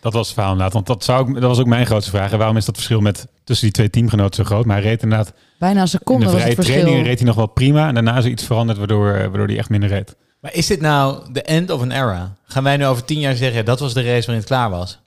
Dat 0.00 0.12
was 0.12 0.24
het 0.26 0.34
verhaal 0.34 0.52
inderdaad. 0.52 0.74
Want 0.74 0.86
dat, 0.86 1.04
zou 1.04 1.28
ik, 1.28 1.34
dat 1.34 1.42
was 1.50 1.58
ook 1.58 1.66
mijn 1.66 1.86
grootste 1.86 2.10
vraag. 2.10 2.32
En 2.32 2.38
waarom 2.38 2.56
is 2.56 2.64
dat 2.64 2.74
verschil 2.74 3.00
met 3.00 3.26
tussen 3.44 3.66
die 3.66 3.74
twee 3.74 3.90
teamgenoten 3.90 4.34
zo 4.34 4.44
groot? 4.50 4.64
Maar 4.64 4.76
hij 4.76 4.84
reed 4.86 5.02
inderdaad 5.02 5.32
Bijna 5.58 5.74
een 5.76 5.80
in 5.82 5.88
seconde 5.88 6.24
de 6.24 6.30
was 6.30 6.40
vrije 6.40 6.54
het 6.54 6.64
verschil. 6.64 6.80
training 6.82 7.06
reed 7.06 7.18
hij 7.18 7.26
nog 7.26 7.36
wel 7.36 7.46
prima. 7.46 7.88
En 7.88 7.94
daarna 7.94 8.16
is 8.16 8.24
er 8.24 8.30
iets 8.30 8.44
veranderd 8.44 8.78
waardoor, 8.78 9.12
eh, 9.12 9.20
waardoor 9.20 9.46
hij 9.46 9.58
echt 9.58 9.68
minder 9.68 9.88
reed. 9.88 10.16
Maar 10.48 10.56
is 10.56 10.66
dit 10.66 10.80
nou 10.80 11.32
de 11.32 11.42
end 11.42 11.70
of 11.70 11.80
an 11.80 11.90
era? 11.90 12.32
Gaan 12.46 12.62
wij 12.64 12.76
nu 12.76 12.86
over 12.86 13.04
tien 13.04 13.18
jaar 13.20 13.34
zeggen, 13.34 13.64
dat 13.64 13.80
was 13.80 13.94
de 13.94 14.00
race 14.02 14.14
waarin 14.26 14.34
het 14.34 14.44
klaar 14.44 14.70
was? 14.70 14.98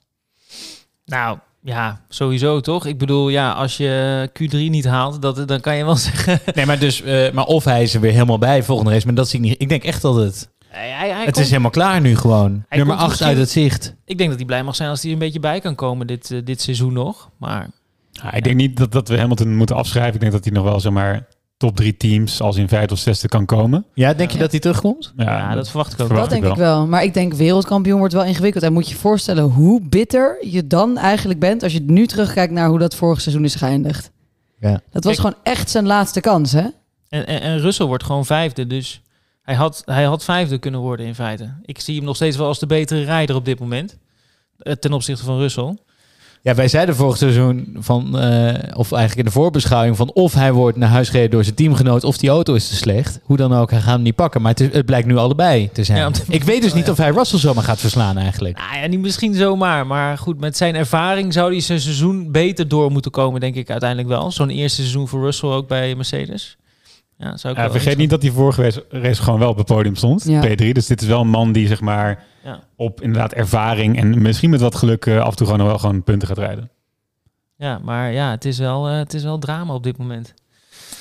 Nou, 1.04 1.38
ja, 1.60 2.00
sowieso 2.08 2.60
toch? 2.60 2.86
Ik 2.86 2.98
bedoel, 2.98 3.28
ja, 3.28 3.52
als 3.52 3.76
je 3.76 4.28
Q3 4.32 4.50
niet 4.56 4.84
haalt, 4.84 5.22
dat, 5.22 5.48
dan 5.48 5.60
kan 5.60 5.76
je 5.76 5.84
wel 5.84 5.96
zeggen... 6.10 6.40
Nee, 6.54 6.66
maar, 6.66 6.78
dus, 6.78 7.02
eh, 7.02 7.30
maar 7.32 7.44
of 7.44 7.64
hij 7.64 7.82
is 7.82 7.94
er 7.94 8.00
weer 8.00 8.12
helemaal 8.12 8.38
bij 8.38 8.62
volgende 8.62 8.90
race. 8.92 9.06
Maar 9.06 9.14
dat 9.14 9.28
zie 9.28 9.38
ik 9.40 9.44
niet. 9.44 9.60
Ik 9.60 9.68
denk 9.68 9.84
echt 9.84 10.02
dat 10.02 10.14
het... 10.14 10.48
Hij, 10.68 10.88
hij, 10.90 11.08
hij 11.08 11.24
het 11.24 11.24
komt- 11.24 11.44
is 11.44 11.50
helemaal 11.50 11.70
klaar 11.70 12.00
nu 12.00 12.16
gewoon. 12.16 12.64
Nummer 12.70 12.96
komt 12.96 13.10
8 13.10 13.22
uit 13.22 13.36
het 13.38 13.50
zicht. 13.50 13.94
Ik 14.04 14.16
denk 14.18 14.28
dat 14.28 14.38
hij 14.38 14.46
blij 14.46 14.62
mag 14.62 14.76
zijn 14.76 14.88
als 14.90 15.00
hij 15.00 15.08
er 15.08 15.16
een 15.16 15.22
beetje 15.22 15.40
bij 15.40 15.60
kan 15.60 15.74
komen 15.74 16.06
dit, 16.06 16.30
eh, 16.30 16.38
dit 16.44 16.60
seizoen 16.60 16.92
nog. 16.92 17.30
Maar 17.38 17.68
Ja, 18.12 18.32
ik 18.32 18.44
denk 18.44 18.56
niet 18.56 18.76
dat, 18.76 18.92
dat 18.92 19.08
we 19.08 19.18
Hamilton 19.18 19.56
moeten 19.56 19.76
afschrijven. 19.76 20.14
Ik 20.14 20.20
denk 20.20 20.32
dat 20.32 20.44
hij 20.44 20.52
nog 20.52 20.64
wel 20.64 20.80
zeg 20.80 20.92
maar 20.92 21.26
top 21.66 21.76
drie 21.76 21.96
teams 21.96 22.40
als 22.40 22.56
in 22.56 22.68
vijfde 22.68 22.94
of 22.94 23.00
zesde 23.00 23.28
kan 23.28 23.46
komen. 23.46 23.84
Ja, 23.94 24.14
denk 24.14 24.30
je 24.30 24.38
dat 24.38 24.50
hij 24.50 24.60
terugkomt? 24.60 25.12
ja, 25.16 25.54
dat 25.54 25.68
verwacht 25.68 25.92
ik 25.92 26.00
ook. 26.00 26.06
verwacht 26.06 26.30
Dat 26.30 26.40
denk 26.40 26.52
ik 26.52 26.58
wel. 26.58 26.86
Maar 26.86 27.02
ik 27.04 27.14
denk 27.14 27.34
wereldkampioen 27.34 27.98
wordt 27.98 28.14
wel 28.14 28.24
ingewikkeld. 28.24 28.64
En 28.64 28.72
moet 28.72 28.88
je 28.88 28.94
je 28.94 29.00
voorstellen 29.00 29.44
hoe 29.44 29.80
bitter 29.82 30.36
je 30.48 30.66
dan 30.66 30.96
eigenlijk 30.98 31.40
bent 31.40 31.62
als 31.62 31.72
je 31.72 31.80
nu 31.80 32.06
terugkijkt 32.06 32.52
naar 32.52 32.68
hoe 32.68 32.78
dat 32.78 32.94
vorig 32.94 33.20
seizoen 33.20 33.44
is 33.44 33.54
geëindigd. 33.54 34.10
Ja. 34.60 34.80
Dat 34.90 35.04
was 35.04 35.16
Kijk- 35.16 35.16
gewoon 35.26 35.36
echt 35.54 35.70
zijn 35.70 35.86
laatste 35.86 36.20
kans, 36.20 36.52
hè? 36.52 36.66
En, 37.08 37.26
en, 37.26 37.40
en 37.40 37.58
Russell 37.60 37.86
wordt 37.86 38.04
gewoon 38.04 38.26
vijfde, 38.26 38.66
dus 38.66 39.02
hij 39.42 39.54
had, 39.54 39.82
hij 39.84 40.04
had 40.04 40.24
vijfde 40.24 40.58
kunnen 40.58 40.80
worden 40.80 41.06
in 41.06 41.14
feite. 41.14 41.54
Ik 41.62 41.80
zie 41.80 41.96
hem 41.96 42.04
nog 42.04 42.16
steeds 42.16 42.36
wel 42.36 42.46
als 42.46 42.58
de 42.58 42.66
betere 42.66 43.04
rijder 43.04 43.36
op 43.36 43.44
dit 43.44 43.58
moment. 43.58 43.98
eh, 44.58 44.72
Ten 44.72 44.92
opzichte 44.92 45.24
van 45.24 45.38
Russell. 45.38 45.76
Ja, 46.44 46.54
wij 46.54 46.68
zeiden 46.68 46.96
vorig 46.96 47.16
seizoen 47.16 47.76
van, 47.78 48.18
eh, 48.18 48.54
of 48.76 48.92
eigenlijk 48.92 49.16
in 49.18 49.24
de 49.24 49.30
voorbeschouwing 49.40 49.96
van 49.96 50.12
of 50.12 50.34
hij 50.34 50.52
wordt 50.52 50.76
naar 50.76 50.88
huis 50.88 51.08
gereden 51.08 51.30
door 51.30 51.44
zijn 51.44 51.54
teamgenoot 51.56 52.04
of 52.04 52.16
die 52.16 52.30
auto 52.30 52.54
is 52.54 52.68
te 52.68 52.74
slecht. 52.74 53.20
Hoe 53.22 53.36
dan 53.36 53.52
ook, 53.54 53.70
hij 53.70 53.80
gaat 53.80 53.92
hem 53.94 54.02
niet 54.02 54.14
pakken. 54.14 54.42
Maar 54.42 54.50
het, 54.50 54.60
is- 54.60 54.72
het 54.72 54.86
blijkt 54.86 55.06
nu 55.06 55.16
allebei 55.16 55.70
te 55.72 55.84
zijn. 55.84 55.98
Ja, 55.98 56.10
ik 56.28 56.44
weet 56.44 56.62
dus 56.62 56.74
niet 56.74 56.90
of 56.90 56.96
hij 56.96 57.10
Russell 57.10 57.38
zomaar 57.38 57.64
gaat 57.64 57.80
verslaan 57.80 58.18
eigenlijk. 58.18 58.56
Nou 58.58 58.80
ja, 58.82 58.86
niet 58.86 59.00
misschien 59.00 59.34
zomaar. 59.34 59.86
Maar 59.86 60.18
goed, 60.18 60.40
met 60.40 60.56
zijn 60.56 60.74
ervaring 60.74 61.32
zou 61.32 61.50
hij 61.50 61.60
zijn 61.60 61.80
seizoen 61.80 62.30
beter 62.30 62.68
door 62.68 62.90
moeten 62.90 63.10
komen, 63.10 63.40
denk 63.40 63.54
ik 63.54 63.70
uiteindelijk 63.70 64.08
wel. 64.08 64.30
Zo'n 64.30 64.50
eerste 64.50 64.80
seizoen 64.80 65.08
voor 65.08 65.20
Russell 65.24 65.48
ook 65.48 65.68
bij 65.68 65.94
Mercedes. 65.94 66.56
Ja, 67.22 67.36
zou 67.36 67.52
ik 67.52 67.58
Ja, 67.58 67.64
wel 67.64 67.72
vergeet 67.80 67.96
niet 67.96 68.10
dat 68.10 68.22
hij 68.22 68.30
vorige 68.30 68.62
race, 68.62 68.84
race 68.88 69.22
gewoon 69.22 69.38
wel 69.38 69.48
op 69.50 69.56
het 69.56 69.66
podium 69.66 69.94
stond. 69.94 70.24
Ja. 70.24 70.42
P3. 70.48 70.72
Dus 70.72 70.86
dit 70.86 71.00
is 71.00 71.06
wel 71.06 71.20
een 71.20 71.28
man 71.28 71.52
die 71.52 71.66
zeg 71.66 71.80
maar 71.80 72.24
Ja. 72.44 72.60
op 72.76 73.00
inderdaad 73.00 73.32
ervaring 73.32 73.96
en 73.98 74.22
misschien 74.22 74.50
met 74.50 74.60
wat 74.60 74.74
geluk 74.74 75.06
eh, 75.06 75.20
af 75.20 75.30
en 75.30 75.36
toe 75.36 75.46
gewoon 75.46 75.60
nog 75.60 75.68
wel 75.70 75.78
gewoon 75.78 76.02
punten 76.02 76.28
gaat 76.28 76.38
rijden. 76.38 76.70
Ja, 77.56 77.78
maar 77.82 78.12
ja, 78.12 78.30
het 78.30 78.44
is 78.44 78.58
wel, 78.58 78.88
eh, 78.88 78.96
het 78.96 79.14
is 79.14 79.22
wel 79.22 79.38
drama 79.38 79.74
op 79.74 79.82
dit 79.82 79.98
moment. 79.98 80.34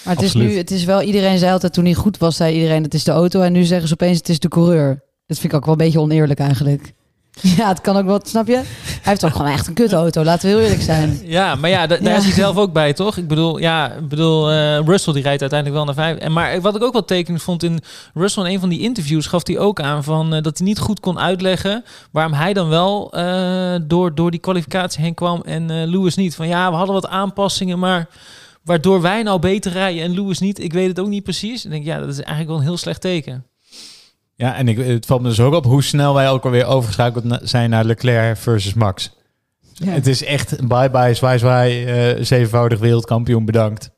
Maar 0.06 0.14
het 0.16 0.24
is 0.24 0.34
nu, 0.34 0.58
het 0.58 0.72
is 0.72 0.84
wel, 0.84 1.02
iedereen 1.02 1.38
zei 1.38 1.52
altijd 1.52 1.74
toen 1.74 1.86
hij 1.86 1.94
goed 1.94 2.18
was, 2.18 2.36
zei 2.36 2.54
iedereen 2.56 2.84
het 2.84 2.94
is 2.94 3.04
de 3.04 3.12
auto. 3.12 3.42
En 3.42 3.52
nu 3.52 3.64
zeggen 3.64 3.88
ze 3.88 3.94
opeens 3.94 4.18
het 4.18 4.30
is 4.30 4.40
de 4.40 4.48
coureur. 4.48 5.04
Dat 5.26 5.40
vind 5.40 5.52
ik 5.54 5.58
ook 5.60 5.66
wel 5.66 5.74
een 5.74 5.80
beetje 5.86 6.00
oneerlijk 6.00 6.40
eigenlijk. 6.40 6.94
Ja, 7.58 7.68
het 7.68 7.82
kan 7.82 7.98
ook 7.98 8.06
wel, 8.06 8.20
snap 8.24 8.48
je? 8.48 8.54
Hij 8.56 8.66
heeft 9.02 9.26
ook 9.26 9.32
gewoon 9.36 9.52
echt 9.52 9.68
een 9.68 9.74
kutauto, 9.74 10.24
laten 10.24 10.50
we 10.50 10.56
heel 10.56 10.64
eerlijk 10.64 10.82
zijn. 10.82 11.20
Ja, 11.24 11.56
maar 11.56 11.70
ja, 11.70 11.88
da- 11.88 11.98
daar 11.98 12.12
Ja. 12.12 12.18
is 12.18 12.24
hij 12.24 12.34
zelf 12.34 12.58
ook 12.58 12.74
bij, 12.74 12.94
toch? 12.94 13.18
Ik 13.18 13.28
bedoel, 13.28 13.58
ja, 13.60 13.92
ik 13.92 14.08
bedoel, 14.08 14.52
eh, 14.52 14.80
Russell 14.86 15.14
die 15.14 15.24
rijdt 15.24 15.42
uiteindelijk 15.42 15.86
wel 15.86 15.86
naar 15.96 16.04
vijf. 16.06 16.18
En 16.18 16.32
maar 16.34 16.62
wat 16.62 16.76
ik 16.76 16.84
ook 16.84 16.94
wel 16.94 17.06
tekenend 17.06 17.44
vond 17.44 17.64
in 17.64 17.80
Russell 18.14 18.44
in 18.46 18.54
een 18.54 18.60
van 18.60 18.70
die 18.70 18.80
interviews 18.80 19.28
gaf 19.28 19.48
hij 19.48 19.58
ook 19.60 19.80
aan 19.82 20.04
van 20.04 20.34
eh, 20.34 20.42
dat 20.42 20.58
hij 20.58 20.68
niet 20.68 20.80
goed 20.80 21.00
kon 21.00 21.20
uitleggen 21.20 21.84
waarom 22.12 22.34
hij 22.34 22.54
dan 22.54 22.70
wel 22.70 23.12
eh, 23.14 23.76
door, 23.84 24.16
door 24.16 24.32
die 24.32 24.40
kwalificatie 24.40 25.02
heen 25.04 25.14
kwam 25.14 25.42
en 25.46 25.90
Lewis 25.90 26.16
niet. 26.16 26.36
Van 26.36 26.48
ja, 26.48 26.70
we 26.70 26.76
hadden 26.76 26.94
wat 26.96 27.08
aanpassingen, 27.08 27.80
maar 27.80 28.08
waardoor 28.64 29.02
wij 29.02 29.24
nou 29.24 29.40
beter 29.40 29.72
rijden 29.72 30.04
en 30.04 30.14
Lewis 30.14 30.40
niet, 30.40 30.60
ik 30.64 30.74
weet 30.74 30.88
het 30.88 31.00
ook 31.00 31.08
niet 31.08 31.24
precies. 31.24 31.66
Ik 31.66 31.72
denk, 31.72 31.86
ja, 31.86 32.00
dat 32.00 32.10
is 32.10 32.16
eigenlijk 32.18 32.48
wel 32.48 32.58
een 32.58 32.64
heel 32.64 32.78
slecht 32.78 33.02
teken. 33.02 33.46
Ja, 34.42 34.56
en 34.56 34.68
ik, 34.68 34.78
het 34.78 35.06
valt 35.06 35.22
me 35.22 35.28
dus 35.28 35.40
ook 35.40 35.54
op 35.54 35.66
hoe 35.66 35.84
snel 35.84 36.14
wij 36.14 36.30
ook 36.30 36.44
alweer 36.46 36.66
overgeschakeld 36.66 37.40
zijn 37.42 37.70
naar 37.70 37.84
Leclerc 37.84 38.38
versus 38.38 38.74
Max. 38.74 39.12
Ja. 39.74 39.92
Het 39.92 40.08
is 40.08 40.24
echt 40.24 40.68
bye 40.68 40.90
bye, 40.90 41.14
zwaai 41.14 41.40
zwaai, 41.40 41.86
eh, 41.86 42.24
zevenvoudig 42.24 42.80
wereldkampioen, 42.80 43.46
bedankt. 43.46 43.90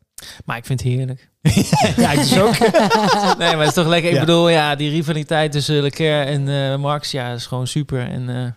Maar 0.45 0.57
ik 0.57 0.65
vind 0.65 0.83
het 0.83 0.89
heerlijk. 0.89 1.29
ja, 2.03 2.11
ik 2.11 2.17
dus 2.19 2.39
ook. 2.39 2.57
Nee, 3.39 3.49
maar 3.55 3.57
het 3.59 3.67
is 3.67 3.73
toch 3.73 3.87
lekker. 3.87 4.09
Ik 4.09 4.15
Ja. 4.15 4.19
bedoel, 4.25 4.49
ja, 4.49 4.75
die 4.75 4.89
rivaliteit 4.89 5.51
tussen 5.51 5.81
Leclerc 5.81 6.27
en 6.27 6.47
eh, 6.71 6.77
Max, 6.77 7.11
ja, 7.11 7.33
is 7.33 7.45
gewoon 7.45 7.67
super. 7.67 8.07
En 8.09 8.29
eh, 8.29 8.51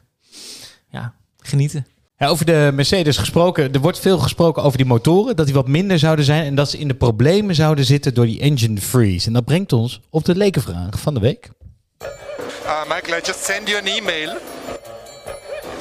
ja, 0.90 1.14
genieten. 1.38 1.86
Ja, 2.18 2.26
over 2.26 2.46
de 2.46 2.70
Mercedes 2.74 3.16
gesproken. 3.16 3.72
Er 3.72 3.80
wordt 3.80 3.98
veel 4.00 4.18
gesproken 4.18 4.62
over 4.62 4.76
die 4.78 4.86
motoren. 4.86 5.36
Dat 5.36 5.46
die 5.46 5.54
wat 5.54 5.68
minder 5.68 5.98
zouden 5.98 6.24
zijn. 6.24 6.44
En 6.44 6.54
dat 6.54 6.70
ze 6.70 6.78
in 6.78 6.88
de 6.88 6.94
problemen 6.94 7.54
zouden 7.54 7.84
zitten 7.84 8.14
door 8.14 8.26
die 8.26 8.40
engine 8.40 8.80
freeze. 8.80 9.26
En 9.26 9.32
dat 9.32 9.44
brengt 9.44 9.72
ons 9.72 10.00
op 10.10 10.24
de 10.24 10.34
lekenvraag 10.36 11.00
van 11.00 11.14
de 11.14 11.20
week. 11.20 11.50
Uh, 12.00 12.84
Michael, 12.88 13.14
I 13.14 13.20
just 13.20 13.42
send 13.42 13.68
you 13.68 13.76
an 13.78 13.88
email 13.88 14.30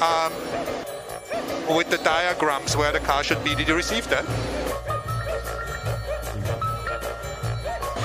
um, 0.00 0.32
with 1.76 1.90
the 1.90 1.98
diagrams 2.02 2.76
where 2.76 2.92
the 2.92 3.00
car 3.00 3.22
should 3.24 3.42
be. 3.44 3.54
Did 3.54 3.68
you 3.68 3.74
receive 3.74 4.08
that? 4.08 4.24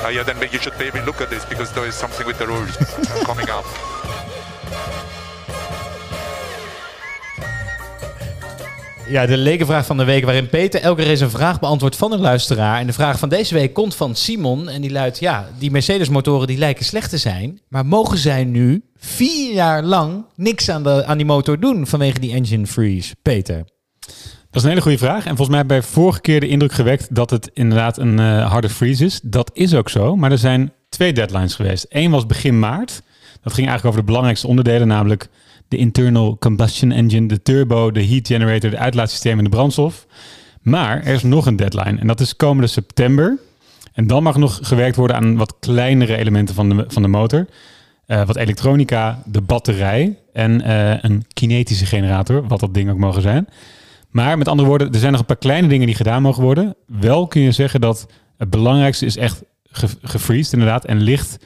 Uh, 0.04 0.10
yeah, 0.10 0.24
then 0.24 0.40
maybe 0.40 0.54
you 0.54 0.60
should 0.60 0.78
maybe 0.80 1.00
look 1.02 1.22
at 1.22 1.30
this 1.30 1.46
because 1.46 1.72
there 1.74 1.86
is 1.86 1.96
something 1.96 2.26
with 2.26 2.40
the 2.40 2.48
rules 2.48 2.76
coming 3.24 3.50
up. 3.50 3.66
Ja, 9.12 9.26
de 9.26 9.38
lekenvraag 9.38 9.86
van 9.86 9.98
de 9.98 10.04
week 10.04 10.24
waarin 10.24 10.50
Peter 10.50 10.82
elke 10.82 11.04
race 11.04 11.24
een 11.24 11.30
vraag 11.30 11.60
beantwoordt 11.60 11.96
van 11.96 12.12
een 12.12 12.20
luisteraar. 12.20 12.80
En 12.80 12.88
de 12.88 12.94
vraag 12.94 13.20
van 13.20 13.30
deze 13.30 13.54
week 13.54 13.74
komt 13.74 13.96
van 13.96 14.16
Simon. 14.16 14.70
En 14.70 14.82
die 14.82 14.92
luidt, 14.92 15.20
ja, 15.20 15.50
die 15.58 15.72
Mercedes 15.72 16.10
motoren 16.10 16.48
die 16.48 16.58
lijken 16.58 16.86
slecht 16.86 17.10
te 17.10 17.18
zijn. 17.18 17.62
Maar 17.68 17.86
mogen 17.86 18.18
zij 18.18 18.44
nu 18.44 18.84
vier 18.98 19.54
jaar 19.54 19.84
lang 19.84 20.26
niks 20.36 20.70
aan, 20.70 20.84
de, 20.84 21.06
aan 21.06 21.18
die 21.18 21.26
motor 21.26 21.60
doen 21.60 21.88
vanwege 21.88 22.20
die 22.20 22.34
engine 22.34 22.68
freeze? 22.68 23.16
Peter. 23.22 23.66
Dat 24.06 24.16
is 24.52 24.64
een 24.64 24.70
hele 24.70 24.82
goede 24.82 24.98
vraag. 24.98 25.26
En 25.26 25.36
volgens 25.36 25.50
mij 25.50 25.58
hebben 25.58 25.78
wij 25.78 25.88
vorige 25.88 26.22
keer 26.22 26.40
de 26.40 26.48
indruk 26.48 26.74
gewekt 26.74 27.16
dat 27.16 27.30
het 27.30 27.50
inderdaad 27.54 27.98
een 27.98 28.20
eh, 28.20 28.52
harde 28.52 28.70
freeze 28.70 29.06
is. 29.06 29.20
Dat 29.24 29.52
is 29.54 29.74
ook 29.74 29.90
zo. 29.90 30.16
Maar 30.16 30.32
er 30.32 30.38
zijn 30.38 30.74
twee 30.90 31.14
deadlines 31.14 31.56
geweest. 31.56 31.86
Eén 31.90 32.12
was 32.12 32.26
begin 32.26 32.60
maart. 32.60 33.02
Dat 33.42 33.54
ging 33.54 33.68
eigenlijk 33.68 33.86
over 33.86 34.00
de 34.00 34.06
belangrijkste 34.06 34.48
onderdelen, 34.48 34.88
namelijk 34.88 35.30
de 35.72 35.78
internal 35.78 36.38
combustion 36.38 36.92
engine, 36.92 37.28
de 37.28 37.42
turbo, 37.42 37.92
de 37.92 38.06
heat 38.06 38.28
generator, 38.28 38.70
de 38.70 38.78
uitlaatsysteem 38.78 39.38
en 39.38 39.44
de 39.44 39.50
brandstof. 39.50 40.06
Maar 40.62 41.04
er 41.04 41.14
is 41.14 41.24
nog 41.24 41.46
een 41.46 41.56
deadline 41.56 42.00
en 42.00 42.08
dat 42.08 42.20
is 42.20 42.36
komende 42.36 42.68
september. 42.68 43.40
En 43.94 44.08
dan 44.08 44.24
mag 44.24 44.38
nog 44.38 44.60
gewerkt 44.62 44.96
worden 44.96 45.16
aan 45.16 45.36
wat 45.36 45.56
kleinere 45.60 46.18
elementen 46.18 46.56
van 46.56 46.70
de, 46.70 46.86
van 46.88 47.02
de 47.02 47.08
motor. 47.08 47.46
Eh, 48.06 48.26
wat 48.26 48.36
elektronica, 48.36 49.24
de 49.26 49.42
batterij 49.42 50.18
en 50.34 50.62
eh, 50.62 51.04
een 51.04 51.26
kinetische 51.34 51.86
generator, 51.86 52.48
wat 52.48 52.60
dat 52.60 52.74
ding 52.74 52.90
ook 52.90 52.98
mogen 52.98 53.22
zijn. 53.22 53.48
Maar 54.10 54.38
met 54.38 54.48
andere 54.48 54.68
woorden, 54.68 54.94
er 54.94 55.00
zijn 55.00 55.12
nog 55.12 55.22
een 55.22 55.28
paar 55.28 55.36
kleine 55.36 55.68
dingen 55.68 55.86
die 55.86 55.96
gedaan 55.96 56.22
mogen 56.22 56.44
worden. 56.44 56.76
Wel 56.86 57.28
kun 57.28 57.42
je 57.42 57.52
zeggen 57.52 57.82
dat 57.82 58.08
het 58.38 58.50
belangrijkste 58.50 59.06
is 59.06 59.18
echt 59.18 59.44
ge 59.72 59.88
gefreezed 60.02 60.54
inderdaad 60.54 60.86
en 60.86 61.02
ligt 61.02 61.46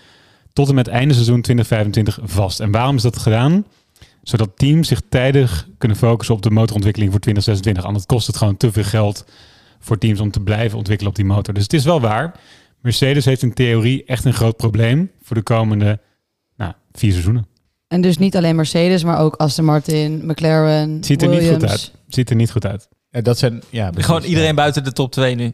tot 0.54 0.70
en 0.70 0.76
met 0.76 0.88
einde 0.88 1.14
seizoen 1.14 1.42
2025 1.42 2.20
vast. 2.24 2.60
En 2.60 2.72
waarom 2.72 2.96
is 2.96 3.02
dat 3.02 3.18
gedaan? 3.18 3.66
Zodat 4.26 4.52
teams 4.56 4.88
zich 4.88 5.02
tijdig 5.10 5.68
kunnen 5.78 5.98
focussen 5.98 6.36
op 6.36 6.42
de 6.42 6.50
motorontwikkeling 6.50 7.12
voor 7.12 7.22
2026. 7.22 7.84
Anders 7.86 8.06
kost 8.06 8.28
het 8.28 8.38
gewoon 8.38 8.58
te 8.58 8.72
veel 8.72 8.84
geld 8.84 9.26
voor 9.80 9.98
teams 9.98 10.20
om 10.20 10.32
te 10.32 10.40
blijven 10.40 10.78
ontwikkelen 10.78 11.12
op 11.12 11.18
die 11.18 11.26
motor. 11.26 11.54
Dus 11.54 11.64
het 11.64 11.74
is 11.74 11.84
wel 11.84 12.02
waar. 12.02 12.40
Mercedes 12.82 13.26
heeft 13.26 13.42
in 13.42 13.54
theorie 13.54 14.04
echt 14.06 14.26
een 14.26 14.34
groot 14.34 14.58
probleem 14.58 15.12
voor 15.24 15.36
de 15.36 15.42
komende 15.42 16.00
nou, 16.58 16.74
vier 16.92 17.12
seizoenen. 17.12 17.48
En 17.88 18.02
dus 18.02 18.18
niet 18.18 18.36
alleen 18.36 18.56
Mercedes, 18.56 19.04
maar 19.04 19.20
ook 19.20 19.36
Aston 19.36 19.66
Martin, 19.66 20.26
McLaren, 20.26 20.90
Het 20.96 21.06
ziet 21.06 21.22
er 21.22 21.30
Williams. 21.30 21.52
niet 21.52 21.62
goed 21.62 21.70
uit. 21.70 21.92
Het 22.06 22.16
ziet 22.16 22.30
er 22.30 22.36
niet 22.36 22.52
goed 22.52 22.66
uit. 22.66 22.88
Ja, 23.10 23.22
dat 23.22 23.38
zijn, 23.38 23.62
ja, 23.70 23.88
precies. 23.90 24.06
Gewoon 24.06 24.24
iedereen 24.24 24.56
buiten 24.56 24.84
de 24.84 24.92
top 24.92 25.12
2 25.12 25.36
nu. 25.36 25.54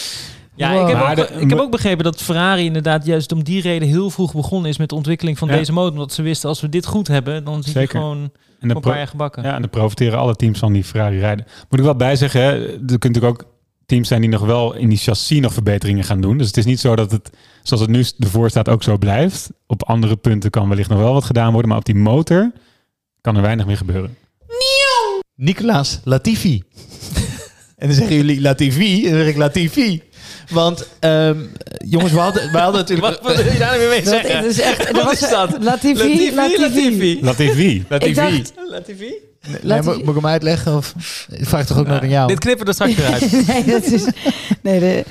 ja, 0.58 0.72
Wow. 0.72 0.88
ik, 0.88 0.96
heb 0.96 1.04
ook, 1.08 1.16
de- 1.16 1.40
ik 1.40 1.50
heb 1.50 1.58
ook 1.58 1.70
begrepen 1.70 2.04
dat 2.04 2.22
Ferrari 2.22 2.64
inderdaad 2.64 3.06
juist 3.06 3.32
om 3.32 3.44
die 3.44 3.60
reden 3.60 3.88
heel 3.88 4.10
vroeg 4.10 4.32
begonnen 4.34 4.70
is 4.70 4.78
met 4.78 4.88
de 4.88 4.94
ontwikkeling 4.94 5.38
van 5.38 5.48
Ja. 5.48 5.54
deze 5.56 5.72
motor. 5.72 5.92
Omdat 5.92 6.12
ze 6.12 6.22
wisten, 6.22 6.48
als 6.48 6.60
we 6.60 6.68
dit 6.68 6.86
goed 6.86 7.08
hebben, 7.08 7.44
dan 7.44 7.62
zit 7.62 7.72
je 7.74 7.86
gewoon 7.86 8.30
En 8.60 8.70
een 8.70 8.80
paar 8.80 8.96
jaar 8.96 9.06
gebakken. 9.08 9.42
Ja, 9.42 9.54
en 9.54 9.60
dan 9.60 9.70
profiteren 9.70 10.18
alle 10.18 10.34
teams 10.36 10.58
van 10.58 10.72
die 10.72 10.84
Ferrari 10.84 11.18
rijden. 11.18 11.46
Moet 11.68 11.78
ik 11.78 11.84
wel 11.84 11.96
bijzeggen, 11.96 12.40
hè, 12.40 12.48
er 12.50 12.68
kunnen 12.76 12.98
natuurlijk 12.98 13.24
ook 13.42 13.44
teams 13.86 14.08
zijn 14.08 14.20
die 14.20 14.30
nog 14.30 14.40
wel 14.44 14.74
in 14.74 14.88
die 14.88 14.98
chassis 14.98 15.40
nog 15.40 15.52
verbeteringen 15.52 16.04
gaan 16.04 16.20
doen. 16.20 16.38
Dus 16.38 16.46
het 16.46 16.56
is 16.56 16.64
niet 16.64 16.80
zo 16.80 16.96
dat 16.96 17.10
het, 17.10 17.30
zoals 17.62 17.82
het 17.82 17.90
nu 17.90 18.04
ervoor 18.18 18.50
staat, 18.50 18.68
ook 18.68 18.82
zo 18.82 18.98
blijft. 18.98 19.50
Op 19.66 19.82
andere 19.84 20.16
punten 20.16 20.50
kan 20.50 20.68
wellicht 20.68 20.88
nog 20.88 20.98
wel 20.98 21.12
wat 21.12 21.24
gedaan 21.24 21.50
worden, 21.52 21.68
maar 21.68 21.78
op 21.78 21.84
die 21.84 21.94
motor 21.94 22.52
kan 23.20 23.36
er 23.36 23.42
weinig 23.42 23.66
meer 23.66 23.76
gebeuren. 23.76 24.16
Nicolas 25.34 26.00
Latifi. 26.04 26.62
en 27.76 27.86
dan 27.86 27.96
zeggen 27.96 28.16
jullie 28.16 28.40
Latifi, 28.40 29.04
en 29.06 29.10
dan 29.12 29.20
zeg 29.20 29.28
ik 29.28 29.36
Latifi. 29.36 30.02
Want, 30.50 30.86
ehm, 31.00 31.36
jongens, 31.86 32.12
we 32.12 32.18
hadden, 32.18 32.52
we 32.52 32.58
hadden 32.58 32.80
natuurlijk... 32.80 33.22
Wat 33.22 33.36
wil 33.36 33.52
je 33.52 33.58
daar 33.58 33.68
nou 33.68 33.78
weer 33.80 33.88
mee 33.88 34.04
zeggen? 34.04 34.42
dat 34.42 34.50
is 34.50 34.60
echt... 34.60 34.78
Dat 34.78 34.90
Wat 34.90 35.04
was 35.04 35.22
is 35.22 35.28
dat? 35.28 35.56
Latifi, 35.60 36.34
Latifi. 36.34 37.18
Latifi. 37.22 37.84
Latifi. 37.88 38.44
Latifi? 38.70 39.12
Nee, 39.62 39.82
moet, 39.82 39.96
moet 39.96 40.08
ik 40.08 40.14
hem 40.14 40.26
uitleggen? 40.26 40.76
Of? 40.76 40.94
Ik 41.30 41.46
vraag 41.48 41.66
toch 41.66 41.78
ook 41.78 41.86
nog 41.86 42.00
aan 42.00 42.08
jou? 42.08 42.28
Dit 42.28 42.38
knippen 42.38 42.66
er 42.66 42.74
straks 42.74 42.94
weer 42.94 43.12
uit. 43.12 43.30
nee, 43.46 43.64
dat 43.64 43.84
is... 43.84 44.04
Nee, 44.62 44.80
de, 44.80 45.04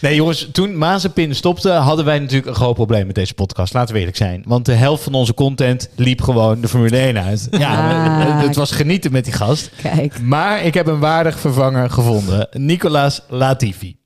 Nee, 0.00 0.14
jongens, 0.14 0.48
toen 0.52 0.76
Mazepin 0.78 1.34
stopte, 1.34 1.70
hadden 1.70 2.04
wij 2.04 2.18
natuurlijk 2.18 2.46
een 2.46 2.54
groot 2.54 2.74
probleem 2.74 3.06
met 3.06 3.14
deze 3.14 3.34
podcast. 3.34 3.74
Laten 3.74 3.92
we 3.94 3.98
eerlijk 3.98 4.16
zijn. 4.16 4.42
Want 4.46 4.64
de 4.64 4.72
helft 4.72 5.02
van 5.02 5.14
onze 5.14 5.34
content 5.34 5.88
liep 5.94 6.20
gewoon 6.22 6.60
de 6.60 6.68
Formule 6.68 6.96
1 6.98 7.18
uit. 7.24 7.46
Ja, 7.50 7.90
Ah. 8.18 8.42
het 8.42 8.56
was 8.56 8.70
genieten 8.70 9.12
met 9.12 9.24
die 9.24 9.32
gast. 9.32 9.70
kijk. 9.82 10.20
Maar 10.22 10.62
ik 10.62 10.74
heb 10.74 10.86
een 10.86 10.98
waardig 10.98 11.38
vervanger 11.38 11.90
gevonden. 11.90 12.48
Nicolas 12.52 13.20
Latifi. 13.28 13.96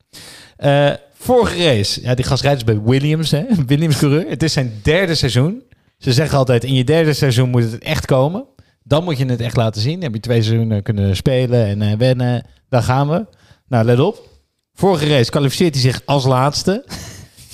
Eh, 0.60 0.90
vorige 1.14 1.64
race. 1.64 2.00
Ja, 2.02 2.14
die 2.14 2.24
gast 2.24 2.42
rijdt 2.42 2.64
dus 2.64 2.74
bij 2.74 2.84
Williams, 2.84 3.30
hè? 3.30 3.44
Williams 3.66 3.98
coureur. 3.98 4.28
Het 4.28 4.42
is 4.42 4.52
zijn 4.52 4.72
derde 4.82 5.14
seizoen. 5.14 5.62
Ze 5.98 6.12
zeggen 6.12 6.38
altijd, 6.38 6.64
in 6.64 6.74
je 6.74 6.84
derde 6.84 7.12
seizoen 7.12 7.50
moet 7.50 7.62
het 7.62 7.78
echt 7.78 8.06
komen. 8.06 8.44
Dan 8.82 9.04
moet 9.04 9.18
je 9.18 9.26
het 9.26 9.40
echt 9.40 9.56
laten 9.56 9.80
zien. 9.80 9.92
Dan 9.92 10.02
heb 10.02 10.14
je 10.14 10.20
twee 10.20 10.42
seizoenen 10.42 10.82
kunnen 10.82 11.16
spelen 11.16 11.66
en 11.66 11.82
eh, 11.82 11.96
wennen. 11.96 12.46
Daar 12.68 12.82
gaan 12.82 13.08
we. 13.08 13.26
Nou, 13.68 13.84
let 13.84 14.00
op. 14.00 14.28
Vorige 14.74 15.08
race 15.08 15.30
kwalificeert 15.30 15.74
hij 15.74 15.82
zich 15.82 16.00
als 16.04 16.24
laatste. 16.24 16.84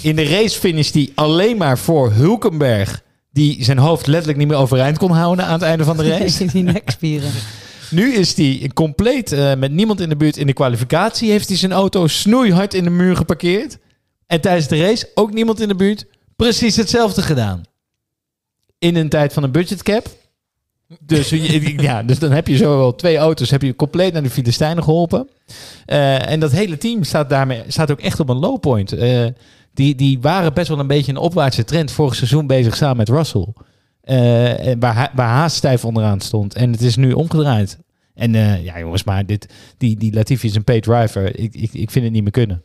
In 0.01 0.17
de 0.17 0.25
race 0.25 0.59
finisht 0.59 0.95
hij 0.95 1.13
alleen 1.15 1.57
maar 1.57 1.79
voor 1.79 2.13
Hulkenberg... 2.13 3.03
die 3.33 3.65
zijn 3.65 3.79
hoofd 3.79 4.07
letterlijk 4.07 4.39
niet 4.39 4.49
meer 4.49 4.57
overeind 4.57 4.99
kon 4.99 5.11
houden 5.11 5.45
aan 5.45 5.53
het 5.53 5.63
einde 5.63 5.85
van 5.85 5.97
de 5.97 6.09
race. 6.19 6.45
Die 6.45 6.63
nekspieren. 6.63 7.31
Nu 7.91 8.15
is 8.15 8.35
hij 8.35 8.71
compleet 8.75 9.33
eh, 9.33 9.55
met 9.55 9.73
niemand 9.73 10.01
in 10.01 10.09
de 10.09 10.17
buurt 10.17 10.37
in 10.37 10.47
de 10.47 10.53
kwalificatie. 10.53 11.31
Heeft 11.31 11.49
hij 11.49 11.57
zijn 11.57 11.73
auto 11.73 12.07
snoeihard 12.07 12.75
in 12.75 12.85
de 12.85 12.91
muur 12.91 13.17
geparkeerd. 13.17 13.79
En 14.27 14.41
tijdens 14.41 14.69
de 14.69 14.81
race 14.81 15.11
ook 15.15 15.33
niemand 15.33 15.61
in 15.61 15.69
de 15.69 15.75
buurt. 15.75 16.07
Precies 16.37 16.77
hetzelfde 16.77 17.23
gedaan. 17.23 17.63
In 18.79 18.97
een 18.97 19.09
tijd 19.09 19.33
van 19.33 19.43
een 19.43 19.53
budgetcap. 19.53 20.07
Dus, 21.01 21.29
ja, 21.77 22.03
dus 22.03 22.19
dan 22.19 22.31
heb 22.31 22.47
je 22.47 22.57
zo 22.57 22.79
wel 22.79 22.95
twee 22.95 23.17
auto's 23.17 23.51
heb 23.51 23.63
je 23.63 23.77
compleet 23.77 24.13
naar 24.13 24.23
de 24.23 24.31
Filistijnen 24.31 24.85
geholpen. 24.85 25.29
Eh, 25.87 26.31
en 26.31 26.41
dat 26.41 26.53
hele 26.53 26.79
team 26.79 27.05
staat 27.05 27.31
daarmee 27.31 27.63
staat 27.67 27.91
ook 27.91 28.01
echt 28.01 28.21
op 28.21 28.29
een 28.29 28.39
low 28.39 28.61
point. 28.61 28.93
Eh, 28.93 29.27
die, 29.75 29.95
die 29.95 30.19
waren 30.21 30.55
best 30.55 30.69
wel 30.69 30.79
een 30.79 30.87
beetje 30.87 31.13
een 31.13 31.19
opwaartse 31.19 31.65
trend 31.65 31.91
vorig 31.91 32.15
seizoen 32.15 32.47
bezig 32.47 32.77
samen 32.77 32.97
met 32.97 33.09
Russell. 33.09 33.47
En 34.07 34.81
waar, 34.81 35.11
waar 35.15 35.29
Haas 35.29 35.55
stijf 35.55 35.85
onderaan 35.85 36.21
stond. 36.21 36.55
En 36.55 36.73
het 36.73 36.83
is 36.83 36.97
nu 36.97 37.13
omgedraaid. 37.13 37.79
En 38.17 38.35
eh, 38.35 38.65
ja, 38.65 38.79
jongens, 38.79 39.05
maar 39.05 39.27
dit, 39.27 39.47
die, 39.79 39.97
die 39.97 40.15
Latifi 40.15 40.47
is 40.47 40.55
een 40.55 40.65
pay 40.65 40.81
driver. 40.81 41.39
Ik, 41.39 41.55
ik, 41.55 41.73
ik 41.73 41.91
vind 41.91 42.05
het 42.05 42.15
niet 42.15 42.23
meer 42.23 42.33
kunnen. 42.33 42.63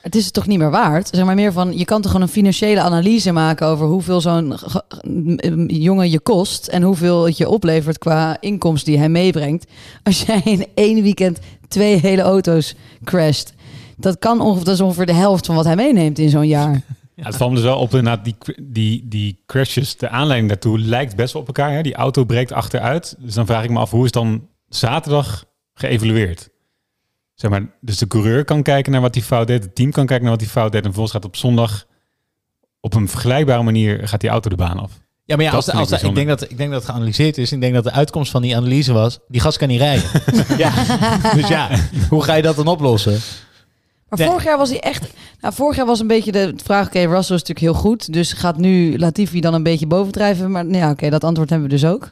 Het 0.00 0.14
is 0.14 0.24
het 0.24 0.34
toch 0.34 0.46
niet 0.46 0.58
meer 0.58 0.70
waard? 0.70 1.08
Zeg 1.12 1.24
maar 1.24 1.34
meer 1.34 1.52
van, 1.52 1.78
je 1.78 1.84
kan 1.84 2.02
toch 2.02 2.10
gewoon 2.10 2.26
een 2.26 2.32
financiële 2.32 2.80
analyse 2.80 3.32
maken 3.32 3.66
over 3.66 3.86
hoeveel 3.86 4.20
zo'n 4.20 4.54
jongen 5.66 6.10
je 6.10 6.20
kost 6.20 6.66
en 6.66 6.82
hoeveel 6.82 7.24
het 7.24 7.36
je 7.36 7.48
oplevert 7.48 7.98
qua 7.98 8.36
inkomst 8.40 8.84
die 8.84 8.98
hij 8.98 9.08
meebrengt. 9.08 9.66
Als 10.02 10.22
jij 10.22 10.40
in 10.44 10.66
één 10.74 11.02
weekend 11.02 11.38
twee 11.68 11.96
hele 11.96 12.22
auto's 12.22 12.74
crasht, 13.04 13.54
dat 13.96 14.18
kan 14.18 14.40
ongeveer, 14.40 14.64
dat 14.64 14.74
is 14.74 14.80
ongeveer 14.80 15.06
de 15.06 15.12
helft 15.12 15.46
van 15.46 15.54
wat 15.54 15.64
hij 15.64 15.76
meeneemt 15.76 16.18
in 16.18 16.30
zo'n 16.30 16.48
jaar. 16.48 16.82
Ja, 17.20 17.26
het 17.26 17.36
valt 17.36 17.50
me 17.50 17.56
dus 17.56 17.64
wel 17.64 17.78
op 17.78 17.94
inderdaad, 17.94 18.24
die, 18.24 18.36
die, 18.62 19.08
die 19.08 19.42
crashes, 19.46 19.96
de 19.96 20.08
aanleiding 20.08 20.48
daartoe 20.48 20.78
lijkt 20.78 21.16
best 21.16 21.32
wel 21.32 21.42
op 21.42 21.48
elkaar. 21.48 21.72
Hè? 21.72 21.82
Die 21.82 21.94
auto 21.94 22.24
breekt 22.24 22.52
achteruit. 22.52 23.14
Dus 23.18 23.34
dan 23.34 23.46
vraag 23.46 23.64
ik 23.64 23.70
me 23.70 23.78
af, 23.78 23.90
hoe 23.90 24.04
is 24.04 24.10
dan 24.10 24.48
zaterdag 24.68 25.44
geëvalueerd? 25.74 26.48
Zeg 27.34 27.50
maar, 27.50 27.66
dus 27.80 27.98
de 27.98 28.06
coureur 28.06 28.44
kan 28.44 28.62
kijken 28.62 28.92
naar 28.92 29.00
wat 29.00 29.14
hij 29.14 29.24
fout 29.24 29.46
deed, 29.46 29.62
het 29.64 29.74
team 29.74 29.90
kan 29.90 30.06
kijken 30.06 30.24
naar 30.24 30.32
wat 30.36 30.42
hij 30.44 30.50
fout 30.50 30.72
deed. 30.72 30.80
En 30.80 30.86
vervolgens 30.86 31.14
gaat 31.14 31.24
op 31.24 31.36
zondag 31.36 31.86
op 32.80 32.94
een 32.94 33.08
vergelijkbare 33.08 33.62
manier 33.62 34.08
gaat 34.08 34.20
die 34.20 34.30
auto 34.30 34.48
de 34.50 34.56
baan 34.56 34.78
af. 34.78 34.92
Ja, 35.24 35.36
maar 35.36 35.44
ja, 35.44 35.50
als, 35.52 35.64
de- 35.64 35.72
ik 35.72 35.78
als, 35.78 35.88
de- 35.88 36.06
ik, 36.08 36.14
denk 36.14 36.28
dat, 36.28 36.50
ik 36.50 36.56
denk 36.56 36.70
dat 36.70 36.80
het 36.82 36.90
geanalyseerd 36.90 37.38
is. 37.38 37.52
Ik 37.52 37.60
denk 37.60 37.74
dat 37.74 37.84
de 37.84 37.90
uitkomst 37.92 38.30
van 38.30 38.42
die 38.42 38.56
analyse 38.56 38.92
was... 38.92 39.18
die 39.28 39.40
gast 39.40 39.58
kan 39.58 39.68
niet 39.68 39.80
rijden. 39.80 40.04
ja. 40.58 40.70
Dus 41.34 41.48
ja, 41.48 41.68
hoe 42.08 42.22
ga 42.22 42.34
je 42.34 42.42
dat 42.42 42.56
dan 42.56 42.66
oplossen? 42.66 43.18
Maar 44.10 44.18
Nee. 44.18 44.28
vorig 44.28 44.44
jaar 44.44 44.58
was 44.58 44.68
hij 44.70 44.80
echt. 44.80 45.12
Nou, 45.40 45.54
vorig 45.54 45.76
jaar 45.76 45.86
was 45.86 46.00
een 46.00 46.06
beetje 46.06 46.32
de 46.32 46.54
vraag: 46.64 46.86
oké, 46.86 46.98
Russell 46.98 47.36
is 47.36 47.42
natuurlijk 47.42 47.58
heel 47.60 47.74
goed. 47.74 48.12
Dus 48.12 48.32
gaat 48.32 48.56
nu 48.56 48.98
Latifi 48.98 49.40
dan 49.40 49.54
een 49.54 49.62
beetje 49.62 49.86
bovendrijven? 49.86 50.50
Maar 50.50 50.64
nou 50.64 50.76
ja, 50.76 50.90
oké, 50.90 51.10
dat 51.10 51.24
antwoord 51.24 51.50
hebben 51.50 51.68
we 51.68 51.74
dus 51.74 51.84
ook. 51.84 52.10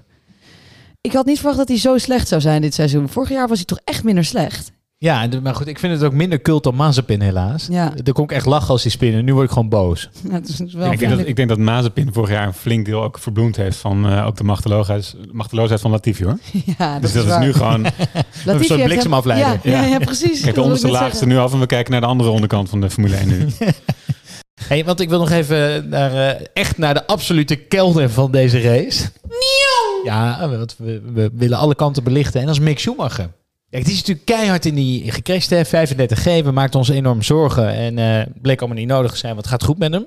Ik 1.00 1.12
had 1.12 1.26
niet 1.26 1.36
verwacht 1.36 1.58
dat 1.58 1.68
hij 1.68 1.78
zo 1.78 1.98
slecht 1.98 2.28
zou 2.28 2.40
zijn 2.40 2.60
dit 2.62 2.74
seizoen. 2.74 3.08
Vorig 3.08 3.28
jaar 3.28 3.48
was 3.48 3.56
hij 3.56 3.66
toch 3.66 3.80
echt 3.84 4.04
minder 4.04 4.24
slecht. 4.24 4.72
Ja, 5.00 5.28
maar 5.42 5.54
goed, 5.54 5.66
ik 5.66 5.78
vind 5.78 5.92
het 5.92 6.02
ook 6.04 6.12
minder 6.12 6.40
cult 6.42 6.62
dan 6.64 6.74
Mazepin 6.74 7.20
helaas. 7.20 7.66
Ja. 7.70 7.92
Er 8.04 8.12
kon 8.12 8.24
ik 8.24 8.32
echt 8.32 8.46
lachen 8.46 8.68
als 8.68 8.82
die 8.82 8.90
spinnen. 8.90 9.24
Nu 9.24 9.32
word 9.32 9.44
ik 9.46 9.50
gewoon 9.52 9.68
boos. 9.68 10.08
Ja, 10.28 10.34
het 10.34 10.48
is 10.48 10.72
wel 10.72 10.92
ik, 10.92 10.98
denk 10.98 11.16
dat, 11.16 11.26
ik 11.26 11.36
denk 11.36 11.48
dat 11.48 11.58
Mazepin 11.58 12.12
vorig 12.12 12.30
jaar 12.30 12.46
een 12.46 12.52
flink 12.54 12.84
deel 12.86 13.02
ook 13.02 13.18
verbloemd 13.18 13.56
heeft 13.56 13.76
van 13.76 14.06
eh, 14.06 14.26
ook 14.26 14.36
de 14.36 14.44
machteloosheid, 14.44 15.16
machteloosheid 15.32 15.80
van 15.80 15.90
Latifi 15.90 16.24
hoor. 16.24 16.38
ja, 16.78 16.92
dat 16.92 17.02
dus 17.02 17.12
dat 17.12 17.26
is, 17.26 17.38
nu 17.38 17.52
gewoon... 17.52 17.82
Latifi 18.44 18.64
soort 18.66 18.84
bliksemafleider. 18.84 19.46
hem- 19.48 19.58
Ja, 19.62 19.80
ja, 19.82 19.86
ja, 19.86 19.98
precies. 19.98 20.40
Kijk, 20.40 20.54
de 20.54 20.62
onderste 20.62 20.86
net 20.86 20.94
laag 20.94 21.04
is 21.04 21.10
zeggen. 21.10 21.28
er 21.30 21.34
nu 21.36 21.40
af 21.42 21.52
en 21.52 21.60
we 21.60 21.66
kijken 21.66 21.92
naar 21.92 22.00
de 22.00 22.06
andere 22.06 22.30
onderkant 22.30 22.68
van 22.68 22.80
de 22.80 22.90
Formule 22.90 23.16
1 23.16 23.28
nu. 23.28 23.46
Hey, 24.68 24.84
want 24.84 25.00
ik 25.00 25.08
wil 25.08 25.18
nog 25.18 25.30
even 25.30 25.88
naar, 25.88 26.12
eh, 26.36 26.46
echt 26.52 26.78
naar 26.78 26.94
de 26.94 27.06
absolute 27.06 27.56
kelder 27.56 28.10
van 28.10 28.30
deze 28.30 28.60
race. 28.60 29.08
Ja, 30.04 30.48
want 30.48 30.74
we, 30.78 31.00
we 31.12 31.30
willen 31.34 31.58
alle 31.58 31.74
kanten 31.74 32.04
belichten. 32.04 32.40
En 32.40 32.46
dat 32.46 32.54
is 32.54 32.60
Mick 32.60 32.78
Schumacher. 32.78 33.28
Kijk, 33.70 33.84
die 33.84 33.92
is 33.92 33.98
natuurlijk 33.98 34.26
keihard 34.26 34.66
in 34.66 34.74
die 34.74 35.12
gecrashed, 35.12 35.50
hè. 35.50 35.86
35G. 35.86 36.44
We 36.44 36.50
maakten 36.50 36.78
ons 36.78 36.88
enorm 36.88 37.22
zorgen. 37.22 37.68
En 37.68 37.98
eh 37.98 38.26
bleek 38.42 38.58
allemaal 38.60 38.78
niet 38.78 38.88
nodig 38.88 39.10
te 39.10 39.16
zijn, 39.16 39.34
want 39.34 39.44
het 39.44 39.54
gaat 39.54 39.64
goed 39.64 39.78
met 39.78 39.92
hem. 39.92 40.06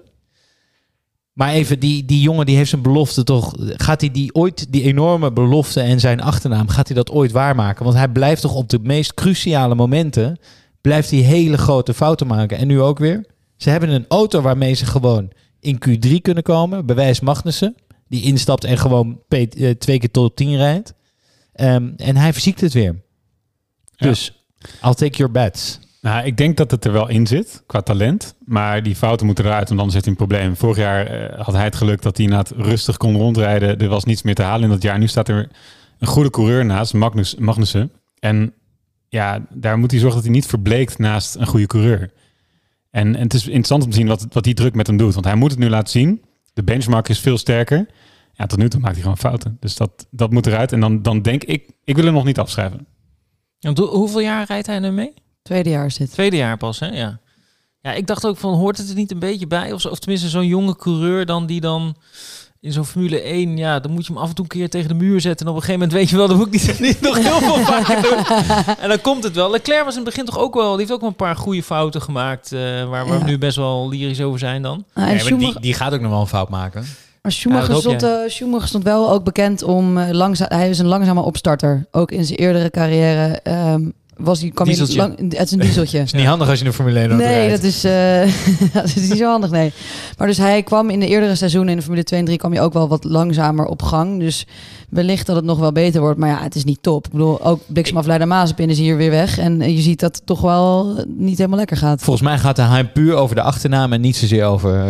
Maar 1.34 1.51
even, 1.51 1.80
die, 1.80 2.05
die 2.05 2.22
jongen 2.22 2.45
die 2.45 2.55
heeft 2.55 2.70
zijn 2.70 2.82
belofte 2.82 3.24
toch... 3.24 3.53
Gaat 3.57 4.01
hij 4.01 4.12
die 4.12 4.36
ooit, 4.36 4.72
die 4.72 4.84
enorme 4.84 5.32
belofte 5.32 5.82
en 5.82 5.99
zijn 5.99 6.22
achternaam... 6.22 6.68
gaat 6.68 6.88
hij 6.88 6.95
dat 6.95 7.12
ooit 7.12 7.32
waarmaken? 7.32 7.84
Want 7.84 7.97
hij 7.97 8.07
blijft 8.07 8.41
toch 8.41 8.55
op 8.55 8.70
de 8.70 8.80
meest 8.82 9.14
cruciale 9.14 9.76
momenten... 9.76 10.39
blijft 10.82 11.12
hij 11.12 11.20
hele 11.20 11.57
grote 11.57 11.93
fouten 11.93 12.28
maken. 12.28 12.57
En 12.57 12.68
nu 12.68 12.82
ook 12.82 12.99
weer. 12.99 13.26
Ze 13.57 13.70
hebben 13.70 13.89
een 13.89 14.05
auto 14.07 14.41
waarmee 14.41 14.74
ze 14.74 14.86
gewoon 14.86 15.32
in 15.59 15.80
Q3 15.89 16.16
kunnen 16.22 16.43
komen. 16.43 16.86
Bewijs 16.86 17.20
Magnussen. 17.20 17.76
Die 18.07 18.24
instapt 18.24 18.64
en 18.64 18.78
gewoon 18.78 19.20
eh, 19.28 19.70
twee 19.70 19.99
keer 19.99 20.12
tot 20.12 20.36
10 20.36 20.55
rijdt. 20.55 20.93
Ehm, 21.53 21.89
en 21.97 22.16
hij 22.16 22.34
verziekt 22.34 22.62
het 22.62 22.74
weer. 22.74 23.01
Dus, 24.02 24.45
I'll 24.84 24.93
take 24.93 25.18
your 25.18 25.32
bets. 25.32 25.80
Nou, 26.02 26.26
ik 26.26 26.38
denk 26.38 26.58
dat 26.58 26.72
het 26.72 26.86
er 26.86 26.91
wel 26.91 27.10
in 27.10 27.28
zit, 27.28 27.64
qua 27.66 27.82
talent. 27.82 28.36
Maar 28.45 28.84
die 28.84 28.95
fouten 28.95 29.26
moeten 29.26 29.45
eruit, 29.45 29.68
want 29.68 29.80
anders 29.80 29.93
heeft 29.93 30.06
hij 30.06 30.14
een 30.14 30.28
probleem. 30.28 30.56
Vorig 30.56 30.78
jaar 30.78 31.06
eh, 31.06 31.45
had 31.45 31.54
hij 31.54 31.64
het 31.64 31.76
geluk 31.76 32.02
dat 32.02 32.18
hij 32.18 32.26
inderdaad 32.26 32.54
rustig 32.58 32.97
kon 32.97 33.16
rondrijden. 33.16 33.80
Er 33.80 33.88
was 33.88 34.04
niets 34.04 34.22
meer 34.22 34.36
te 34.36 34.41
halen 34.41 34.64
in 34.64 34.70
dat 34.70 34.82
jaar. 34.82 34.99
Nu 34.99 35.08
staat 35.08 35.28
er 35.28 35.49
een 35.99 36.08
goede 36.08 36.30
coureur 36.30 36.66
naast, 36.66 36.93
Magnus, 36.93 37.36
Magnussen. 37.36 37.91
En 38.20 38.54
ja, 39.10 39.45
daar 39.49 39.78
moet 39.78 39.91
hij 39.91 39.99
zorgen 39.99 40.18
dat 40.18 40.28
hij 40.28 40.36
niet 40.36 40.45
verbleekt 40.45 40.97
naast 40.97 41.36
een 41.36 41.47
goede 41.47 41.68
coureur. 41.68 42.12
En, 42.91 43.16
en 43.16 43.24
het 43.24 43.34
is 43.34 43.45
interessant 43.45 43.84
om 43.84 43.89
te 43.89 43.95
zien 43.95 44.08
wat, 44.08 44.28
wat 44.30 44.43
die 44.43 44.54
druk 44.54 44.76
met 44.76 44.88
hem 44.88 44.97
doet. 44.97 45.14
Want 45.14 45.26
hij 45.26 45.36
moet 45.36 45.52
het 45.52 45.60
nu 45.60 45.70
laten 45.70 45.89
zien. 45.89 46.22
De 46.54 46.64
benchmark 46.64 47.10
is 47.10 47.20
veel 47.20 47.38
sterker. 47.38 47.86
Ja, 48.34 48.45
tot 48.45 48.60
nu 48.60 48.70
toe 48.70 48.80
maakt 48.80 48.93
hij 48.93 49.02
gewoon 49.02 49.18
fouten. 49.18 49.58
Dus 49.60 49.76
dat, 49.76 50.08
dat 50.12 50.32
moet 50.32 50.47
eruit. 50.47 50.72
En 50.72 50.80
dan, 50.80 51.02
dan 51.02 51.22
denk 51.22 51.43
ik, 51.43 51.72
ik 51.84 51.95
wil 51.95 52.06
hem 52.06 52.14
nog 52.14 52.26
niet 52.26 52.39
afschrijven. 52.39 52.88
Want 53.62 53.78
hoe- 53.78 53.88
hoeveel 53.88 54.20
jaar 54.20 54.45
rijdt 54.47 54.68
hij 54.68 54.80
nu 54.80 54.91
mee? 54.91 55.14
Tweede 55.41 55.70
jaar 55.70 55.86
is 55.86 55.97
dit. 55.97 56.12
Tweede 56.12 56.38
jaar 56.38 56.57
pas, 56.57 56.80
hè? 56.80 56.88
Ja. 56.88 57.20
Ja, 57.82 57.93
ik 57.93 58.07
dacht 58.07 58.26
ook 58.26 58.38
van, 58.38 58.53
hoort 58.53 58.78
het 58.78 58.89
er 58.89 58.95
niet 58.95 59.12
een 59.12 59.20
beetje 59.20 59.47
bij? 59.47 59.72
Of, 59.74 59.86
of 59.86 59.99
tenminste 59.99 60.30
zo'n 60.30 60.47
jonge 60.47 60.76
coureur 60.76 61.26
dan 61.26 61.45
die 61.45 61.62
dan 61.62 61.95
in 62.59 62.72
zo'n 62.72 62.86
Formule 62.86 63.22
1, 63.22 63.57
ja, 63.57 63.80
dan 63.80 63.91
moet 63.91 64.05
je 64.05 64.14
hem 64.14 64.22
af 64.22 64.30
en 64.30 64.36
toe 64.36 64.43
een 64.43 64.49
keer 64.51 64.70
tegen 64.70 64.88
de 64.88 64.93
muur 64.93 65.22
zetten. 65.22 65.45
En 65.45 65.51
op 65.51 65.57
een 65.57 65.64
gegeven 65.64 65.88
moment 65.88 65.99
weet 65.99 66.09
je 66.09 66.18
wel, 66.18 66.28
dat 66.28 66.38
moet 66.38 66.45
ik 66.45 66.51
niet, 66.68 66.80
niet 66.89 67.01
nog 67.01 67.18
heel 67.18 67.39
veel 67.39 67.57
vaker 67.66 68.01
doen. 68.01 68.76
En 68.78 68.89
dan 68.89 69.01
komt 69.01 69.24
het 69.24 69.36
wel. 69.36 69.51
Leclerc 69.51 69.84
was 69.84 69.95
in 69.95 69.99
het 70.01 70.09
begin 70.09 70.26
toch 70.26 70.38
ook 70.38 70.53
wel, 70.53 70.70
die 70.70 70.78
heeft 70.80 70.91
ook 70.91 70.99
wel 70.99 71.09
een 71.09 71.16
paar 71.16 71.36
goede 71.36 71.64
fouten 71.64 72.01
gemaakt, 72.01 72.51
eh, 72.51 72.59
waar 72.89 73.05
we 73.05 73.14
Ja. 73.18 73.24
nu 73.24 73.38
best 73.38 73.55
wel 73.55 73.89
lyrisch 73.89 74.22
over 74.22 74.39
zijn 74.39 74.62
dan. 74.62 74.86
Nou, 74.93 75.07
en 75.09 75.16
Nee, 75.16 75.24
maar 75.30 75.39
die, 75.39 75.59
die 75.59 75.74
gaat 75.74 75.93
ook 75.93 76.01
nog 76.01 76.12
wel 76.12 76.22
een 76.22 76.28
fout 76.28 76.49
maken. 76.49 76.86
Maar 77.22 77.32
Schumacher, 77.32 77.74
Ja, 77.74 77.80
stond, 77.80 78.03
eh, 78.03 78.09
Schumacher 78.28 78.67
stond 78.67 78.84
wel 78.84 79.11
ook 79.11 79.24
bekend 79.24 79.63
om 79.63 79.97
uh, 79.97 80.09
langzaam. 80.09 80.47
Hij 80.49 80.69
is 80.69 80.80
een 80.80 80.86
langzame 80.86 81.22
opstarter. 81.22 81.86
Ook 81.91 82.11
in 82.11 82.26
zijn 82.26 82.39
eerdere 82.39 82.69
carrière 82.69 83.39
ehm, 83.43 83.89
was 84.17 84.41
hij. 84.41 84.49
Kwam 84.49 84.67
Dieseltje. 84.67 84.99
Hij 84.99 85.07
lang, 85.07 85.34
het 85.34 85.45
is 85.45 85.51
een 85.51 85.59
dieseltje. 85.59 85.99
is 86.03 86.13
niet 86.13 86.26
handig 86.26 86.49
als 86.49 86.59
je 86.59 86.65
in 86.65 86.69
de 86.69 86.76
Formule 86.76 86.99
1 86.99 87.09
auto 87.09 87.26
Nee, 87.26 87.36
rijdt. 87.36 87.55
dat 87.55 87.63
is, 87.72 87.84
eh, 87.84 88.74
dat 88.74 88.84
is 88.84 88.95
niet 88.95 89.17
zo 89.17 89.30
handig, 89.30 89.49
nee. 89.49 89.72
Maar 90.17 90.28
dus 90.28 90.38
hij 90.38 90.63
kwam 90.63 90.89
in 90.89 90.99
de 90.99 91.07
eerdere 91.07 91.36
seizoenen 91.36 91.69
in 91.69 91.76
de 91.76 91.82
Formule 91.84 92.03
2 92.03 92.19
en 92.19 92.26
3 92.26 92.38
kwam 92.38 92.53
je 92.53 92.61
ook 92.61 92.74
wel 92.74 92.88
wat 92.88 93.03
langzamer 93.03 93.65
op 93.65 93.82
gang. 93.82 94.19
Dus 94.19 94.45
wellicht 94.89 95.26
dat 95.26 95.36
het 95.36 95.45
nog 95.45 95.59
wel 95.59 95.72
beter 95.72 96.01
wordt. 96.01 96.19
Maar 96.19 96.30
ja, 96.30 96.41
het 96.41 96.55
is 96.55 96.63
niet 96.63 96.82
top. 96.82 97.05
Ik 97.05 97.11
bedoel, 97.11 97.45
ook 97.45 97.61
bliksemafleider 97.67 98.28
Mazepin 98.28 98.69
is 98.69 98.78
hier 98.78 98.97
weer 98.97 99.11
weg. 99.11 99.38
En 99.38 99.61
eh, 99.61 99.76
je 99.76 99.82
ziet 99.82 99.99
dat 99.99 100.15
het 100.15 100.26
toch 100.26 100.41
wel 100.41 101.03
niet 101.07 101.38
helemaal 101.38 101.59
lekker 101.59 101.78
gaat. 101.78 102.01
Volgens 102.01 102.26
mij 102.26 102.38
gaat 102.38 102.55
de 102.55 102.61
HM 102.61 102.86
puur 102.93 103.15
over 103.15 103.36
de 103.36 103.41
achternaam 103.41 103.93
en 103.93 104.01
niet 104.01 104.15
zozeer 104.15 104.45
over 104.45 104.84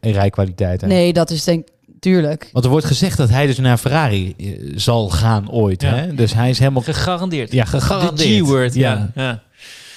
eh, 0.00 0.12
rijkwaliteit. 0.12 0.80
hè? 0.80 0.86
Nee, 0.86 1.12
dat 1.12 1.30
is 1.30 1.44
denk 1.44 1.66
tuurlijk. 2.04 2.48
Want 2.52 2.64
er 2.64 2.70
wordt 2.70 2.86
gezegd 2.86 3.16
dat 3.16 3.28
hij 3.28 3.46
dus 3.46 3.58
naar 3.58 3.78
Ferrari 3.78 4.34
eh, 4.38 4.46
zal 4.74 5.08
gaan 5.10 5.50
ooit. 5.50 5.82
Ja. 5.82 5.94
Hè? 5.94 6.14
Dus 6.14 6.34
hij 6.34 6.50
is 6.50 6.58
helemaal... 6.58 6.82
Gegarandeerd. 6.82 7.52
Ja, 7.52 7.64
gegarandeerd. 7.64 8.28
De 8.28 8.44
G-word, 8.44 8.74
ja. 8.74 9.10
Ja. 9.14 9.42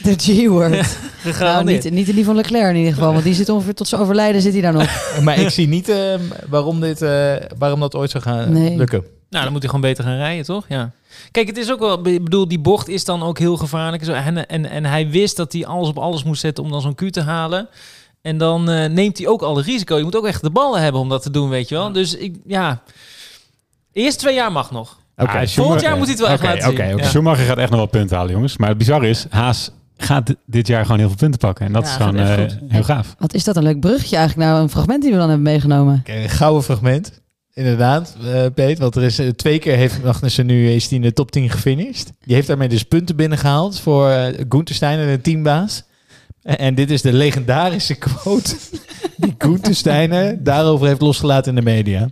De 0.04 0.14
G-word. 0.18 0.70
nou, 0.72 0.84
Gegarandeerd. 1.22 1.84
niet, 1.84 1.94
niet 1.94 2.08
in 2.08 2.16
die 2.16 2.26
van 2.26 2.36
Leclerc 2.36 2.70
in 2.70 2.76
ieder 2.76 2.94
geval. 2.94 3.12
Want 3.12 3.24
die 3.24 3.34
zit 3.34 3.50
ongeveer 3.50 3.74
tot 3.74 3.88
zijn 3.88 4.02
overlijden 4.02 4.42
zit 4.42 4.54
hij 4.54 4.62
daar 4.62 4.74
nog. 4.80 5.20
Maar 5.24 5.38
ik 5.40 5.50
zie 5.50 5.68
niet 5.68 5.90
eh, 5.90 5.98
waarom, 6.50 6.80
dit, 6.80 7.02
eh, 7.02 7.34
waarom 7.58 7.80
dat 7.80 7.96
ooit 7.96 8.10
zou 8.12 8.24
gaan 8.24 8.54
Nee. 8.54 8.76
lukken. 8.78 9.04
Nou, 9.30 9.44
dan 9.44 9.52
moet 9.52 9.62
hij 9.62 9.70
gewoon 9.72 9.90
beter 9.90 10.04
gaan 10.04 10.18
rijden, 10.18 10.46
toch? 10.46 10.66
Ja. 10.70 10.92
Kijk, 11.32 11.48
het 11.48 11.58
is 11.58 11.72
ook 11.72 11.80
wel... 11.80 12.08
Ik 12.08 12.24
bedoel, 12.24 12.48
die 12.48 12.60
bocht 12.60 12.88
is 12.88 13.06
dan 13.06 13.24
ook 13.24 13.40
heel 13.40 13.58
gevaarlijk. 13.58 14.08
En, 14.08 14.48
en, 14.48 14.66
en 14.70 14.86
hij 14.86 15.10
wist 15.10 15.36
dat 15.38 15.54
hij 15.54 15.66
alles 15.66 15.88
op 15.90 15.98
alles 15.98 16.24
moest 16.24 16.42
zetten 16.42 16.64
om 16.64 16.72
dan 16.72 16.82
zo'n 16.82 16.96
Q 16.96 17.10
te 17.10 17.22
halen. 17.22 17.68
En 18.22 18.38
dan 18.38 18.70
eh, 18.70 18.90
neemt 18.90 19.18
hij 19.18 19.28
ook 19.28 19.42
alle 19.42 19.62
risico. 19.62 19.98
Je 19.98 20.04
moet 20.04 20.16
ook 20.16 20.26
echt 20.26 20.42
de 20.42 20.50
ballen 20.50 20.82
hebben 20.82 21.02
om 21.02 21.10
dat 21.10 21.22
te 21.22 21.30
doen, 21.32 21.50
weet 21.50 21.70
je 21.70 21.76
wel. 21.76 21.92
Dus 21.92 22.16
ik, 22.16 22.36
ja... 22.46 22.82
Eerst 23.94 24.20
twee 24.20 24.36
jaar 24.36 24.52
mag 24.52 24.72
nog. 24.72 24.98
Oké, 25.16 25.32
Ah, 25.32 25.48
Volgend 25.48 25.82
jaar 25.82 25.98
moet 25.98 26.06
hij 26.08 26.12
het 26.16 26.20
wel 26.22 26.30
echt 26.32 26.40
Oké, 26.42 26.48
laten 26.48 26.64
zien. 26.64 26.72
oké, 26.82 26.92
oké. 26.94 27.02
Ja. 27.04 27.10
Schumacher 27.10 27.46
gaat 27.46 27.58
echt 27.58 27.70
nog 27.70 27.80
wel 27.80 27.88
punten 27.90 28.18
halen, 28.18 28.32
jongens. 28.34 28.58
Maar 28.58 28.70
het 28.70 28.78
bizarre 28.78 29.10
is, 29.10 29.26
Haas 29.30 29.72
gaat 29.98 30.36
dit- 30.46 30.68
jaar 30.68 30.82
gewoon 30.84 30.98
heel 31.00 31.08
veel 31.08 31.18
punten 31.18 31.40
pakken. 31.40 31.66
En 31.66 31.74
dat 31.74 31.84
Ja, 31.84 31.90
is 31.90 31.96
gewoon 31.96 32.16
eh, 32.18 32.46
heel 32.68 32.84
gaaf. 32.84 33.16
Wat 33.20 33.34
is 33.34 33.44
dat 33.44 33.56
een 33.56 33.64
leuk 33.64 33.80
bruggetje 33.80 34.16
eigenlijk 34.18 34.50
nou? 34.50 34.62
Een 34.62 34.70
fragment 34.70 35.02
die 35.02 35.12
we 35.12 35.18
dan 35.18 35.28
hebben 35.30 35.46
meegenomen. 35.46 35.98
Oké, 36.00 36.14
een 36.14 36.30
gouden 36.30 36.64
fragment. 36.64 37.22
Inderdaad, 37.54 38.16
eh 38.26 38.46
Peet. 38.54 38.80
Want 38.80 38.96
er 38.96 39.04
is 39.04 39.22
twee 39.36 39.60
keer 39.60 39.76
heeft 39.76 40.04
Magnussen 40.04 40.46
nu 40.46 40.70
is 40.72 40.88
die 40.88 40.98
in 40.98 41.04
de 41.04 41.14
top 41.14 41.32
10 41.32 41.50
gefinished. 41.50 42.12
Die 42.26 42.36
heeft 42.36 42.48
daarmee 42.48 42.70
dus 42.70 42.84
punten 42.84 43.16
binnengehaald 43.16 43.80
voor 43.80 44.10
uh, 44.10 44.26
Gunther 44.50 44.76
Steiner, 44.76 45.08
de 45.08 45.22
teambaas. 45.22 45.84
En, 46.48 46.58
en 46.58 46.76
dit 46.76 46.92
is 46.92 47.02
de 47.02 47.14
legendarische 47.14 47.96
quote 47.96 48.56
die 49.24 49.36
Gunther 49.38 49.76
Steiner 49.76 50.44
daarover 50.44 50.88
heeft 50.88 51.02
losgelaten 51.02 51.58
in 51.58 51.64
de 51.64 51.72
media. 51.72 52.10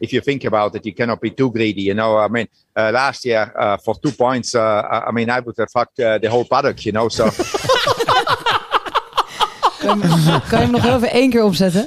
if 0.00 0.10
you 0.10 0.22
think 0.22 0.44
about 0.44 0.74
it, 0.74 0.84
you 0.84 0.94
cannot 0.94 1.18
be 1.20 1.34
too 1.34 1.50
greedy. 1.50 1.80
You 1.80 1.94
know, 1.94 2.24
I 2.24 2.28
mean, 2.28 2.46
uh, 2.76 2.88
last 2.92 3.24
year 3.24 3.52
uh, 3.56 3.76
for 3.82 3.98
two 4.00 4.12
points, 4.12 4.54
uh, 4.54 4.60
I 5.08 5.12
mean, 5.12 5.28
I 5.28 5.40
would 5.40 5.56
have 5.56 5.70
fucked 5.70 5.98
uh, 5.98 6.18
the 6.20 6.28
whole 6.28 6.44
paddock. 6.44 6.78
You 6.84 6.92
know, 6.92 7.08
so. 7.08 7.24
Kan 9.78 9.98
je, 9.98 10.06
hem- 10.06 10.40
kan 10.48 10.58
je 10.58 10.64
hem 10.64 10.70
nog 10.70 10.82
heel 10.82 10.94
even 10.96 11.10
één 11.10 11.30
keer 11.30 11.44
opzetten? 11.44 11.84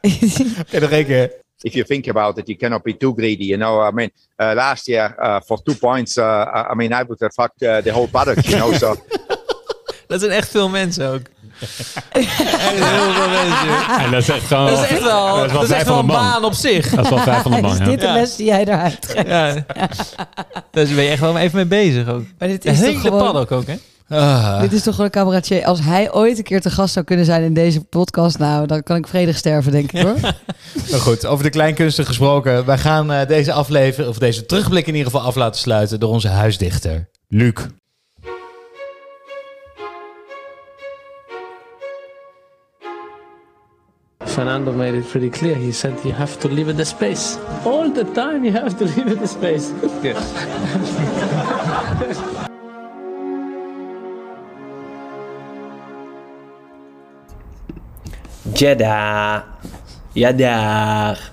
Oké, 0.60 0.80
nog 0.80 0.90
één 0.90 1.04
keer. 1.06 1.32
if 1.62 1.72
you 1.74 1.84
think 1.84 2.06
about 2.08 2.38
it, 2.38 2.46
you 2.46 2.56
cannot 2.58 2.82
be 2.82 2.96
too 2.96 3.12
greedy. 3.16 3.44
You 3.44 3.58
know, 3.58 3.88
I 3.88 3.90
mean, 3.92 4.10
uh, 4.36 4.52
last 4.54 4.86
year 4.86 5.14
uh, 5.20 5.40
for 5.46 5.62
two 5.62 5.74
points, 5.74 6.16
uh, 6.16 6.24
I 6.24 6.70
I 6.70 6.74
mean, 6.74 6.92
I 6.92 7.02
would 7.04 7.20
have 7.20 7.32
fucked 7.34 7.62
uh, 7.62 7.80
the 7.82 7.90
whole 7.92 8.08
paddock. 8.08 8.44
You 8.46 8.56
know, 8.58 8.72
so. 8.72 8.96
Dat 10.08 10.20
zijn 10.20 10.32
echt 10.32 10.48
veel 10.48 10.68
mensen 10.68 11.08
ook. 11.08 11.22
Echt 12.12 12.32
heel 12.36 13.12
veel 13.12 13.28
mensen. 13.28 14.04
En 14.04 14.10
dat 14.10 14.22
is 14.22 14.28
echt 14.28 14.46
gewoon... 14.46 14.66
Dat 14.66 14.78
is 14.78 14.88
echt 14.88 15.02
wel, 15.02 15.36
dat 15.36 15.46
is 15.46 15.52
wel 15.52 15.60
dat 15.60 15.62
is 15.62 15.68
vijf 15.68 15.80
echt 15.80 15.86
van 15.86 15.96
wel 15.96 16.06
de 16.06 16.12
een 16.12 16.18
man. 16.20 16.32
baan 16.32 16.44
op 16.44 16.52
zich. 16.52 16.90
Dat 16.90 17.04
is 17.04 17.10
wel 17.10 17.18
vijf 17.18 17.42
van 17.42 17.50
de 17.52 17.60
man, 17.60 17.72
is 17.72 17.78
ja. 17.78 17.84
dit 17.84 18.00
de 18.00 18.12
les 18.12 18.36
die 18.36 18.46
jij 18.46 18.60
eruit 18.60 19.00
trekt? 19.00 19.28
Ja. 19.28 19.52
Daar 20.70 20.86
ben 20.86 21.02
je 21.02 21.08
echt 21.08 21.20
wel 21.20 21.38
even 21.38 21.56
mee 21.56 21.66
bezig 21.66 22.08
ook. 22.08 22.22
Maar 22.38 22.48
dit 22.48 22.64
is 22.64 22.76
toch 22.78 22.86
hele 22.86 22.98
gewoon... 22.98 23.22
paddock 23.22 23.52
ook, 23.52 23.66
hè? 23.66 23.76
Ah. 24.08 24.60
Dit 24.60 24.72
is 24.72 24.82
toch 24.82 24.94
gewoon 24.94 25.06
een 25.06 25.12
cabaretier. 25.12 25.64
Als 25.64 25.80
hij 25.80 26.12
ooit 26.12 26.38
een 26.38 26.44
keer 26.44 26.60
te 26.60 26.70
gast 26.70 26.92
zou 26.92 27.04
kunnen 27.04 27.24
zijn 27.24 27.42
in 27.42 27.54
deze 27.54 27.80
podcast, 27.80 28.38
nou, 28.38 28.66
dan 28.66 28.82
kan 28.82 28.96
ik 28.96 29.06
vredig 29.06 29.36
sterven, 29.36 29.72
denk 29.72 29.92
ik 29.92 30.02
hoor. 30.02 30.16
Nou 30.90 31.00
goed, 31.02 31.26
over 31.26 31.44
de 31.44 31.50
kleinkunsten 31.50 32.06
gesproken. 32.06 32.64
Wij 32.64 32.78
gaan 32.78 33.12
eh, 33.12 33.26
deze 33.26 33.52
aflevering, 33.52 34.10
of 34.10 34.18
deze 34.18 34.46
terugblik 34.46 34.86
in 34.86 34.94
ieder 34.94 35.10
geval 35.12 35.26
af 35.26 35.34
laten 35.34 35.60
sluiten 35.60 36.00
door 36.00 36.10
onze 36.10 36.28
huisdichter, 36.28 37.08
Luc. 37.28 37.52
Fernando 44.38 44.72
made 44.72 44.94
it 44.94 45.08
pretty 45.08 45.30
clear. 45.30 45.56
He 45.56 45.72
said 45.72 45.94
you 46.04 46.12
have 46.12 46.38
to 46.38 46.48
leave 46.48 46.68
it 46.68 46.76
the 46.76 46.84
space. 46.84 47.38
All 47.64 47.92
the 47.92 48.04
time 48.12 48.44
you 48.44 48.52
have 48.52 48.76
to 48.78 48.84
leave 48.84 49.10
it 49.10 49.18
the 49.18 49.26
space. 49.26 49.72
Jeddah. 58.54 59.42
Ja, 60.12 60.32
daar. 60.32 61.32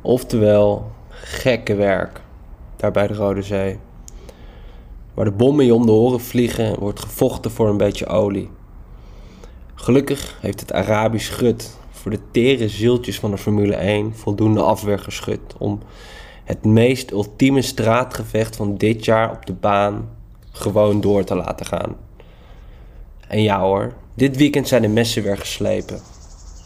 Oftewel, 0.00 0.92
gekke 1.08 1.74
werk. 1.74 2.20
Daar 2.76 2.90
bij 2.90 3.06
de 3.06 3.14
Rode 3.14 3.42
Zee. 3.42 3.78
Waar 5.14 5.24
de 5.24 5.32
bommen 5.32 5.64
je 5.64 5.74
om 5.74 5.86
de 5.86 5.92
oren 5.92 6.20
vliegen, 6.20 6.78
wordt 6.78 7.00
gevochten 7.00 7.50
voor 7.50 7.68
een 7.68 7.76
beetje 7.76 8.06
olie. 8.06 8.50
Gelukkig 9.74 10.38
heeft 10.40 10.60
het 10.60 10.72
Arabisch 10.72 11.38
gut 11.38 11.82
voor 12.04 12.12
de 12.12 12.30
tere 12.30 12.68
zieltjes 12.68 13.18
van 13.18 13.30
de 13.30 13.38
Formule 13.38 13.74
1 13.74 14.14
voldoende 14.14 14.60
afweer 14.62 14.98
geschud 14.98 15.40
om 15.58 15.80
het 16.44 16.64
meest 16.64 17.10
ultieme 17.10 17.62
straatgevecht 17.62 18.56
van 18.56 18.76
dit 18.76 19.04
jaar 19.04 19.30
op 19.30 19.46
de 19.46 19.52
baan 19.52 20.08
gewoon 20.50 21.00
door 21.00 21.24
te 21.24 21.34
laten 21.34 21.66
gaan. 21.66 21.96
En 23.28 23.42
ja 23.42 23.60
hoor, 23.60 23.92
dit 24.14 24.36
weekend 24.36 24.68
zijn 24.68 24.82
de 24.82 24.88
messen 24.88 25.22
weer 25.22 25.38
geslepen. 25.38 26.00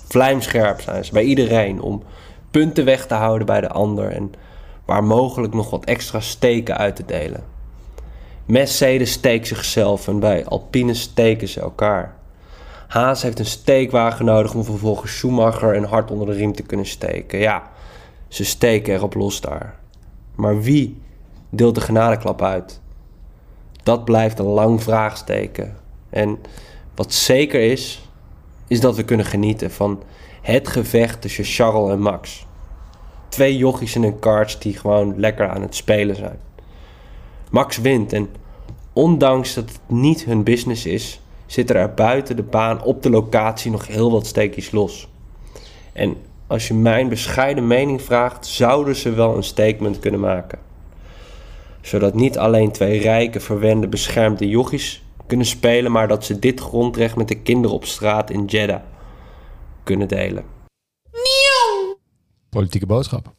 Vlijmscherp 0.09 0.81
zijn 0.81 1.05
ze 1.05 1.13
bij 1.13 1.25
iedereen 1.25 1.81
om 1.81 2.03
punten 2.51 2.85
weg 2.85 3.07
te 3.07 3.15
houden 3.15 3.47
bij 3.47 3.61
de 3.61 3.69
ander 3.69 4.11
en 4.11 4.33
waar 4.85 5.05
mogelijk 5.05 5.55
nog 5.55 5.71
wat 5.71 5.85
extra 5.85 6.21
steken 6.21 6.77
uit 6.77 6.97
te 6.97 7.05
delen. 7.07 7.45
Mercedes 8.45 9.13
steekt 9.13 9.47
zichzelf 9.47 10.09
en 10.09 10.21
bij 10.21 10.45
Alpine 10.45 10.95
steken 10.95 11.49
ze 11.49 11.61
elkaar. 11.61 12.18
Haas 12.89 13.23
heeft 13.23 13.39
een 13.39 13.47
steekwagen 13.47 14.25
nodig 14.25 14.55
om 14.55 14.65
vervolgens 14.65 15.17
Schumacher 15.17 15.77
een 15.77 15.85
hart 15.85 16.11
onder 16.11 16.27
de 16.27 16.33
riem 16.33 16.53
te 16.53 16.63
kunnen 16.63 16.87
steken. 16.87 17.39
Ja, 17.39 17.71
ze 18.29 18.45
steken 18.45 18.95
erop 18.95 19.15
los 19.15 19.41
daar. 19.41 19.75
Maar 20.35 20.61
wie 20.61 21.01
deelt 21.51 21.75
de 21.75 21.81
genadeklap 21.81 22.43
uit? 22.43 22.81
Dat 23.83 24.05
blijft 24.05 24.39
een 24.39 24.47
lang 24.47 24.83
vraagsteken. 24.83 25.77
En 26.11 26.39
wat 26.95 27.13
zeker 27.13 27.61
is, 27.61 28.09
is 28.67 28.81
dat 28.81 28.97
we 28.97 29.05
kunnen 29.05 29.27
genieten 29.27 29.71
van 29.71 30.03
het 30.43 30.69
gevecht 30.69 31.21
tussen 31.21 31.45
Charles 31.45 31.91
en 31.93 32.01
Max. 32.01 32.47
Twee 33.29 33.57
jochies 33.57 33.95
in 33.95 34.03
een 34.03 34.19
karts 34.19 34.59
die 34.59 34.77
gewoon 34.77 35.21
lekker 35.21 35.49
aan 35.49 35.63
het 35.63 35.75
spelen 35.75 36.17
zijn. 36.17 36.39
Max 37.51 37.79
wint 37.79 38.13
en 38.13 38.29
ondanks 38.93 39.55
dat 39.55 39.69
het 39.69 39.81
niet 39.87 40.25
hun 40.25 40.45
business 40.45 40.87
is, 40.87 41.21
zitten 41.49 41.77
er 41.77 41.95
buiten 41.95 42.37
de 42.37 42.43
baan 42.43 42.83
op 42.83 43.03
de 43.03 43.11
locatie 43.11 43.71
nog 43.71 43.87
heel 43.87 44.11
wat 44.11 44.27
steekjes 44.27 44.71
los. 44.71 45.09
En 45.93 46.17
als 46.47 46.69
je 46.69 46.75
mijn 46.75 47.09
bescheiden 47.09 47.67
mening 47.67 48.03
vraagt, 48.03 48.47
zouden 48.47 48.97
ze 48.97 49.11
wel 49.11 49.37
een 49.37 49.43
statement 49.43 49.99
kunnen 49.99 50.21
maken. 50.21 50.59
Zodat 51.81 52.15
niet 52.15 52.39
alleen 52.39 52.73
twee 52.73 53.01
rijke, 53.01 53.41
verwende, 53.41 53.89
beschermde 53.89 54.49
jochies 54.49 55.05
kunnen 55.27 55.47
spelen, 55.47 55.93
maar 55.93 56.09
dat 56.09 56.25
ze 56.25 56.39
dit 56.39 56.61
grondrecht 56.61 57.17
met 57.17 57.29
de 57.29 57.41
kinderen 57.41 57.77
op 57.77 57.85
straat 57.85 58.31
in 58.31 58.45
Jeddah 58.45 58.81
kunnen 59.83 60.09
delen. 60.09 60.45
Politieke 62.51 62.87
boodschap. 62.87 63.38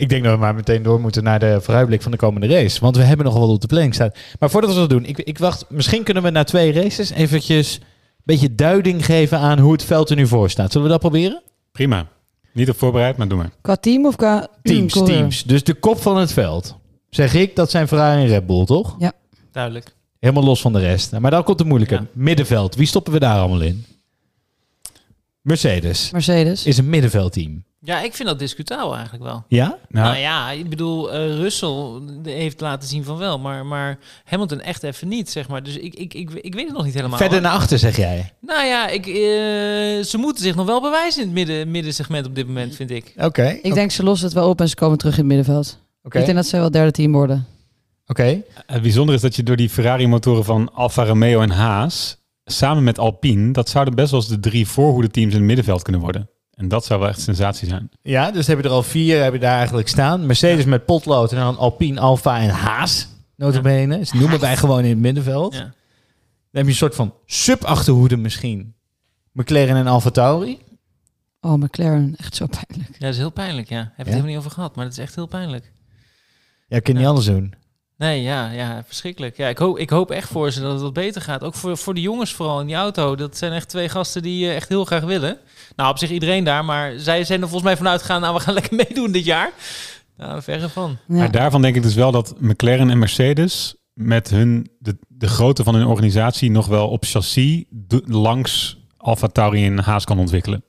Ik 0.00 0.08
denk 0.08 0.24
dat 0.24 0.32
we 0.32 0.38
maar 0.38 0.54
meteen 0.54 0.82
door 0.82 1.00
moeten 1.00 1.22
naar 1.22 1.38
de 1.38 1.60
vooruitblik 1.60 2.02
van 2.02 2.10
de 2.10 2.16
komende 2.16 2.46
race. 2.46 2.80
Want 2.80 2.96
we 2.96 3.02
hebben 3.02 3.26
nog 3.26 3.34
wel 3.34 3.46
wat 3.46 3.54
op 3.54 3.60
de 3.60 3.66
planning 3.66 3.94
staan. 3.94 4.10
Maar 4.38 4.50
voordat 4.50 4.70
we 4.70 4.76
dat 4.76 4.90
doen, 4.90 5.04
ik, 5.04 5.18
ik 5.18 5.38
wacht. 5.38 5.64
Misschien 5.68 6.02
kunnen 6.02 6.22
we 6.22 6.30
na 6.30 6.44
twee 6.44 6.72
races 6.72 7.10
eventjes 7.10 7.76
een 7.76 7.82
beetje 8.24 8.54
duiding 8.54 9.04
geven 9.04 9.38
aan 9.38 9.58
hoe 9.58 9.72
het 9.72 9.84
veld 9.84 10.10
er 10.10 10.16
nu 10.16 10.26
voor 10.26 10.50
staat. 10.50 10.72
Zullen 10.72 10.86
we 10.86 10.92
dat 10.92 11.00
proberen? 11.00 11.42
Prima. 11.72 12.06
Niet 12.52 12.70
op 12.70 12.78
voorbereid, 12.78 13.16
maar 13.16 13.28
doe 13.28 13.38
maar. 13.38 13.50
Qua 13.60 13.76
team 13.76 14.06
of 14.06 14.16
qua 14.16 14.48
Teams, 14.62 14.92
teams. 14.92 15.42
Dus 15.42 15.64
de 15.64 15.74
kop 15.74 16.00
van 16.00 16.16
het 16.16 16.32
veld. 16.32 16.76
Zeg 17.10 17.34
ik, 17.34 17.56
dat 17.56 17.70
zijn 17.70 17.88
Ferrari 17.88 18.22
en 18.22 18.28
Red 18.28 18.46
Bull, 18.46 18.64
toch? 18.64 18.96
Ja. 18.98 19.12
Duidelijk. 19.52 19.94
Helemaal 20.18 20.44
los 20.44 20.60
van 20.60 20.72
de 20.72 20.80
rest. 20.80 21.18
Maar 21.18 21.30
dan 21.30 21.44
komt 21.44 21.58
het 21.58 21.68
moeilijke. 21.68 22.06
Middenveld. 22.12 22.74
Wie 22.74 22.86
stoppen 22.86 23.12
we 23.12 23.18
daar 23.18 23.38
allemaal 23.38 23.60
in? 23.60 23.84
Mercedes 25.42 26.10
Mercedes. 26.10 26.66
is 26.66 26.78
een 26.78 26.88
middenveldteam. 26.88 27.64
Ja, 27.82 28.02
ik 28.02 28.14
vind 28.14 28.28
dat 28.28 28.38
discutabel 28.38 28.94
eigenlijk 28.94 29.24
wel. 29.24 29.44
Ja? 29.48 29.78
Nou, 29.88 30.16
ja, 30.16 30.50
ik 30.50 30.68
bedoel, 30.68 31.12
eh 31.12 31.36
Russell 31.36 32.00
heeft 32.22 32.60
laten 32.60 32.88
zien 32.88 33.04
van 33.04 33.16
wel, 33.16 33.38
maar, 33.38 33.66
maar 33.66 33.98
Hamilton 34.24 34.60
echt 34.60 34.82
even 34.82 35.08
niet, 35.08 35.30
zeg 35.30 35.48
maar. 35.48 35.62
Dus 35.62 35.76
ik, 35.76 35.94
ik, 35.94 36.14
ik, 36.14 36.30
ik 36.30 36.54
weet 36.54 36.64
het 36.64 36.76
nog 36.76 36.84
niet 36.84 36.94
helemaal. 36.94 37.18
Verder 37.18 37.40
naar 37.40 37.52
achter, 37.52 37.78
zeg 37.78 37.96
jij. 37.96 38.32
Nou 38.40 38.66
ja, 38.66 38.88
ik, 38.88 39.06
eh, 39.06 39.12
ze 40.04 40.16
moeten 40.16 40.42
zich 40.42 40.54
nog 40.54 40.66
wel 40.66 40.80
bewijzen 40.80 41.20
in 41.20 41.26
het 41.26 41.36
midden, 41.36 41.70
middensegment 41.70 42.26
op 42.26 42.34
dit 42.34 42.46
moment, 42.46 42.76
vind 42.76 42.90
ik. 42.90 43.14
Oké. 43.16 43.58
Ik 43.62 43.74
denk 43.74 43.90
ze 43.90 44.02
lossen 44.02 44.26
het 44.26 44.36
wel 44.36 44.48
op 44.48 44.60
en 44.60 44.68
ze 44.68 44.74
komen 44.74 44.98
terug 44.98 45.18
in 45.18 45.18
het 45.18 45.28
middenveld. 45.28 45.78
Oké. 46.02 46.18
Ik 46.18 46.24
denk 46.24 46.36
dat 46.36 46.46
ze 46.46 46.56
wel 46.56 46.70
derde 46.70 46.90
team 46.90 47.12
worden. 47.12 47.46
Oké. 48.06 48.42
Het 48.66 48.82
bijzondere 48.82 49.16
is 49.16 49.22
dat 49.22 49.36
je 49.36 49.42
door 49.42 49.56
die 49.56 49.70
Ferrari-motoren 49.70 50.44
van 50.44 50.74
Alfa 50.74 51.04
Romeo 51.04 51.40
en 51.40 51.50
Haas... 51.50 52.18
samen 52.50 52.84
met 52.84 52.98
Alpine, 52.98 53.52
dat 53.52 53.68
zouden 53.68 53.94
best 53.94 54.10
wel 54.10 54.20
eens 54.20 54.28
de 54.28 54.40
drie 54.40 54.66
voorhoede-teams 54.66 55.32
in 55.32 55.38
het 55.38 55.46
middenveld 55.46 55.82
kunnen 55.82 56.00
worden. 56.00 56.28
En 56.54 56.68
dat 56.68 56.84
zou 56.84 57.00
wel 57.00 57.08
echt 57.08 57.20
sensatie 57.20 57.68
zijn. 57.68 57.90
Ja, 58.02 58.30
dus 58.30 58.46
hebben 58.46 58.64
er 58.64 58.70
al 58.70 58.82
vier 58.82 59.22
hebben 59.22 59.40
daar 59.40 59.56
eigenlijk 59.56 59.88
staan. 59.88 60.26
Mercedes 60.26 60.64
met 60.64 60.84
potlood 60.84 61.32
en 61.32 61.38
dan 61.38 61.56
Alpine, 61.56 62.00
Alfa 62.00 62.40
en 62.40 62.50
Haas. 62.50 63.08
Notabene. 63.36 63.98
Dus 63.98 64.10
die 64.10 64.20
noemen 64.20 64.40
wij 64.40 64.56
gewoon 64.56 64.84
in 64.84 64.90
het 64.90 64.98
middenveld. 64.98 65.54
Ja. 65.54 65.60
Dan 65.60 65.70
heb 66.50 66.64
je 66.64 66.70
een 66.70 66.74
soort 66.74 66.94
van 66.94 67.14
sub-achterhoede 67.26 68.16
misschien. 68.16 68.74
McLaren 69.32 69.76
en 69.76 69.86
Alfa 69.86 70.10
Tauri. 70.10 70.58
Oh, 71.40 71.54
McLaren, 71.54 72.14
echt 72.16 72.34
zo 72.34 72.46
pijnlijk. 72.46 72.92
Ja, 72.92 72.98
dat 72.98 73.12
is 73.12 73.16
heel 73.16 73.30
pijnlijk, 73.30 73.68
ja. 73.68 73.78
Heb 73.78 73.88
je 73.96 73.96
het 73.96 74.06
helemaal 74.06 74.28
niet 74.28 74.38
over 74.38 74.50
gehad, 74.50 74.76
maar 74.76 74.84
dat 74.84 74.92
is 74.94 75.00
echt 75.00 75.14
heel 75.14 75.26
pijnlijk. 75.26 75.72
Ja, 76.68 76.78
kun 76.78 76.92
je 76.92 76.98
niet 76.98 77.08
anders 77.08 77.26
doen. 77.26 77.54
Nee, 78.00 78.22
ja, 78.22 78.50
ja, 78.50 78.82
verschrikkelijk. 78.86 79.36
Ja, 79.36 79.48
ik, 79.48 79.58
hoop, 79.58 79.78
ik 79.78 79.90
hoop 79.90 80.10
echt 80.10 80.28
voor 80.28 80.50
ze 80.50 80.60
dat 80.60 80.72
het 80.72 80.80
wat 80.80 80.92
beter 80.92 81.22
gaat. 81.22 81.42
Ook 81.44 81.54
voor, 81.54 81.76
voor 81.76 81.94
de 81.94 82.00
jongens 82.00 82.32
vooral 82.32 82.60
in 82.60 82.66
die 82.66 82.74
auto. 82.76 83.14
Dat 83.16 83.36
zijn 83.36 83.52
echt 83.52 83.68
twee 83.68 83.88
gasten 83.88 84.22
die 84.22 84.48
eh, 84.48 84.54
echt 84.56 84.68
heel 84.68 84.84
graag 84.84 85.02
willen. 85.02 85.38
Nou, 85.76 85.90
op 85.90 85.98
zich 85.98 86.10
iedereen 86.10 86.44
daar, 86.44 86.64
maar 86.64 86.92
zij 86.98 87.24
zijn 87.24 87.40
er 87.40 87.48
volgens 87.48 87.68
mij 87.68 87.76
vanuit 87.76 88.00
gegaan... 88.00 88.20
nou, 88.20 88.34
we 88.34 88.40
gaan 88.40 88.54
lekker 88.60 88.74
meedoen 88.76 89.12
dit 89.12 89.24
jaar. 89.24 89.52
Nou, 90.16 90.42
verre 90.42 90.68
van. 90.68 90.96
Maar 91.06 91.30
daarvan 91.30 91.62
denk 91.62 91.76
ik 91.76 91.82
dus 91.82 91.94
wel 91.94 92.10
dat 92.12 92.34
McLaren 92.40 92.90
en 92.90 92.98
Mercedes... 92.98 93.74
met 93.92 94.30
hun, 94.30 94.70
de, 94.78 94.98
de 95.08 95.28
grootte 95.28 95.64
van 95.64 95.74
hun 95.74 95.86
organisatie... 95.86 96.50
nog 96.50 96.66
wel 96.66 96.88
op 96.88 97.04
chassis 97.04 97.64
de- 97.68 98.02
langs 98.06 98.78
Alfa 98.96 99.26
Tauri 99.26 99.64
en 99.66 99.78
Haas 99.78 100.04
kan 100.04 100.18
ontwikkelen. 100.18 100.64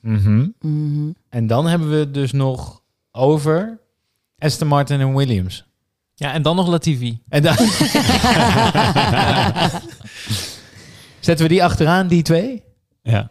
Mhm. 0.00 0.46
Mhm. 0.60 1.10
En 1.28 1.46
dan 1.46 1.66
hebben 1.66 1.90
we 1.90 1.96
het 1.96 2.14
dus 2.14 2.32
nog 2.32 2.80
over 3.10 3.80
Aston 4.38 4.68
Martin 4.68 5.00
en 5.00 5.14
Williams. 5.14 5.64
Ja, 6.14 6.32
en 6.32 6.42
dan 6.42 6.56
nog 6.56 6.68
Latifi. 6.68 7.22
En 7.28 7.42
dan... 7.42 7.56
Zetten 11.20 11.46
we 11.46 11.52
die 11.52 11.64
achteraan, 11.64 12.06
die 12.08 12.22
twee? 12.22 12.62
Ja. 13.02 13.30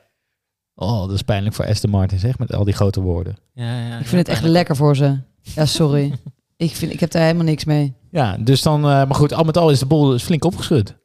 Oh, 0.76 1.00
dat 1.00 1.12
is 1.12 1.22
pijnlijk 1.22 1.56
voor 1.56 1.66
Aston 1.66 1.90
Martin, 1.90 2.20
zeg, 2.20 2.38
met 2.38 2.54
al 2.54 2.64
die 2.64 2.74
grote 2.74 3.02
woorden. 3.02 3.38
Ja, 3.54 3.88
ja, 3.88 4.00
Ik 4.00 4.06
vind 4.08 4.28
het 4.28 4.36
echt 4.36 4.44
lekker 4.44 4.76
voor 4.76 4.96
ze. 4.96 5.20
Ja, 5.42 5.66
sorry. 5.66 6.14
ik, 6.58 6.76
vind, 6.76 6.92
ik 6.92 7.00
heb 7.00 7.12
daar 7.12 7.22
helemaal 7.22 7.44
niks 7.46 7.66
mee. 7.66 7.94
Ja, 8.12 8.38
dus 8.40 8.62
dan... 8.62 8.78
eh, 8.80 8.84
maar 8.84 9.16
goed, 9.16 9.34
al 9.34 9.44
met 9.44 9.58
al 9.58 9.70
is 9.70 9.80
de 9.80 9.86
boel 9.86 10.10
dus 10.10 10.24
flink 10.24 10.46
opgeschud. 10.46 10.96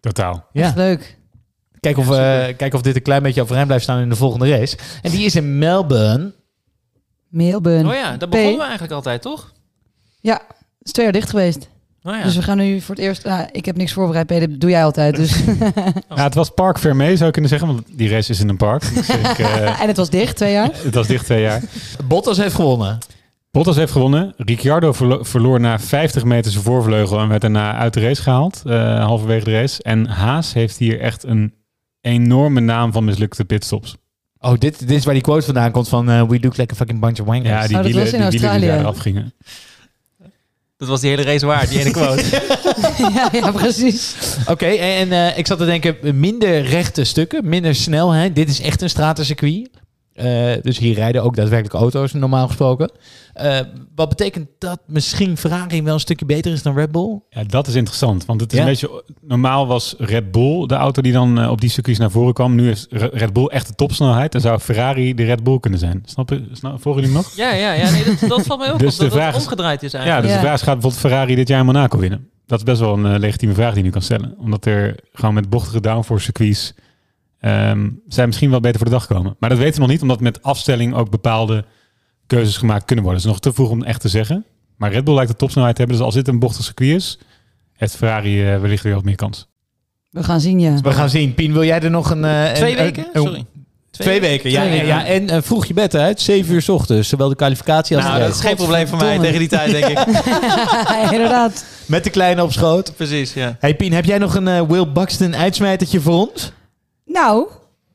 Totaal. 0.00 0.46
Ja. 0.52 0.62
Echt 0.64 0.76
leuk. 0.76 1.18
Kijk 1.80 1.96
of, 1.96 2.10
eh, 2.10 2.56
kijk 2.56 2.74
of 2.74 2.82
dit 2.82 2.96
een 2.96 3.02
klein 3.02 3.22
beetje 3.22 3.42
overeind 3.42 3.66
blijft 3.66 3.84
staan 3.84 4.00
in 4.00 4.08
de 4.08 4.16
volgende 4.16 4.50
race. 4.50 4.76
En 5.02 5.10
die 5.10 5.24
is 5.24 5.34
in 5.36 5.58
Melbourne. 5.58 6.32
Melbourne. 7.28 7.88
Oh 7.88 7.94
ja, 7.94 8.16
dat 8.16 8.28
P. 8.28 8.32
begonnen 8.32 8.56
we 8.56 8.62
eigenlijk 8.62 8.92
altijd, 8.92 9.22
toch? 9.22 9.52
Ja, 10.20 10.40
is 10.88 10.92
twee 10.92 11.04
jaar 11.04 11.14
dicht 11.14 11.30
geweest. 11.30 11.68
Oh 12.02 12.14
ja. 12.16 12.22
Dus 12.22 12.36
we 12.36 12.42
gaan 12.42 12.56
nu 12.56 12.80
voor 12.80 12.94
het 12.94 13.04
eerst... 13.04 13.24
Nou, 13.24 13.48
ik 13.52 13.64
heb 13.64 13.76
niks 13.76 13.92
voorbereid, 13.92 14.26
Peter. 14.26 14.50
Dat 14.50 14.60
doe 14.60 14.70
jij 14.70 14.84
altijd. 14.84 15.16
Dus. 15.16 15.36
Ja, 16.16 16.22
het 16.22 16.34
was 16.34 16.50
Park 16.50 16.78
Vermee, 16.78 17.12
zou 17.14 17.24
je 17.26 17.30
kunnen 17.32 17.50
zeggen. 17.50 17.68
Want 17.68 17.82
die 17.92 18.08
race 18.08 18.30
is 18.32 18.40
in 18.40 18.48
een 18.48 18.56
park. 18.56 18.94
Dus 18.94 19.08
ik, 19.08 19.24
eh, 19.38 19.80
en 19.80 19.86
het 19.88 19.96
was 19.96 20.10
dicht, 20.10 20.36
twee 20.36 20.52
jaar. 20.52 20.70
het 20.72 20.94
was 20.94 21.06
dicht 21.06 21.24
twee 21.24 21.40
jaar. 21.42 21.62
Bottas 22.04 22.36
heeft 22.36 22.54
gewonnen. 22.54 22.98
Bottas 23.50 23.76
heeft 23.76 23.92
gewonnen. 23.92 24.34
Ricciardo 24.36 24.92
verlo- 24.92 25.24
verloor 25.24 25.60
na 25.60 25.78
50 25.78 26.24
meter 26.24 26.50
zijn 26.52 26.64
voorvleugel 26.64 27.18
en 27.20 27.28
werd 27.28 27.40
daarna 27.40 27.74
uit 27.74 27.94
de 27.94 28.00
race 28.00 28.22
gehaald. 28.22 28.62
eh, 28.66 29.04
halverwege 29.04 29.44
de 29.44 29.52
race. 29.52 29.82
En 29.82 30.06
Haas 30.06 30.52
heeft 30.52 30.78
hier 30.78 31.00
echt 31.00 31.24
een 31.24 31.54
enorme 32.00 32.60
naam 32.60 32.92
van 32.92 33.04
mislukte 33.04 33.44
pitstops. 33.44 33.96
Oh, 34.40 34.52
dit, 34.58 34.78
dit 34.78 34.90
is 34.90 35.04
waar 35.04 35.14
die 35.14 35.22
quote 35.22 35.44
vandaan 35.44 35.70
komt 35.70 35.88
van... 35.88 36.10
eh, 36.10 36.22
we 36.22 36.38
look 36.40 36.56
like 36.56 36.72
a 36.72 36.76
fucking 36.76 37.00
bunch 37.00 37.20
of 37.20 37.26
wankers. 37.26 37.48
Ja, 37.48 37.66
die 37.66 37.76
Oh, 37.76 37.82
dat 37.82 37.84
wielen, 37.92 38.02
was 38.04 38.12
in 38.12 38.20
die 38.30 38.40
wielen 38.40 38.60
die 38.60 38.68
Australië. 38.70 38.82
daar 38.82 38.92
afgingen. 38.92 39.32
Dat 40.78 40.88
was 40.88 41.00
die 41.00 41.10
hele 41.10 41.22
race 41.22 41.46
waard, 41.46 41.68
die 41.68 41.78
ene 41.78 41.90
quote. 41.98 42.22
ja, 43.14 43.28
ja, 43.32 43.50
precies. 43.50 44.14
Oké, 44.46 44.66
en 44.66 45.12
eh, 45.12 45.38
ik 45.38 45.46
zat 45.46 45.58
te 45.58 45.64
denken, 45.64 46.18
minder 46.20 46.62
rechte 46.62 47.04
stukken, 47.04 47.48
minder 47.48 47.74
snelheid. 47.74 48.34
Dit 48.34 48.48
is 48.48 48.60
echt 48.60 48.82
een 48.82 48.90
stratencircuit. 48.90 49.68
Eh 50.18 50.62
dus 50.62 50.78
hier 50.78 50.94
rijden 50.94 51.22
ook 51.22 51.36
daadwerkelijk 51.36 51.74
auto's, 51.74 52.12
normaal 52.12 52.46
gesproken. 52.46 52.90
Eh, 53.32 53.58
wat 53.94 54.08
betekent 54.08 54.48
dat 54.58 54.80
misschien 54.86 55.36
Ferrari 55.36 55.82
wel 55.82 55.94
een 55.94 56.00
stukje 56.00 56.26
beter 56.26 56.52
is 56.52 56.62
dan 56.62 56.74
Red 56.74 56.92
Bull? 56.92 57.20
Ja, 57.30 57.44
dat 57.44 57.66
is 57.66 57.74
interessant. 57.74 58.24
Want 58.26 58.40
het 58.40 58.52
is 58.52 58.58
Ja? 58.58 58.64
een 58.64 58.70
beetje... 58.70 59.02
Normaal 59.20 59.66
was 59.66 59.94
Red 59.98 60.30
Bull 60.32 60.66
de 60.66 60.74
auto 60.74 61.02
die 61.02 61.12
dan 61.12 61.40
eh, 61.40 61.50
op 61.50 61.60
die 61.60 61.70
circuits 61.70 61.98
naar 61.98 62.10
voren 62.10 62.34
kwam. 62.34 62.54
Nu 62.54 62.70
is 62.70 62.86
Re- 62.90 63.10
Red 63.12 63.32
Bull 63.32 63.46
echt 63.46 63.66
de 63.68 63.74
topsnelheid. 63.74 64.34
En 64.34 64.40
zou 64.40 64.58
Ferrari 64.58 65.14
de 65.14 65.24
Red 65.24 65.42
Bull 65.42 65.60
kunnen 65.60 65.78
zijn. 65.78 66.02
Snap 66.04 66.30
je? 66.30 66.48
Snap, 66.52 66.82
volgen 66.82 67.02
jullie 67.02 67.16
hem 67.16 67.24
nog? 67.26 67.36
Ja, 67.36 67.52
ja, 67.52 67.72
ja 67.72 67.90
nee, 67.90 68.04
dat, 68.04 68.28
dat 68.28 68.42
valt 68.46 68.60
mij 68.60 68.72
ook 68.72 68.78
Dus 68.78 68.92
op. 68.92 68.98
de 68.98 69.04
Dat 69.04 69.14
vraag 69.14 69.34
omgedraaid 69.34 69.82
is 69.82 69.92
Ja, 69.92 69.98
eigenlijk. 69.98 70.26
dus 70.26 70.34
Ja. 70.34 70.40
de 70.40 70.46
vraag 70.46 70.58
is, 70.60 70.66
gaat 70.66 70.72
bijvoorbeeld 70.80 71.02
Ferrari 71.02 71.34
dit 71.34 71.48
jaar 71.48 71.60
in 71.60 71.66
Monaco 71.66 71.98
winnen? 71.98 72.28
Dat 72.46 72.58
is 72.58 72.64
best 72.64 72.80
wel 72.80 72.92
een 72.98 73.18
legitieme 73.18 73.54
vraag 73.54 73.68
die 73.68 73.78
je 73.78 73.84
nu 73.84 73.90
kan 73.90 74.02
stellen. 74.02 74.34
Omdat 74.38 74.64
er 74.66 74.94
gewoon 75.12 75.34
met 75.34 75.50
bochtige 75.50 75.80
downforce 75.80 76.24
circuits... 76.24 76.74
ehm 77.40 77.88
zij 78.06 78.26
misschien 78.26 78.50
wel 78.50 78.60
beter 78.60 78.76
voor 78.78 78.86
de 78.86 78.92
dag 78.94 79.06
komen. 79.06 79.36
Maar 79.38 79.48
dat 79.50 79.58
weten 79.58 79.74
we 79.74 79.80
nog 79.80 79.88
niet, 79.90 80.02
omdat 80.02 80.20
met 80.20 80.42
afstelling 80.42 80.94
ook 80.94 81.10
bepaalde 81.10 81.64
keuzes 82.26 82.56
gemaakt 82.56 82.84
kunnen 82.84 83.04
worden. 83.04 83.22
Het 83.22 83.30
is 83.32 83.36
nog 83.42 83.52
te 83.52 83.58
vroeg 83.60 83.70
om 83.70 83.82
echt 83.84 84.00
te 84.00 84.08
zeggen. 84.08 84.44
Maar 84.76 84.92
Red 84.92 85.04
Bull 85.04 85.14
lijkt 85.14 85.30
de 85.30 85.36
topsnelheid 85.36 85.74
te 85.74 85.80
hebben. 85.80 85.98
Dus 85.98 86.06
als 86.06 86.14
dit 86.16 86.28
een 86.28 86.38
bochtig 86.38 86.64
circuit 86.64 86.90
is, 86.96 87.18
heeft 87.72 87.96
Ferrari 87.96 88.46
eh, 88.52 88.60
wellicht 88.60 88.82
weer 88.82 88.94
wat 88.94 89.04
meer 89.04 89.14
kans. 89.16 89.48
We 90.10 90.22
gaan 90.24 90.40
zien, 90.40 90.60
ja. 90.60 90.74
We 90.82 90.92
gaan 90.92 91.10
zien. 91.10 91.34
Pien, 91.34 91.52
wil 91.52 91.64
jij 91.64 91.80
er 91.80 91.90
nog 91.90 92.10
een... 92.10 92.24
eh, 92.24 92.52
Twee 92.52 92.70
een- 92.78 92.82
weken? 92.84 93.06
een- 93.12 93.22
Sorry. 93.22 93.44
Twee, 93.90 94.20
weken, 94.20 94.50
ja. 94.50 94.60
Twee 94.60 94.70
weken. 94.72 94.86
ja. 94.86 95.04
En 95.06 95.28
eh, 95.30 95.42
vroeg 95.42 95.66
je 95.66 95.74
bed 95.74 95.94
uit, 95.96 96.20
7 96.20 96.54
uur 96.54 96.62
s 96.62 96.68
ochtends. 96.68 97.08
Zowel 97.08 97.28
de 97.28 97.34
kwalificatie 97.36 97.96
als 97.96 98.04
Nou, 98.04 98.16
de 98.18 98.22
dat 98.24 98.32
race. 98.32 98.42
is 98.42 98.48
geen 98.48 98.56
probleem 98.56 98.86
voor 98.86 98.98
mij 98.98 99.18
tegen 99.18 99.38
die 99.38 99.48
tijd, 99.48 99.70
denk 99.70 99.86
ik. 99.86 99.98
Inderdaad. 101.12 101.64
Met 101.86 102.04
de 102.04 102.10
kleine 102.10 102.42
op 102.42 102.52
schoot. 102.52 102.96
Precies, 102.96 103.32
ja. 103.34 103.56
Hey 103.60 103.74
Pien, 103.76 103.92
heb 103.92 104.04
jij 104.04 104.18
nog 104.18 104.34
een 104.34 104.48
eh, 104.48 104.62
Will 104.68 104.92
Buxton 104.92 105.36
uitsmijtertje 105.36 106.00
voor 106.00 106.14
ons? 106.28 106.52
Nou, 107.08 107.46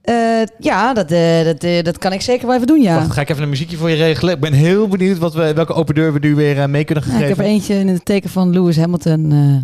eh, 0.01 0.41
ja, 0.59 0.93
dat, 0.93 1.11
eh, 1.11 1.43
dat, 1.43 1.63
eh, 1.63 1.83
dat 1.83 1.97
kan 1.97 2.13
ik 2.13 2.21
zeker 2.21 2.45
wel 2.47 2.55
even 2.55 2.67
doen, 2.67 2.81
ja. 2.81 2.95
Wacht, 2.95 3.11
ga 3.11 3.21
ik 3.21 3.29
even 3.29 3.43
een 3.43 3.49
muziekje 3.49 3.77
voor 3.77 3.89
je 3.89 3.95
regelen. 3.95 4.33
Ik 4.33 4.39
ben 4.39 4.53
heel 4.53 4.87
benieuwd 4.87 5.17
wat 5.17 5.33
we, 5.33 5.53
welke 5.53 5.73
open 5.73 5.95
deur 5.95 6.13
we 6.13 6.19
nu 6.19 6.35
weer 6.35 6.69
mee 6.69 6.83
kunnen 6.83 7.03
Nou, 7.03 7.15
ik 7.19 7.25
geven. 7.25 7.37
heb 7.37 7.45
er 7.47 7.51
eentje 7.53 7.73
in 7.75 7.87
het 7.87 8.05
teken 8.05 8.29
van 8.29 8.49
Lewis 8.53 8.77
Hamilton. 8.77 9.31
eh. 9.31 9.63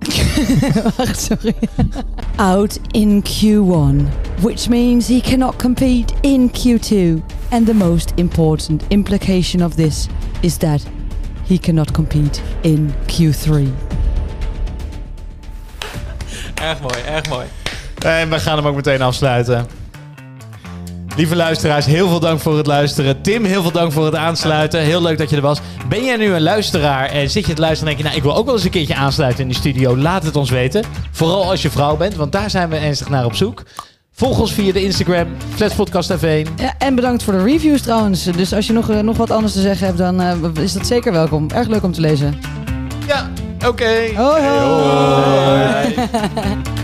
Wacht, 0.96 1.20
sorry. 1.20 1.54
Out 2.36 2.78
in 2.90 3.22
Q1, 3.22 4.08
which 4.40 4.68
means 4.68 5.06
he 5.08 5.20
cannot 5.20 5.56
compete 5.56 6.14
in 6.20 6.50
Q2. 6.50 7.22
And 7.50 7.66
the 7.66 7.74
most 7.74 8.12
important 8.14 8.82
implication 8.88 9.62
of 9.64 9.74
this 9.74 10.06
is 10.40 10.56
that 10.56 10.82
he 11.46 11.58
cannot 11.58 11.90
compete 11.92 12.40
in 12.62 12.92
Q3. 13.06 13.66
Erg 16.60 16.80
mooi, 16.80 16.94
erg 17.06 17.28
mooi. 17.28 17.46
En 18.04 18.30
we 18.30 18.38
gaan 18.38 18.56
hem 18.56 18.66
ook 18.66 18.74
meteen 18.74 19.02
afsluiten. 19.02 19.66
Lieve 21.16 21.36
luisteraars, 21.36 21.86
heel 21.86 22.08
veel 22.08 22.20
dank 22.20 22.40
voor 22.40 22.56
het 22.56 22.66
luisteren. 22.66 23.22
Tim, 23.22 23.44
heel 23.44 23.62
veel 23.62 23.70
dank 23.70 23.92
voor 23.92 24.04
het 24.04 24.14
aansluiten. 24.14 24.80
Heel 24.80 25.02
leuk 25.02 25.18
dat 25.18 25.30
je 25.30 25.36
er 25.36 25.42
was. 25.42 25.60
Ben 25.88 26.04
jij 26.04 26.16
nu 26.16 26.32
een 26.32 26.42
luisteraar 26.42 27.08
en 27.08 27.30
zit 27.30 27.46
je 27.46 27.54
te 27.54 27.60
luisteren 27.60 27.92
en 27.92 27.98
denk 27.98 27.98
je... 27.98 28.04
nou, 28.04 28.16
ik 28.16 28.22
wil 28.22 28.40
ook 28.40 28.44
wel 28.44 28.54
eens 28.54 28.64
een 28.64 28.70
keertje 28.70 28.94
aansluiten 28.94 29.42
in 29.42 29.48
de 29.48 29.54
studio. 29.54 29.96
Laat 29.96 30.22
het 30.22 30.36
ons 30.36 30.50
weten. 30.50 30.84
Vooral 31.10 31.50
als 31.50 31.62
je 31.62 31.70
vrouw 31.70 31.96
bent, 31.96 32.14
want 32.14 32.32
daar 32.32 32.50
zijn 32.50 32.68
we 32.68 32.76
ernstig 32.76 33.08
naar 33.08 33.24
op 33.24 33.34
zoek. 33.34 33.62
Volg 34.12 34.40
ons 34.40 34.52
via 34.52 34.72
de 34.72 34.82
Instagram, 34.82 35.28
Flatspodcast 35.54 36.12
F1. 36.12 36.48
Ja, 36.56 36.74
en 36.78 36.94
bedankt 36.94 37.22
voor 37.22 37.32
de 37.32 37.42
reviews 37.42 37.80
trouwens. 37.82 38.24
Dus 38.24 38.52
als 38.52 38.66
je 38.66 38.72
nog, 38.72 38.90
eh, 38.90 38.98
nog 38.98 39.16
wat 39.16 39.30
anders 39.30 39.52
te 39.52 39.60
zeggen 39.60 39.86
hebt, 39.86 39.98
dan 39.98 40.20
eh, 40.20 40.62
is 40.62 40.72
dat 40.72 40.86
zeker 40.86 41.12
welkom. 41.12 41.50
Erg 41.50 41.68
leuk 41.68 41.82
om 41.82 41.92
te 41.92 42.00
lezen. 42.00 42.38
Ja, 43.10 43.30
oké. 43.68 44.14
Hoi, 44.16 44.42
hoi. 44.42 44.58
Hoi. 44.60 45.94